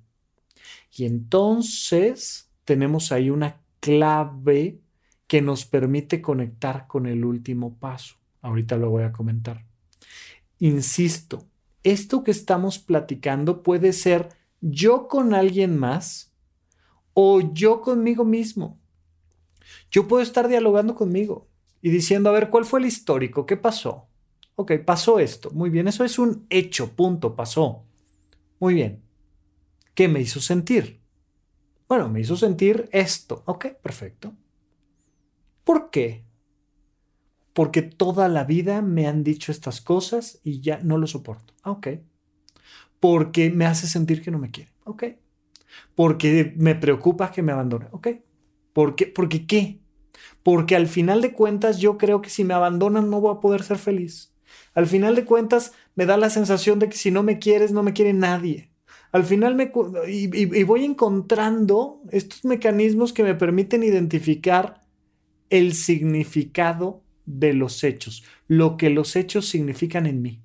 Y 0.96 1.04
entonces 1.04 2.50
tenemos 2.64 3.12
ahí 3.12 3.30
una 3.30 3.60
clave 3.80 4.80
que 5.26 5.42
nos 5.42 5.64
permite 5.64 6.20
conectar 6.20 6.86
con 6.86 7.06
el 7.06 7.24
último 7.24 7.76
paso. 7.78 8.16
Ahorita 8.40 8.76
lo 8.76 8.90
voy 8.90 9.04
a 9.04 9.12
comentar. 9.12 9.64
Insisto, 10.58 11.46
esto 11.82 12.24
que 12.24 12.30
estamos 12.30 12.78
platicando 12.78 13.62
puede 13.62 13.92
ser 13.92 14.30
yo 14.60 15.06
con 15.06 15.34
alguien 15.34 15.76
más 15.76 16.32
o 17.14 17.40
yo 17.52 17.80
conmigo 17.80 18.24
mismo. 18.24 18.78
Yo 19.90 20.08
puedo 20.08 20.22
estar 20.22 20.48
dialogando 20.48 20.94
conmigo 20.94 21.48
y 21.80 21.90
diciendo, 21.90 22.30
a 22.30 22.32
ver, 22.32 22.50
¿cuál 22.50 22.64
fue 22.64 22.80
el 22.80 22.86
histórico? 22.86 23.46
¿Qué 23.46 23.56
pasó? 23.56 24.07
Ok, 24.60 24.72
pasó 24.84 25.20
esto. 25.20 25.52
Muy 25.52 25.70
bien, 25.70 25.86
eso 25.86 26.04
es 26.04 26.18
un 26.18 26.44
hecho, 26.50 26.96
punto, 26.96 27.36
pasó. 27.36 27.84
Muy 28.58 28.74
bien. 28.74 29.00
¿Qué 29.94 30.08
me 30.08 30.20
hizo 30.20 30.40
sentir? 30.40 31.00
Bueno, 31.88 32.08
me 32.08 32.18
hizo 32.18 32.36
sentir 32.36 32.88
esto. 32.90 33.44
Ok, 33.46 33.66
perfecto. 33.80 34.32
¿Por 35.62 35.90
qué? 35.90 36.24
Porque 37.52 37.82
toda 37.82 38.26
la 38.26 38.42
vida 38.42 38.82
me 38.82 39.06
han 39.06 39.22
dicho 39.22 39.52
estas 39.52 39.80
cosas 39.80 40.40
y 40.42 40.60
ya 40.60 40.80
no 40.82 40.98
lo 40.98 41.06
soporto. 41.06 41.54
Ok. 41.62 41.90
Porque 42.98 43.50
me 43.50 43.64
hace 43.64 43.86
sentir 43.86 44.22
que 44.22 44.32
no 44.32 44.40
me 44.40 44.50
quiere. 44.50 44.72
Ok. 44.82 45.04
Porque 45.94 46.52
me 46.56 46.74
preocupa 46.74 47.30
que 47.30 47.42
me 47.42 47.52
abandone. 47.52 47.86
Ok. 47.92 48.08
¿Por 48.72 48.96
qué? 48.96 49.06
Porque 49.06 49.46
qué? 49.46 49.78
Porque 50.42 50.74
al 50.74 50.88
final 50.88 51.20
de 51.22 51.32
cuentas 51.32 51.78
yo 51.78 51.96
creo 51.96 52.20
que 52.20 52.30
si 52.30 52.42
me 52.42 52.54
abandonan 52.54 53.08
no 53.08 53.20
voy 53.20 53.36
a 53.36 53.40
poder 53.40 53.62
ser 53.62 53.78
feliz. 53.78 54.32
Al 54.78 54.86
final 54.86 55.16
de 55.16 55.24
cuentas, 55.24 55.72
me 55.96 56.06
da 56.06 56.16
la 56.16 56.30
sensación 56.30 56.78
de 56.78 56.88
que 56.88 56.96
si 56.96 57.10
no 57.10 57.24
me 57.24 57.40
quieres, 57.40 57.72
no 57.72 57.82
me 57.82 57.94
quiere 57.94 58.12
nadie. 58.12 58.70
Al 59.10 59.24
final 59.24 59.56
me 59.56 59.72
y, 60.06 60.62
voy 60.62 60.84
encontrando 60.84 62.00
estos 62.12 62.44
mecanismos 62.44 63.12
que 63.12 63.24
me 63.24 63.34
permiten 63.34 63.82
identificar 63.82 64.80
el 65.50 65.74
significado 65.74 67.02
de 67.26 67.54
los 67.54 67.82
hechos, 67.82 68.22
lo 68.46 68.76
que 68.76 68.88
los 68.88 69.16
hechos 69.16 69.48
significan 69.48 70.06
en 70.06 70.22
mí. 70.22 70.42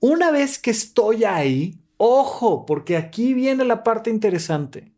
Una 0.00 0.30
vez 0.30 0.58
que 0.58 0.70
estoy 0.70 1.24
ahí, 1.24 1.78
ojo, 1.98 2.64
porque 2.64 2.96
aquí 2.96 3.34
viene 3.34 3.66
la 3.66 3.84
parte 3.84 4.08
interesante. 4.08 4.90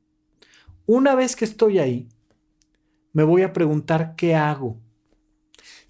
Una 0.87 1.17
vez 1.17 1.35
que 1.35 1.47
estoy 1.47 1.81
ahí, 1.81 2.07
me 3.13 3.25
voy 3.25 3.43
a 3.43 3.53
preguntar 3.53 4.15
qué 4.15 4.37
hago. 4.37 4.79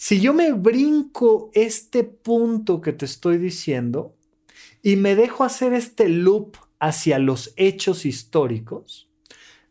Si 0.02 0.18
yo 0.18 0.32
me 0.32 0.54
brinco 0.54 1.50
este 1.52 2.04
punto 2.04 2.80
que 2.80 2.94
te 2.94 3.04
estoy 3.04 3.36
diciendo 3.36 4.16
y 4.80 4.96
me 4.96 5.14
dejo 5.14 5.44
hacer 5.44 5.74
este 5.74 6.08
loop 6.08 6.56
hacia 6.78 7.18
los 7.18 7.52
hechos 7.56 8.06
históricos, 8.06 9.10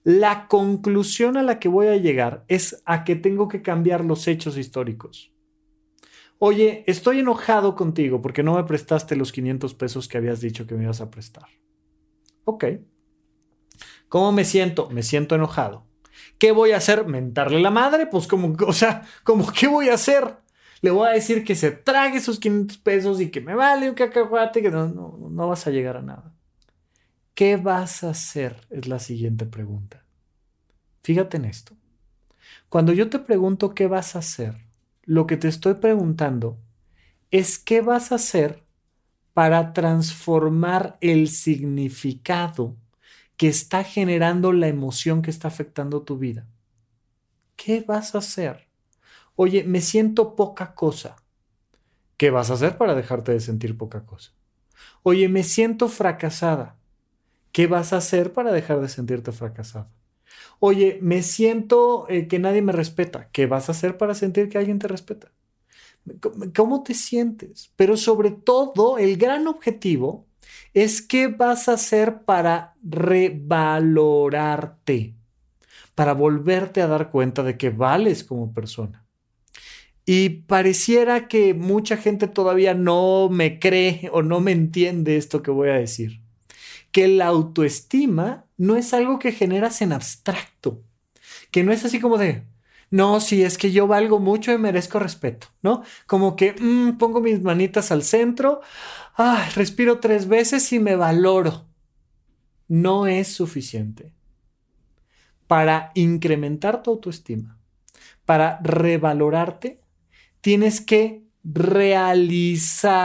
la 0.03 0.47
conclusión 0.47 1.35
a 1.35 1.41
la 1.41 1.57
que 1.57 1.67
voy 1.67 1.87
a 1.87 1.97
llegar 1.97 2.45
es 2.47 2.79
a 2.85 3.05
que 3.05 3.15
tengo 3.15 3.47
que 3.47 3.63
cambiar 3.63 4.05
los 4.05 4.27
hechos 4.27 4.55
históricos. 4.55 5.31
Oye, 6.37 6.83
estoy 6.85 7.21
enojado 7.21 7.75
contigo 7.75 8.21
porque 8.21 8.43
no 8.43 8.53
me 8.53 8.63
prestaste 8.65 9.15
los 9.15 9.31
500 9.31 9.73
pesos 9.73 10.07
que 10.07 10.19
habías 10.19 10.41
dicho 10.41 10.67
que 10.67 10.75
me 10.75 10.83
ibas 10.83 11.01
a 11.01 11.09
prestar. 11.09 11.47
Ok. 12.43 12.65
¿Cómo 14.09 14.31
me 14.31 14.45
siento? 14.45 14.91
Me 14.91 15.01
siento 15.01 15.33
enojado. 15.33 15.88
¿Qué 16.37 16.51
voy 16.51 16.71
a 16.71 16.77
hacer? 16.77 17.05
¿Mentarle 17.05 17.59
la 17.59 17.71
madre? 17.71 18.07
Pues 18.07 18.27
como, 18.27 18.55
o 18.65 18.73
sea, 18.73 19.03
como, 19.23 19.51
¿qué 19.51 19.67
voy 19.67 19.89
a 19.89 19.95
hacer? 19.95 20.37
Le 20.81 20.91
voy 20.91 21.07
a 21.07 21.11
decir 21.11 21.43
que 21.43 21.55
se 21.55 21.71
trague 21.71 22.21
sus 22.21 22.39
500 22.39 22.77
pesos 22.77 23.19
y 23.21 23.29
que 23.29 23.41
me 23.41 23.55
vale 23.55 23.89
un 23.89 23.95
cacahuate, 23.95 24.61
que 24.61 24.71
no, 24.71 24.87
no, 24.87 25.17
no 25.29 25.47
vas 25.47 25.67
a 25.67 25.71
llegar 25.71 25.97
a 25.97 26.01
nada. 26.01 26.33
¿Qué 27.33 27.57
vas 27.57 28.03
a 28.03 28.11
hacer? 28.11 28.67
Es 28.69 28.87
la 28.87 28.99
siguiente 28.99 29.45
pregunta. 29.45 30.03
Fíjate 31.03 31.37
en 31.37 31.45
esto. 31.45 31.75
Cuando 32.69 32.93
yo 32.93 33.09
te 33.09 33.19
pregunto 33.19 33.73
qué 33.73 33.87
vas 33.87 34.15
a 34.15 34.19
hacer, 34.19 34.55
lo 35.03 35.25
que 35.25 35.37
te 35.37 35.47
estoy 35.47 35.75
preguntando 35.75 36.57
es 37.31 37.59
qué 37.59 37.81
vas 37.81 38.11
a 38.11 38.15
hacer 38.15 38.63
para 39.33 39.73
transformar 39.73 40.97
el 41.01 41.29
significado 41.29 42.75
que 43.39 43.47
está 43.47 43.85
generando 43.85 44.51
la 44.51 44.67
emoción 44.67 45.21
que 45.21 45.31
está 45.31 45.47
afectando 45.47 46.01
tu 46.01 46.17
vida. 46.17 46.45
¿Qué 47.55 47.79
vas 47.79 48.13
a 48.13 48.17
hacer? 48.17 48.67
Oye, 49.37 49.63
me 49.63 49.79
siento 49.79 50.35
poca 50.35 50.75
cosa. 50.75 51.15
¿Qué 52.17 52.31
vas 52.31 52.51
a 52.51 52.55
hacer 52.55 52.77
para 52.77 52.95
dejarte 52.95 53.31
de 53.31 53.39
sentir 53.39 53.77
poca 53.77 54.05
cosa? 54.05 54.33
Oye, 55.03 55.29
me 55.29 55.43
siento 55.43 55.87
fracasada. 55.87 56.75
¿Qué 57.53 57.67
vas 57.67 57.93
a 57.93 57.97
hacer 57.97 58.33
para 58.33 58.51
dejar 58.51 58.81
de 58.81 58.89
sentirte 58.89 59.31
fracasada? 59.31 59.89
Oye, 60.59 60.99
me 61.01 61.23
siento 61.23 62.07
eh, 62.09 62.27
que 62.27 62.39
nadie 62.39 62.61
me 62.61 62.73
respeta. 62.73 63.29
¿Qué 63.31 63.45
vas 63.45 63.69
a 63.69 63.71
hacer 63.71 63.97
para 63.97 64.15
sentir 64.15 64.49
que 64.49 64.57
alguien 64.57 64.79
te 64.79 64.89
respeta? 64.89 65.31
¿Cómo 66.53 66.83
te 66.83 66.93
sientes? 66.93 67.71
Pero 67.77 67.95
sobre 67.95 68.31
todo, 68.31 68.97
el 68.97 69.15
gran 69.15 69.47
objetivo 69.47 70.28
es 70.73 71.01
qué 71.01 71.27
vas 71.27 71.69
a 71.69 71.73
hacer 71.73 72.23
para 72.23 72.75
revalorarte, 72.83 75.15
para 75.95 76.13
volverte 76.13 76.81
a 76.81 76.87
dar 76.87 77.11
cuenta 77.11 77.43
de 77.43 77.57
que 77.57 77.69
vales 77.69 78.23
como 78.23 78.53
persona. 78.53 79.05
Y 80.05 80.29
pareciera 80.29 81.27
que 81.27 81.53
mucha 81.53 81.95
gente 81.95 82.27
todavía 82.27 82.73
no 82.73 83.29
me 83.29 83.59
cree 83.59 84.09
o 84.13 84.23
no 84.23 84.39
me 84.39 84.51
entiende 84.51 85.17
esto 85.17 85.43
que 85.43 85.51
voy 85.51 85.69
a 85.69 85.73
decir. 85.73 86.21
Que 86.91 87.07
la 87.07 87.27
autoestima 87.27 88.45
no 88.57 88.75
es 88.75 88.93
algo 88.93 89.19
que 89.19 89.31
generas 89.31 89.81
en 89.81 89.93
abstracto, 89.93 90.81
que 91.51 91.63
no 91.63 91.71
es 91.71 91.85
así 91.85 91.99
como 91.99 92.17
de, 92.17 92.43
no, 92.91 93.19
si 93.19 93.43
es 93.43 93.59
que 93.59 93.71
yo 93.71 93.85
valgo 93.85 94.19
mucho 94.19 94.51
y 94.51 94.57
merezco 94.57 94.97
respeto, 94.97 95.47
¿no? 95.61 95.83
Como 96.07 96.35
que 96.35 96.53
mm, 96.53 96.97
pongo 96.97 97.21
mis 97.21 97.41
manitas 97.41 97.91
al 97.91 98.01
centro, 98.01 98.61
respiro 99.55 99.99
tres 99.99 100.27
veces 100.27 100.71
y 100.71 100.79
me 100.79 100.95
valoro. 100.95 101.65
No 102.67 103.05
es 103.07 103.27
suficiente. 103.27 104.13
Para 105.47 105.91
incrementar 105.95 106.83
tu 106.83 106.91
autoestima, 106.91 107.57
para 108.25 108.59
revalorarte, 108.61 109.81
tienes 110.41 110.79
que 110.79 111.23
realizarte. 111.43 112.95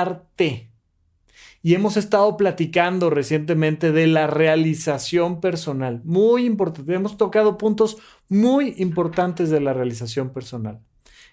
Y 1.62 1.74
hemos 1.74 1.96
estado 1.96 2.36
platicando 2.36 3.08
recientemente 3.08 3.90
de 3.90 4.06
la 4.06 4.26
realización 4.26 5.40
personal. 5.40 6.02
Muy 6.04 6.44
importante. 6.44 6.94
Hemos 6.94 7.16
tocado 7.16 7.56
puntos 7.56 7.96
muy 8.28 8.74
importantes 8.76 9.48
de 9.48 9.60
la 9.60 9.72
realización 9.72 10.30
personal. 10.30 10.82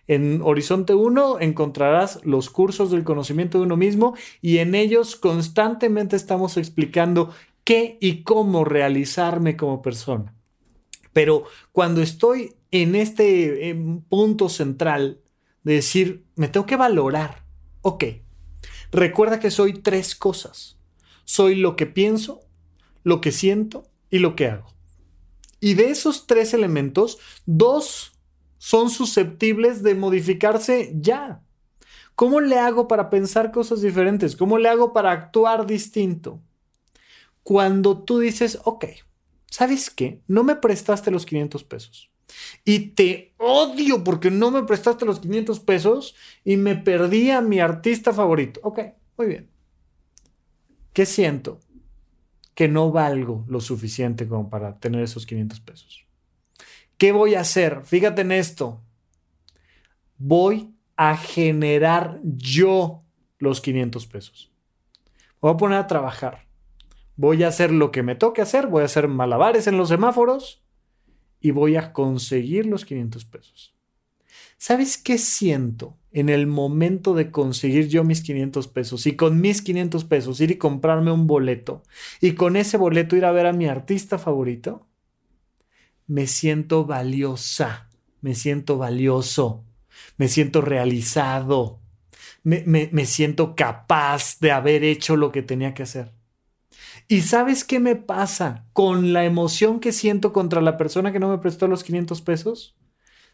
En 0.07 0.41
Horizonte 0.41 0.93
1 0.93 1.39
encontrarás 1.39 2.19
los 2.23 2.49
cursos 2.49 2.91
del 2.91 3.03
conocimiento 3.03 3.57
de 3.57 3.65
uno 3.65 3.77
mismo 3.77 4.15
y 4.41 4.57
en 4.57 4.75
ellos 4.75 5.15
constantemente 5.15 6.15
estamos 6.15 6.57
explicando 6.57 7.33
qué 7.63 7.97
y 8.01 8.23
cómo 8.23 8.65
realizarme 8.65 9.55
como 9.55 9.81
persona. 9.81 10.35
Pero 11.13 11.43
cuando 11.71 12.01
estoy 12.01 12.55
en 12.71 12.95
este 12.95 13.75
punto 14.09 14.49
central 14.49 15.21
de 15.63 15.73
decir, 15.75 16.25
me 16.35 16.47
tengo 16.47 16.65
que 16.65 16.77
valorar, 16.77 17.43
ok, 17.81 18.05
recuerda 18.91 19.39
que 19.39 19.51
soy 19.51 19.73
tres 19.73 20.15
cosas. 20.15 20.77
soy 21.23 21.55
lo 21.55 21.75
que 21.77 21.85
pienso, 21.85 22.41
lo 23.03 23.21
que 23.21 23.31
siento 23.31 23.83
y 24.09 24.19
lo 24.19 24.35
que 24.35 24.47
hago. 24.47 24.73
Y 25.61 25.75
de 25.75 25.91
esos 25.91 26.27
tres 26.27 26.53
elementos, 26.53 27.19
dos 27.45 28.13
son 28.61 28.91
susceptibles 28.91 29.81
de 29.81 29.95
modificarse 29.95 30.93
ya. 30.93 31.41
¿Cómo 32.13 32.41
le 32.41 32.59
hago 32.59 32.87
para 32.87 33.09
pensar 33.09 33.51
cosas 33.51 33.81
diferentes? 33.81 34.35
¿Cómo 34.35 34.59
le 34.59 34.69
hago 34.69 34.93
para 34.93 35.11
actuar 35.11 35.65
distinto? 35.65 36.39
Cuando 37.41 38.03
tú 38.03 38.19
dices, 38.19 38.59
ok, 38.63 38.85
¿sabes 39.49 39.89
qué? 39.89 40.21
No 40.27 40.43
me 40.43 40.55
prestaste 40.55 41.09
los 41.09 41.25
500 41.25 41.63
pesos. 41.63 42.11
Y 42.63 42.89
te 42.89 43.33
odio 43.37 44.03
porque 44.03 44.29
no 44.29 44.51
me 44.51 44.61
prestaste 44.61 45.07
los 45.07 45.21
500 45.21 45.59
pesos 45.61 46.15
y 46.45 46.55
me 46.57 46.75
perdí 46.75 47.31
a 47.31 47.41
mi 47.41 47.59
artista 47.59 48.13
favorito. 48.13 48.59
Ok, 48.61 48.79
muy 49.17 49.25
bien. 49.25 49.49
¿Qué 50.93 51.07
siento? 51.07 51.59
Que 52.53 52.67
no 52.67 52.91
valgo 52.91 53.43
lo 53.47 53.59
suficiente 53.59 54.27
como 54.27 54.51
para 54.51 54.77
tener 54.77 55.01
esos 55.01 55.25
500 55.25 55.59
pesos. 55.61 56.05
¿Qué 57.01 57.11
voy 57.11 57.33
a 57.33 57.39
hacer? 57.39 57.81
Fíjate 57.83 58.21
en 58.21 58.31
esto. 58.31 58.79
Voy 60.19 60.75
a 60.95 61.17
generar 61.17 62.19
yo 62.23 63.01
los 63.39 63.59
500 63.59 64.05
pesos. 64.05 64.51
Voy 65.41 65.51
a 65.51 65.57
poner 65.57 65.79
a 65.79 65.87
trabajar. 65.87 66.45
Voy 67.15 67.41
a 67.41 67.47
hacer 67.47 67.71
lo 67.71 67.89
que 67.89 68.03
me 68.03 68.13
toque 68.13 68.43
hacer. 68.43 68.67
Voy 68.67 68.83
a 68.83 68.85
hacer 68.85 69.07
malabares 69.07 69.65
en 69.65 69.77
los 69.77 69.89
semáforos 69.89 70.63
y 71.39 71.49
voy 71.49 71.75
a 71.75 71.91
conseguir 71.91 72.67
los 72.67 72.85
500 72.85 73.25
pesos. 73.25 73.75
¿Sabes 74.59 74.99
qué 74.99 75.17
siento 75.17 75.97
en 76.11 76.29
el 76.29 76.45
momento 76.45 77.15
de 77.15 77.31
conseguir 77.31 77.87
yo 77.87 78.03
mis 78.03 78.21
500 78.21 78.67
pesos 78.67 79.07
y 79.07 79.15
con 79.15 79.41
mis 79.41 79.63
500 79.63 80.03
pesos 80.03 80.39
ir 80.39 80.51
y 80.51 80.57
comprarme 80.59 81.11
un 81.11 81.25
boleto 81.25 81.81
y 82.21 82.33
con 82.33 82.55
ese 82.55 82.77
boleto 82.77 83.15
ir 83.15 83.25
a 83.25 83.31
ver 83.31 83.47
a 83.47 83.53
mi 83.53 83.65
artista 83.65 84.19
favorito? 84.19 84.85
Me 86.07 86.27
siento 86.27 86.85
valiosa, 86.85 87.89
me 88.21 88.35
siento 88.35 88.77
valioso, 88.77 89.63
me 90.17 90.27
siento 90.27 90.61
realizado, 90.61 91.79
me, 92.43 92.63
me 92.65 93.05
siento 93.05 93.55
capaz 93.55 94.39
de 94.39 94.51
haber 94.51 94.83
hecho 94.83 95.15
lo 95.15 95.31
que 95.31 95.41
tenía 95.41 95.73
que 95.73 95.83
hacer. 95.83 96.11
¿Y 97.07 97.21
sabes 97.21 97.63
qué 97.63 97.79
me 97.79 97.95
pasa 97.95 98.65
con 98.73 99.13
la 99.13 99.25
emoción 99.25 99.79
que 99.79 99.91
siento 99.91 100.33
contra 100.33 100.61
la 100.61 100.77
persona 100.77 101.11
que 101.11 101.19
no 101.19 101.29
me 101.29 101.37
prestó 101.39 101.67
los 101.67 101.83
500 101.83 102.21
pesos? 102.21 102.75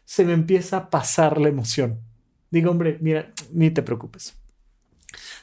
Se 0.04 0.24
me 0.24 0.32
empieza 0.32 0.76
a 0.76 0.90
pasar 0.90 1.40
la 1.40 1.48
emoción. 1.48 2.00
Digo, 2.50 2.70
hombre, 2.70 2.98
mira, 3.00 3.32
ni 3.52 3.70
te 3.70 3.82
preocupes. 3.82 4.36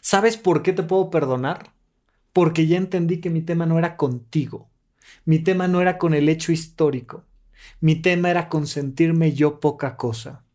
¿Sabes 0.02 0.38
por 0.38 0.64
qué 0.64 0.74
te 0.74 0.84
puedo 0.84 1.10
perdonar? 1.10 1.74
Porque 2.34 2.68
ya 2.68 2.78
entendí 2.78 3.22
que 3.22 3.30
mi 3.30 3.42
tema 3.42 3.66
no 3.66 3.78
era 3.80 3.96
contigo. 3.96 4.70
Mi 5.24 5.40
tema 5.40 5.68
no 5.68 5.82
era 5.82 5.98
con 5.98 6.14
el 6.14 6.28
hecho 6.30 6.52
histórico. 6.52 7.24
Mi 7.80 7.96
tema 7.96 8.30
era 8.30 8.50
con 8.50 8.68
sentirme 8.68 9.34
yo 9.34 9.60
poca 9.60 9.96
cosa 9.96 10.46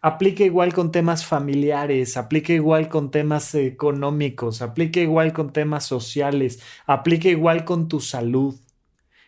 aplica 0.00 0.44
igual 0.44 0.72
con 0.72 0.92
temas 0.92 1.26
familiares, 1.26 2.16
aplica 2.16 2.52
igual 2.52 2.88
con 2.88 3.10
temas 3.10 3.54
económicos, 3.54 4.62
aplica 4.62 5.00
igual 5.00 5.32
con 5.32 5.52
temas 5.52 5.84
sociales, 5.84 6.60
aplica 6.86 7.28
igual 7.28 7.64
con 7.64 7.88
tu 7.88 8.00
salud. 8.00 8.54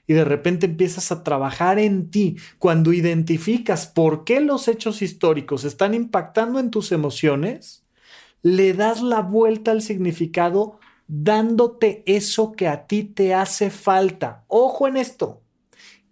Y 0.06 0.14
de 0.14 0.24
repente 0.24 0.66
empiezas 0.66 1.12
a 1.12 1.22
trabajar 1.22 1.78
en 1.78 2.10
ti 2.10 2.36
cuando 2.58 2.92
identificas 2.92 3.86
por 3.86 4.24
qué 4.24 4.40
los 4.40 4.66
hechos 4.66 5.00
históricos 5.00 5.64
están 5.64 5.94
impactando 5.94 6.58
en 6.58 6.70
tus 6.70 6.90
emociones, 6.90 7.84
le 8.42 8.72
das 8.72 9.00
la 9.00 9.20
vuelta 9.20 9.70
al 9.70 9.82
significado 9.82 10.80
dándote 11.06 12.02
eso 12.06 12.52
que 12.52 12.68
a 12.68 12.86
ti 12.86 13.04
te 13.04 13.34
hace 13.34 13.70
falta. 13.70 14.44
Ojo 14.48 14.88
en 14.88 14.96
esto. 14.96 15.42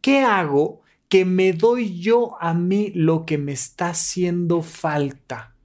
¿Qué 0.00 0.20
hago 0.20 0.80
que 1.10 1.24
me 1.24 1.52
doy 1.52 2.00
yo 2.00 2.36
a 2.40 2.54
mí 2.54 2.92
lo 2.94 3.26
que 3.26 3.36
me 3.36 3.50
está 3.50 3.88
haciendo 3.88 4.62
falta. 4.62 5.56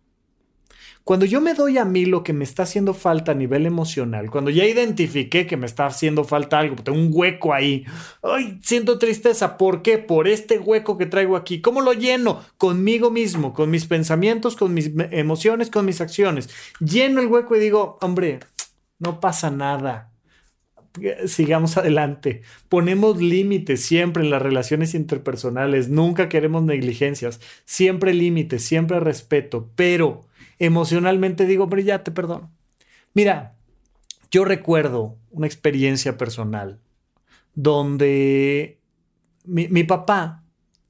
Cuando 1.03 1.27
yo 1.27 1.39
me 1.39 1.53
doy 1.53 1.77
a 1.77 1.85
mí 1.85 2.05
lo 2.05 2.23
que 2.23 2.33
me 2.33 2.43
está 2.43 2.63
haciendo 2.63 2.95
falta 2.95 3.33
a 3.33 3.35
nivel 3.35 3.67
emocional, 3.67 4.31
cuando 4.31 4.49
ya 4.49 4.65
identifiqué 4.65 5.45
que 5.45 5.55
me 5.55 5.67
está 5.67 5.85
haciendo 5.85 6.23
falta 6.23 6.57
algo, 6.57 6.77
tengo 6.77 6.97
un 6.97 7.11
hueco 7.13 7.53
ahí, 7.53 7.85
ay, 8.23 8.57
siento 8.63 8.97
tristeza, 8.97 9.55
¿por 9.55 9.83
qué? 9.83 9.99
Por 9.99 10.27
este 10.27 10.57
hueco 10.57 10.97
que 10.97 11.05
traigo 11.05 11.35
aquí. 11.35 11.61
¿Cómo 11.61 11.81
lo 11.81 11.93
lleno? 11.93 12.41
Conmigo 12.57 13.11
mismo, 13.11 13.53
con 13.53 13.69
mis 13.69 13.85
pensamientos, 13.85 14.55
con 14.55 14.73
mis 14.73 14.93
emociones, 15.11 15.69
con 15.69 15.85
mis 15.85 16.01
acciones. 16.01 16.49
Lleno 16.79 17.21
el 17.21 17.27
hueco 17.27 17.55
y 17.55 17.59
digo, 17.59 17.99
hombre, 18.01 18.39
no 18.99 19.19
pasa 19.19 19.51
nada 19.51 20.15
sigamos 21.27 21.77
adelante. 21.77 22.41
Ponemos 22.69 23.21
límites 23.21 23.83
siempre 23.83 24.23
en 24.23 24.29
las 24.29 24.41
relaciones 24.41 24.93
interpersonales, 24.93 25.89
nunca 25.89 26.29
queremos 26.29 26.63
negligencias, 26.63 27.39
siempre 27.65 28.13
límites, 28.13 28.63
siempre 28.63 28.99
respeto, 28.99 29.69
pero 29.75 30.25
emocionalmente 30.59 31.45
digo, 31.45 31.69
pero 31.69 31.81
ya 31.81 32.03
te 32.03 32.11
perdono. 32.11 32.51
Mira, 33.13 33.55
yo 34.31 34.45
recuerdo 34.45 35.17
una 35.31 35.47
experiencia 35.47 36.17
personal 36.17 36.79
donde 37.53 38.79
mi, 39.45 39.83
papá 39.83 40.43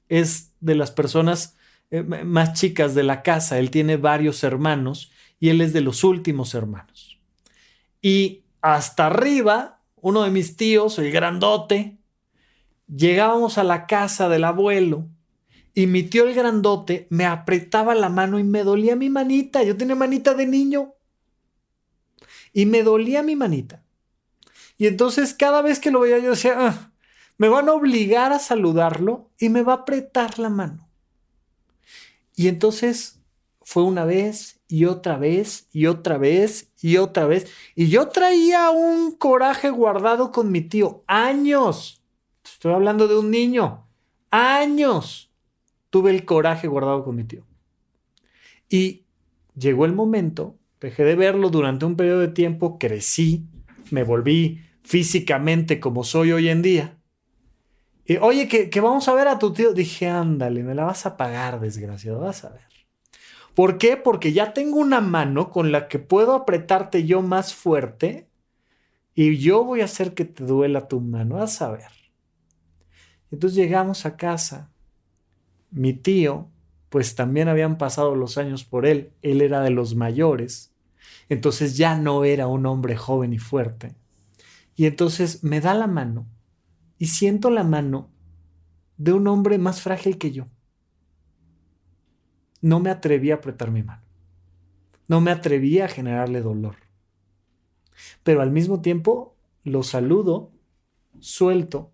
es 0.08 0.52
de 0.60 0.74
las 0.74 0.90
personas 0.90 1.56
eh, 1.90 2.02
más 2.02 2.54
chicas 2.54 2.94
de 2.94 3.04
la 3.04 3.22
casa, 3.22 3.58
él 3.58 3.70
tiene 3.70 3.96
varios 3.96 4.42
hermanos 4.42 5.12
y 5.38 5.50
él 5.50 5.60
es 5.60 5.72
de 5.72 5.80
los 5.80 6.02
últimos 6.02 6.54
hermanos. 6.54 7.15
Y 8.06 8.44
hasta 8.60 9.06
arriba 9.06 9.80
uno 9.96 10.22
de 10.22 10.30
mis 10.30 10.56
tíos, 10.56 10.96
el 11.00 11.10
grandote, 11.10 11.98
llegábamos 12.86 13.58
a 13.58 13.64
la 13.64 13.88
casa 13.88 14.28
del 14.28 14.44
abuelo 14.44 15.08
y 15.74 15.88
mi 15.88 16.04
tío 16.04 16.22
el 16.22 16.32
grandote 16.32 17.08
me 17.10 17.26
apretaba 17.26 17.96
la 17.96 18.08
mano 18.08 18.38
y 18.38 18.44
me 18.44 18.62
dolía 18.62 18.94
mi 18.94 19.10
manita. 19.10 19.64
Yo 19.64 19.76
tenía 19.76 19.96
manita 19.96 20.34
de 20.34 20.46
niño. 20.46 20.94
Y 22.52 22.66
me 22.66 22.84
dolía 22.84 23.24
mi 23.24 23.34
manita. 23.34 23.82
Y 24.78 24.86
entonces 24.86 25.34
cada 25.34 25.60
vez 25.60 25.80
que 25.80 25.90
lo 25.90 25.98
veía 25.98 26.20
yo 26.20 26.30
decía, 26.30 26.54
ah, 26.58 26.92
me 27.38 27.48
van 27.48 27.68
a 27.68 27.72
obligar 27.72 28.32
a 28.32 28.38
saludarlo 28.38 29.32
y 29.36 29.48
me 29.48 29.62
va 29.62 29.72
a 29.72 29.76
apretar 29.78 30.38
la 30.38 30.48
mano. 30.48 30.88
Y 32.36 32.46
entonces 32.46 33.18
fue 33.62 33.82
una 33.82 34.04
vez 34.04 34.55
y 34.68 34.84
otra 34.84 35.16
vez 35.16 35.68
y 35.72 35.86
otra 35.86 36.18
vez 36.18 36.72
y 36.80 36.96
otra 36.96 37.26
vez. 37.26 37.50
Y 37.74 37.88
yo 37.88 38.08
traía 38.08 38.70
un 38.70 39.12
coraje 39.12 39.70
guardado 39.70 40.32
con 40.32 40.50
mi 40.50 40.62
tío. 40.62 41.04
Años. 41.06 42.02
Estoy 42.44 42.72
hablando 42.72 43.08
de 43.08 43.18
un 43.18 43.30
niño. 43.30 43.86
Años. 44.30 45.30
Tuve 45.90 46.10
el 46.10 46.24
coraje 46.24 46.68
guardado 46.68 47.04
con 47.04 47.16
mi 47.16 47.24
tío. 47.24 47.44
Y 48.68 49.04
llegó 49.56 49.84
el 49.84 49.92
momento, 49.92 50.58
dejé 50.80 51.04
de 51.04 51.14
verlo 51.14 51.50
durante 51.50 51.86
un 51.86 51.96
periodo 51.96 52.20
de 52.20 52.28
tiempo, 52.28 52.78
crecí, 52.78 53.46
me 53.90 54.02
volví 54.02 54.60
físicamente 54.82 55.80
como 55.80 56.04
soy 56.04 56.32
hoy 56.32 56.48
en 56.48 56.62
día. 56.62 56.98
Y, 58.04 58.18
Oye, 58.18 58.46
que, 58.46 58.80
vamos 58.80 59.08
a 59.08 59.14
ver 59.14 59.26
a 59.28 59.38
tu 59.38 59.52
tío. 59.52 59.72
Dije, 59.72 60.08
ándale, 60.08 60.62
me 60.62 60.74
la 60.74 60.84
vas 60.84 61.06
a 61.06 61.16
pagar, 61.16 61.58
desgraciado, 61.60 62.20
vas 62.20 62.44
a 62.44 62.50
ver. 62.50 62.75
¿Por 63.56 63.78
qué? 63.78 63.96
Porque 63.96 64.34
ya 64.34 64.52
tengo 64.52 64.78
una 64.78 65.00
mano 65.00 65.50
con 65.50 65.72
la 65.72 65.88
que 65.88 65.98
puedo 65.98 66.34
apretarte 66.34 67.06
yo 67.06 67.22
más 67.22 67.54
fuerte 67.54 68.28
y 69.14 69.38
yo 69.38 69.64
voy 69.64 69.80
a 69.80 69.86
hacer 69.86 70.12
que 70.12 70.26
te 70.26 70.44
duela 70.44 70.88
tu 70.88 71.00
mano, 71.00 71.40
a 71.40 71.46
saber. 71.46 71.90
Entonces 73.30 73.56
llegamos 73.56 74.04
a 74.04 74.18
casa. 74.18 74.70
Mi 75.70 75.94
tío, 75.94 76.50
pues 76.90 77.14
también 77.14 77.48
habían 77.48 77.78
pasado 77.78 78.14
los 78.14 78.36
años 78.36 78.62
por 78.62 78.84
él, 78.84 79.14
él 79.22 79.40
era 79.40 79.62
de 79.62 79.70
los 79.70 79.94
mayores, 79.94 80.74
entonces 81.30 81.78
ya 81.78 81.96
no 81.96 82.24
era 82.24 82.48
un 82.48 82.66
hombre 82.66 82.94
joven 82.94 83.32
y 83.32 83.38
fuerte. 83.38 83.94
Y 84.74 84.84
entonces 84.84 85.42
me 85.42 85.62
da 85.62 85.72
la 85.72 85.86
mano 85.86 86.26
y 86.98 87.06
siento 87.06 87.48
la 87.48 87.64
mano 87.64 88.10
de 88.98 89.14
un 89.14 89.26
hombre 89.28 89.56
más 89.56 89.80
frágil 89.80 90.18
que 90.18 90.30
yo 90.32 90.46
no 92.60 92.80
me 92.80 92.90
atreví 92.90 93.30
a 93.30 93.36
apretar 93.36 93.70
mi 93.70 93.82
mano. 93.82 94.02
No 95.08 95.20
me 95.20 95.30
atreví 95.30 95.80
a 95.80 95.88
generarle 95.88 96.40
dolor. 96.40 96.76
Pero 98.22 98.42
al 98.42 98.50
mismo 98.50 98.80
tiempo 98.80 99.36
lo 99.64 99.82
saludo, 99.82 100.52
suelto, 101.20 101.92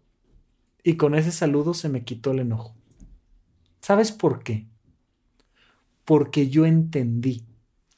y 0.82 0.96
con 0.96 1.14
ese 1.14 1.30
saludo 1.30 1.74
se 1.74 1.88
me 1.88 2.04
quitó 2.04 2.32
el 2.32 2.40
enojo. 2.40 2.74
¿Sabes 3.80 4.12
por 4.12 4.42
qué? 4.42 4.66
Porque 6.04 6.48
yo 6.48 6.66
entendí 6.66 7.44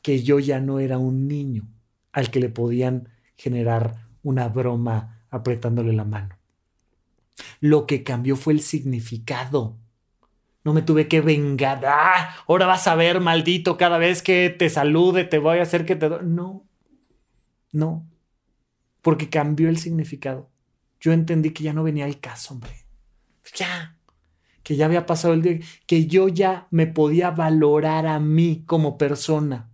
que 0.02 0.22
yo 0.22 0.38
ya 0.38 0.60
no 0.60 0.80
era 0.80 0.98
un 0.98 1.28
niño 1.28 1.68
al 2.12 2.30
que 2.30 2.40
le 2.40 2.48
podían 2.48 3.08
generar 3.36 4.08
una 4.22 4.48
broma 4.48 5.26
apretándole 5.30 5.92
la 5.92 6.04
mano. 6.04 6.38
Lo 7.60 7.86
que 7.86 8.04
cambió 8.04 8.36
fue 8.36 8.52
el 8.52 8.60
significado 8.60 9.76
no 10.64 10.72
me 10.72 10.82
tuve 10.82 11.08
que 11.08 11.20
vengar. 11.20 11.84
Ah, 11.86 12.34
ahora 12.48 12.66
vas 12.66 12.86
a 12.88 12.94
ver, 12.94 13.20
maldito, 13.20 13.76
cada 13.76 13.98
vez 13.98 14.22
que 14.22 14.50
te 14.50 14.70
salude 14.70 15.24
te 15.24 15.38
voy 15.38 15.58
a 15.58 15.62
hacer 15.62 15.84
que 15.84 15.94
te... 15.94 16.08
No, 16.22 16.66
no. 17.72 18.08
porque 19.02 19.28
cambió 19.28 19.68
el 19.68 19.78
significado. 19.78 20.50
Yo 21.00 21.12
entendí 21.12 21.50
que 21.50 21.64
ya 21.64 21.74
no 21.74 21.82
venía 21.82 22.06
el 22.06 22.18
caso, 22.18 22.54
hombre. 22.54 22.70
Ya, 23.54 23.98
que 24.62 24.76
ya 24.76 24.86
había 24.86 25.04
pasado 25.04 25.34
el 25.34 25.42
día, 25.42 25.58
que 25.86 26.06
yo 26.06 26.28
ya 26.28 26.66
me 26.70 26.86
podía 26.86 27.30
valorar 27.30 28.06
a 28.06 28.18
mí 28.18 28.64
como 28.66 28.96
persona. 28.96 29.70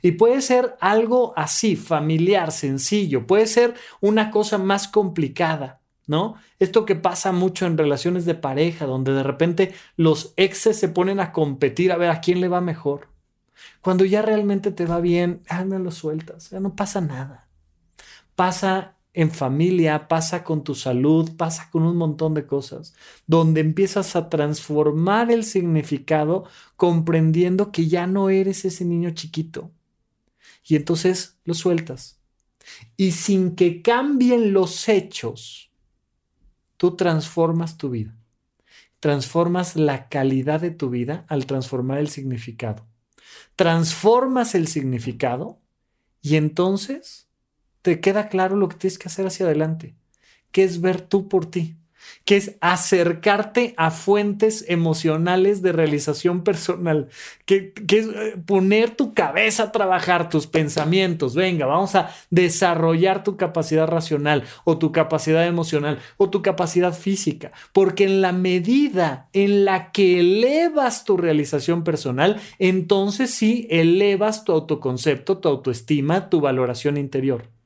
Y 0.00 0.12
puede 0.12 0.40
ser 0.40 0.76
algo 0.80 1.34
así, 1.36 1.76
familiar, 1.76 2.50
sencillo, 2.50 3.26
puede 3.26 3.46
ser 3.46 3.74
una 4.00 4.30
cosa 4.30 4.56
más 4.56 4.88
complicada, 4.88 5.82
¿no? 6.08 6.34
Esto 6.58 6.84
que 6.84 6.96
pasa 6.96 7.30
mucho 7.30 7.66
en 7.66 7.78
relaciones 7.78 8.24
de 8.24 8.34
pareja, 8.34 8.86
donde 8.86 9.12
de 9.12 9.22
repente 9.22 9.74
los 9.96 10.32
exes 10.36 10.76
se 10.76 10.88
ponen 10.88 11.20
a 11.20 11.32
competir 11.32 11.92
a 11.92 11.96
ver 11.96 12.10
a 12.10 12.20
quién 12.20 12.40
le 12.40 12.48
va 12.48 12.60
mejor. 12.60 13.08
Cuando 13.80 14.04
ya 14.04 14.22
realmente 14.22 14.72
te 14.72 14.86
va 14.86 15.00
bien, 15.00 15.42
ah, 15.48 15.64
me 15.64 15.78
lo 15.78 15.92
sueltas, 15.92 16.50
ya 16.50 16.58
no 16.58 16.74
pasa 16.74 17.00
nada. 17.00 17.48
Pasa 18.34 18.96
en 19.12 19.30
familia, 19.30 20.08
pasa 20.08 20.44
con 20.44 20.64
tu 20.64 20.74
salud, 20.74 21.36
pasa 21.36 21.68
con 21.70 21.82
un 21.82 21.96
montón 21.96 22.34
de 22.34 22.46
cosas, 22.46 22.94
donde 23.26 23.60
empiezas 23.60 24.16
a 24.16 24.30
transformar 24.30 25.30
el 25.30 25.44
significado 25.44 26.44
comprendiendo 26.76 27.70
que 27.70 27.86
ya 27.86 28.06
no 28.06 28.30
eres 28.30 28.64
ese 28.64 28.84
niño 28.84 29.10
chiquito. 29.10 29.72
Y 30.64 30.76
entonces 30.76 31.38
lo 31.44 31.54
sueltas. 31.54 32.20
Y 32.96 33.12
sin 33.12 33.56
que 33.56 33.82
cambien 33.82 34.52
los 34.52 34.88
hechos, 34.88 35.67
tú 36.78 36.96
transformas 36.96 37.76
tu 37.76 37.90
vida. 37.90 38.16
Transformas 39.00 39.76
la 39.76 40.08
calidad 40.08 40.60
de 40.60 40.70
tu 40.70 40.88
vida 40.88 41.26
al 41.28 41.44
transformar 41.44 41.98
el 41.98 42.08
significado. 42.08 42.86
Transformas 43.54 44.54
el 44.54 44.66
significado 44.66 45.60
y 46.22 46.36
entonces 46.36 47.28
te 47.82 48.00
queda 48.00 48.28
claro 48.28 48.56
lo 48.56 48.68
que 48.68 48.76
tienes 48.76 48.98
que 48.98 49.08
hacer 49.08 49.26
hacia 49.26 49.46
adelante, 49.46 49.96
que 50.50 50.64
es 50.64 50.80
ver 50.80 51.00
tú 51.00 51.28
por 51.28 51.46
ti, 51.46 51.77
que 52.24 52.36
es 52.36 52.56
acercarte 52.60 53.74
a 53.76 53.90
fuentes 53.90 54.64
emocionales 54.68 55.62
de 55.62 55.72
realización 55.72 56.44
personal, 56.44 57.08
que, 57.44 57.72
es 57.88 58.06
eh, 58.06 58.36
poner 58.44 58.90
tu 58.90 59.14
cabeza 59.14 59.64
a 59.64 59.72
trabajar, 59.72 60.28
tus 60.28 60.46
pensamientos, 60.46 61.34
venga, 61.34 61.66
vamos 61.66 61.94
a 61.94 62.10
desarrollar 62.30 63.24
tu 63.24 63.36
capacidad 63.36 63.86
racional 63.86 64.44
o 64.64 64.78
tu 64.78 64.92
capacidad 64.92 65.46
emocional 65.46 65.98
o 66.16 66.30
tu 66.30 66.42
capacidad 66.42 66.92
física, 66.92 67.52
porque 67.72 68.04
en 68.04 68.20
la 68.20 68.32
medida 68.32 69.28
en 69.32 69.64
la 69.64 69.90
que 69.92 70.20
elevas 70.20 71.04
tu 71.04 71.16
realización 71.16 71.84
personal, 71.84 72.40
entonces 72.58 73.30
sí 73.32 73.66
elevas 73.70 74.44
tu 74.44 74.52
autoconcepto, 74.52 75.38
tu 75.38 75.48
autoestima, 75.48 76.28
tu 76.30 76.40
valoración 76.40 76.96
interior. 76.96 77.57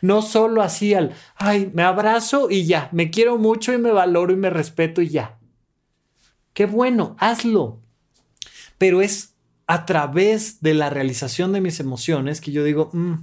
No 0.00 0.22
solo 0.22 0.62
así 0.62 0.94
al, 0.94 1.14
ay, 1.36 1.70
me 1.74 1.82
abrazo 1.82 2.50
y 2.50 2.66
ya, 2.66 2.88
me 2.92 3.10
quiero 3.10 3.38
mucho 3.38 3.72
y 3.72 3.78
me 3.78 3.92
valoro 3.92 4.32
y 4.32 4.36
me 4.36 4.50
respeto 4.50 5.02
y 5.02 5.08
ya. 5.08 5.38
Qué 6.52 6.66
bueno, 6.66 7.16
hazlo. 7.18 7.80
Pero 8.78 9.02
es 9.02 9.34
a 9.66 9.86
través 9.86 10.60
de 10.60 10.74
la 10.74 10.90
realización 10.90 11.52
de 11.52 11.60
mis 11.60 11.80
emociones 11.80 12.40
que 12.40 12.52
yo 12.52 12.64
digo, 12.64 12.90
mm, 12.92 13.14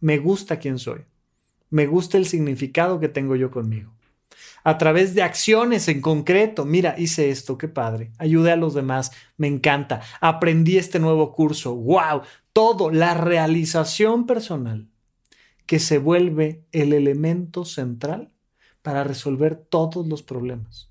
me 0.00 0.18
gusta 0.18 0.58
quién 0.58 0.78
soy. 0.78 1.02
Me 1.70 1.86
gusta 1.86 2.18
el 2.18 2.26
significado 2.26 2.98
que 3.00 3.08
tengo 3.08 3.36
yo 3.36 3.50
conmigo. 3.50 3.92
A 4.64 4.76
través 4.78 5.14
de 5.14 5.22
acciones 5.22 5.88
en 5.88 6.00
concreto, 6.00 6.64
mira, 6.64 6.94
hice 6.98 7.30
esto, 7.30 7.56
qué 7.56 7.68
padre, 7.68 8.12
ayudé 8.18 8.52
a 8.52 8.56
los 8.56 8.74
demás, 8.74 9.10
me 9.38 9.46
encanta, 9.46 10.02
aprendí 10.20 10.76
este 10.76 10.98
nuevo 10.98 11.32
curso, 11.32 11.74
wow, 11.74 12.22
todo, 12.52 12.90
la 12.90 13.14
realización 13.14 14.26
personal 14.26 14.89
que 15.70 15.78
se 15.78 15.98
vuelve 15.98 16.64
el 16.72 16.92
elemento 16.92 17.64
central 17.64 18.32
para 18.82 19.04
resolver 19.04 19.54
todos 19.54 20.04
los 20.04 20.20
problemas. 20.20 20.90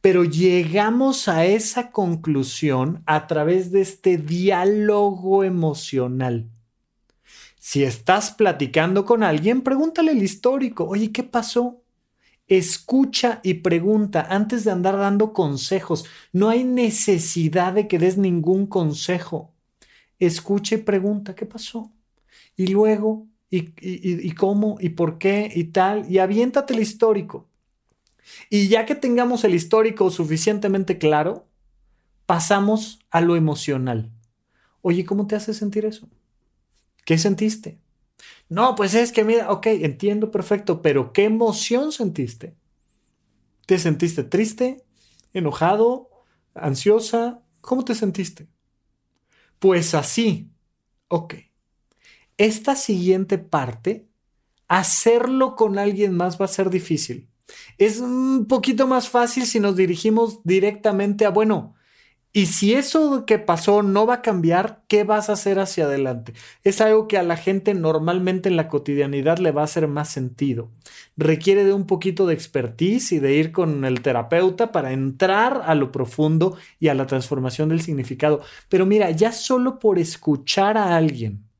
Pero 0.00 0.22
llegamos 0.22 1.26
a 1.26 1.44
esa 1.44 1.90
conclusión 1.90 3.02
a 3.06 3.26
través 3.26 3.72
de 3.72 3.80
este 3.80 4.18
diálogo 4.18 5.42
emocional. 5.42 6.48
Si 7.58 7.82
estás 7.82 8.30
platicando 8.30 9.04
con 9.04 9.24
alguien, 9.24 9.60
pregúntale 9.60 10.12
el 10.12 10.22
histórico. 10.22 10.84
Oye, 10.84 11.10
¿qué 11.10 11.24
pasó? 11.24 11.82
Escucha 12.46 13.40
y 13.42 13.54
pregunta 13.54 14.28
antes 14.30 14.62
de 14.62 14.70
andar 14.70 14.98
dando 14.98 15.32
consejos. 15.32 16.04
No 16.32 16.48
hay 16.48 16.62
necesidad 16.62 17.72
de 17.72 17.88
que 17.88 17.98
des 17.98 18.18
ningún 18.18 18.68
consejo. 18.68 19.52
Escucha 20.20 20.76
y 20.76 20.78
pregunta, 20.78 21.34
¿qué 21.34 21.44
pasó? 21.44 21.90
Y 22.54 22.68
luego 22.68 23.26
y, 23.52 24.34
cómo 24.34 24.78
y 24.80 24.90
por 24.90 25.18
qué 25.18 25.52
y 25.54 25.64
tal, 25.64 26.10
y 26.10 26.18
aviéntate 26.18 26.72
el 26.72 26.80
histórico. 26.80 27.46
Y 28.48 28.68
ya 28.68 28.86
que 28.86 28.94
tengamos 28.94 29.44
el 29.44 29.54
histórico 29.54 30.10
suficientemente 30.10 30.96
claro, 30.96 31.46
pasamos 32.24 33.00
a 33.10 33.20
lo 33.20 33.36
emocional. 33.36 34.10
Oye, 34.80 35.04
¿cómo 35.04 35.26
te 35.26 35.36
hace 35.36 35.52
sentir 35.52 35.84
eso? 35.84 36.08
¿Qué 37.04 37.18
sentiste? 37.18 37.78
No, 38.48 38.74
pues 38.74 38.94
es 38.94 39.12
que 39.12 39.24
mira, 39.24 39.50
ok, 39.50 39.66
entiendo 39.66 40.30
perfecto, 40.30 40.80
pero 40.80 41.12
¿qué 41.12 41.24
emoción 41.24 41.92
sentiste? 41.92 42.54
¿Te 43.66 43.78
sentiste 43.78 44.24
triste, 44.24 44.82
enojado, 45.34 46.08
ansiosa? 46.54 47.42
¿Cómo 47.60 47.84
te 47.84 47.94
sentiste? 47.94 48.48
Pues 49.58 49.94
así, 49.94 50.50
ok 51.08 51.34
esta 52.38 52.76
siguiente 52.76 53.38
parte, 53.38 54.08
hacerlo 54.68 55.56
con 55.56 55.78
alguien 55.78 56.16
más 56.16 56.40
va 56.40 56.46
a 56.46 56.48
ser 56.48 56.70
difícil. 56.70 57.28
Es 57.78 58.00
un 58.00 58.46
poquito 58.48 58.86
más 58.86 59.08
fácil 59.08 59.46
si 59.46 59.60
nos 59.60 59.76
dirigimos 59.76 60.42
directamente 60.44 61.26
a, 61.26 61.30
bueno, 61.30 61.74
y 62.34 62.46
si 62.46 62.72
eso 62.72 63.26
que 63.26 63.38
pasó 63.38 63.82
no 63.82 64.06
va 64.06 64.14
a 64.14 64.22
cambiar, 64.22 64.84
¿qué 64.88 65.04
vas 65.04 65.28
a 65.28 65.34
hacer 65.34 65.58
hacia 65.58 65.84
adelante? 65.84 66.32
Es 66.64 66.80
algo 66.80 67.06
que 67.06 67.18
a 67.18 67.22
la 67.22 67.36
gente 67.36 67.74
normalmente 67.74 68.48
en 68.48 68.56
la 68.56 68.68
cotidianidad 68.68 69.36
le 69.36 69.52
va 69.52 69.60
a 69.60 69.64
hacer 69.64 69.86
más 69.86 70.08
sentido. 70.08 70.70
Requiere 71.18 71.64
de 71.64 71.74
un 71.74 71.86
poquito 71.86 72.26
de 72.26 72.32
expertise 72.32 73.12
y 73.12 73.18
de 73.18 73.34
ir 73.34 73.52
con 73.52 73.84
el 73.84 74.00
terapeuta 74.00 74.72
para 74.72 74.92
entrar 74.92 75.62
a 75.66 75.74
lo 75.74 75.92
profundo 75.92 76.56
y 76.80 76.88
a 76.88 76.94
la 76.94 77.06
transformación 77.06 77.68
del 77.68 77.82
significado. 77.82 78.40
Pero 78.70 78.86
mira, 78.86 79.10
ya 79.10 79.32
solo 79.32 79.78
por 79.78 79.98
escuchar 79.98 80.78
a 80.78 80.96
alguien 80.96 81.51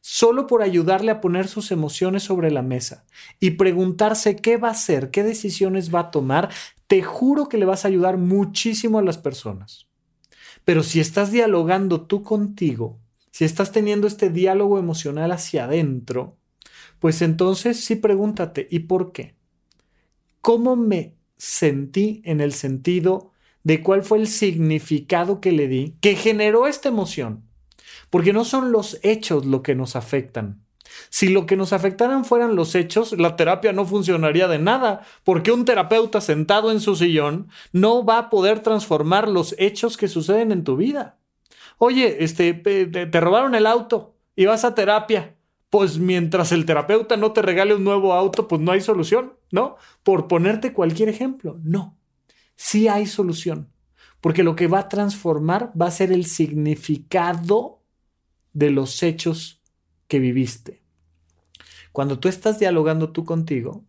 solo 0.00 0.46
por 0.46 0.62
ayudarle 0.62 1.10
a 1.10 1.20
poner 1.20 1.48
sus 1.48 1.70
emociones 1.70 2.22
sobre 2.22 2.50
la 2.50 2.62
mesa 2.62 3.04
y 3.40 3.52
preguntarse 3.52 4.36
qué 4.36 4.56
va 4.56 4.68
a 4.68 4.72
hacer, 4.72 5.10
qué 5.10 5.22
decisiones 5.22 5.94
va 5.94 6.00
a 6.00 6.10
tomar, 6.10 6.50
te 6.86 7.02
juro 7.02 7.48
que 7.48 7.58
le 7.58 7.66
vas 7.66 7.84
a 7.84 7.88
ayudar 7.88 8.16
muchísimo 8.16 8.98
a 8.98 9.02
las 9.02 9.18
personas. 9.18 9.88
Pero 10.64 10.82
si 10.82 11.00
estás 11.00 11.30
dialogando 11.30 12.06
tú 12.06 12.22
contigo, 12.22 13.00
si 13.30 13.44
estás 13.44 13.72
teniendo 13.72 14.06
este 14.06 14.30
diálogo 14.30 14.78
emocional 14.78 15.32
hacia 15.32 15.64
adentro, 15.64 16.38
pues 16.98 17.22
entonces 17.22 17.84
sí 17.84 17.96
pregúntate, 17.96 18.66
¿y 18.70 18.80
por 18.80 19.12
qué? 19.12 19.36
¿Cómo 20.40 20.76
me 20.76 21.16
sentí 21.36 22.22
en 22.24 22.40
el 22.40 22.52
sentido 22.52 23.32
de 23.62 23.82
cuál 23.82 24.02
fue 24.02 24.18
el 24.18 24.26
significado 24.26 25.40
que 25.40 25.52
le 25.52 25.68
di 25.68 25.96
que 26.00 26.16
generó 26.16 26.66
esta 26.66 26.88
emoción? 26.88 27.47
Porque 28.10 28.32
no 28.32 28.44
son 28.44 28.72
los 28.72 28.98
hechos 29.02 29.46
lo 29.46 29.62
que 29.62 29.74
nos 29.74 29.96
afectan. 29.96 30.62
Si 31.10 31.28
lo 31.28 31.46
que 31.46 31.56
nos 31.56 31.72
afectaran 31.72 32.24
fueran 32.24 32.56
los 32.56 32.74
hechos, 32.74 33.12
la 33.12 33.36
terapia 33.36 33.72
no 33.72 33.84
funcionaría 33.84 34.48
de 34.48 34.58
nada, 34.58 35.02
porque 35.24 35.52
un 35.52 35.64
terapeuta 35.64 36.20
sentado 36.20 36.70
en 36.70 36.80
su 36.80 36.96
sillón 36.96 37.48
no 37.72 38.04
va 38.04 38.18
a 38.18 38.30
poder 38.30 38.60
transformar 38.60 39.28
los 39.28 39.54
hechos 39.58 39.96
que 39.96 40.08
suceden 40.08 40.52
en 40.52 40.64
tu 40.64 40.76
vida. 40.76 41.18
Oye, 41.78 42.24
este, 42.24 42.54
te 42.54 43.20
robaron 43.20 43.54
el 43.54 43.66
auto 43.66 44.16
y 44.34 44.46
vas 44.46 44.64
a 44.64 44.74
terapia. 44.74 45.34
Pues 45.70 45.98
mientras 45.98 46.50
el 46.52 46.64
terapeuta 46.64 47.18
no 47.18 47.32
te 47.32 47.42
regale 47.42 47.74
un 47.74 47.84
nuevo 47.84 48.14
auto, 48.14 48.48
pues 48.48 48.60
no 48.60 48.72
hay 48.72 48.80
solución, 48.80 49.34
¿no? 49.50 49.76
Por 50.02 50.26
ponerte 50.26 50.72
cualquier 50.72 51.10
ejemplo, 51.10 51.58
no. 51.62 51.98
Sí 52.56 52.88
hay 52.88 53.04
solución, 53.04 53.70
porque 54.22 54.42
lo 54.42 54.56
que 54.56 54.66
va 54.66 54.80
a 54.80 54.88
transformar 54.88 55.70
va 55.80 55.86
a 55.86 55.90
ser 55.90 56.10
el 56.10 56.24
significado 56.24 57.77
de 58.52 58.70
los 58.70 59.02
hechos 59.02 59.62
que 60.06 60.18
viviste. 60.18 60.82
Cuando 61.92 62.18
tú 62.18 62.28
estás 62.28 62.58
dialogando 62.58 63.12
tú 63.12 63.24
contigo, 63.24 63.84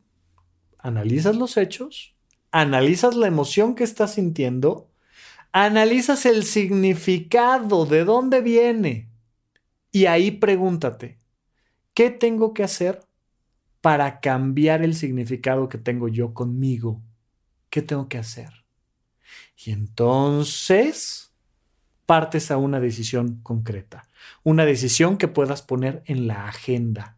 analizas 0.77 1.35
los 1.35 1.57
hechos, 1.57 2.15
analizas 2.51 3.15
la 3.15 3.27
emoción 3.27 3.75
que 3.75 3.83
estás 3.83 4.15
sintiendo, 4.15 4.89
analizas 5.51 6.25
el 6.25 6.43
significado, 6.43 7.85
de 7.85 8.05
dónde 8.05 8.41
viene, 8.41 9.09
y 9.91 10.05
ahí 10.05 10.31
pregúntate, 10.31 11.19
¿qué 11.93 12.09
tengo 12.09 12.53
que 12.53 12.63
hacer 12.63 13.01
para 13.81 14.19
cambiar 14.19 14.83
el 14.83 14.93
significado 14.93 15.69
que 15.69 15.77
tengo 15.77 16.07
yo 16.07 16.33
conmigo? 16.33 17.01
¿Qué 17.69 17.81
tengo 17.81 18.07
que 18.07 18.17
hacer? 18.17 18.49
Y 19.55 19.71
entonces 19.71 21.28
partes 22.09 22.49
a 22.49 22.57
una 22.57 22.79
decisión 22.79 23.39
concreta 23.43 24.09
una 24.43 24.65
decisión 24.65 25.17
que 25.17 25.27
puedas 25.27 25.61
poner 25.61 26.03
en 26.05 26.27
la 26.27 26.47
agenda. 26.47 27.17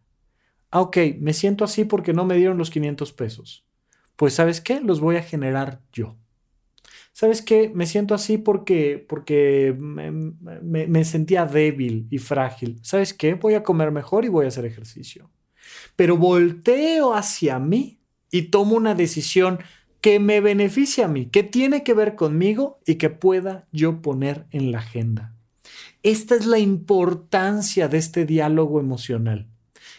Ah, 0.70 0.80
ok, 0.80 0.96
me 1.20 1.32
siento 1.32 1.64
así 1.64 1.84
porque 1.84 2.12
no 2.12 2.24
me 2.24 2.36
dieron 2.36 2.58
los 2.58 2.70
500 2.70 3.12
pesos. 3.12 3.64
Pues 4.16 4.34
sabes 4.34 4.60
qué, 4.60 4.80
los 4.80 5.00
voy 5.00 5.16
a 5.16 5.22
generar 5.22 5.80
yo. 5.92 6.16
¿Sabes 7.12 7.42
qué? 7.42 7.70
Me 7.74 7.86
siento 7.86 8.14
así 8.14 8.38
porque, 8.38 9.04
porque 9.06 9.76
me, 9.78 10.10
me, 10.10 11.04
sentía 11.04 11.44
débil 11.44 12.06
y 12.10 12.18
frágil. 12.18 12.78
¿Sabes 12.82 13.12
qué? 13.12 13.34
Voy 13.34 13.52
a 13.54 13.62
comer 13.62 13.90
mejor 13.90 14.24
y 14.24 14.28
voy 14.28 14.46
a 14.46 14.48
hacer 14.48 14.64
ejercicio. 14.64 15.30
Pero 15.94 16.16
volteo 16.16 17.12
hacia 17.12 17.58
mí 17.58 18.00
y 18.30 18.42
tomo 18.42 18.76
una 18.76 18.94
decisión 18.94 19.58
que 20.02 20.18
me 20.18 20.40
beneficie 20.40 21.04
a 21.04 21.08
mí, 21.08 21.26
que 21.26 21.44
tiene 21.44 21.84
que 21.84 21.94
ver 21.94 22.16
conmigo 22.16 22.80
y 22.84 22.96
que 22.96 23.08
pueda 23.08 23.66
yo 23.72 24.02
poner 24.02 24.46
en 24.50 24.72
la 24.72 24.78
agenda. 24.78 25.32
Esta 26.02 26.34
es 26.34 26.44
la 26.44 26.58
importancia 26.58 27.86
de 27.86 27.98
este 27.98 28.26
diálogo 28.26 28.80
emocional, 28.80 29.46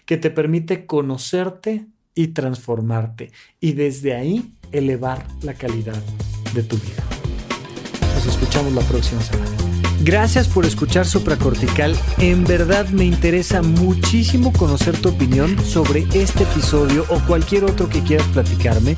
que 0.06 0.18
te 0.18 0.30
permite 0.30 0.86
conocerte 0.86 1.88
y 2.14 2.28
transformarte 2.28 3.32
y 3.62 3.72
desde 3.72 4.14
ahí 4.14 4.54
elevar 4.74 5.26
la 5.41 5.54
calidad 5.54 6.04
de 6.54 6.64
tu 6.64 6.76
vida. 6.76 7.04
Nos 8.14 8.26
escuchamos 8.26 8.74
la 8.74 8.82
próxima 8.82 9.22
semana. 9.22 9.74
Gracias 10.04 10.49
por 10.49 10.66
escuchar 10.66 11.06
Supracortical. 11.06 11.95
En 12.18 12.43
verdad 12.43 12.89
me 12.89 13.06
interesa 13.06 13.62
muchísimo 13.62 14.51
conocer 14.51 14.97
tu 14.97 15.10
opinión 15.10 15.58
sobre 15.64 16.01
este 16.14 16.43
episodio 16.43 17.06
o 17.10 17.22
cualquier 17.26 17.64
otro 17.64 17.88
que 17.88 18.04
quieras 18.04 18.28
platicarme. 18.28 18.97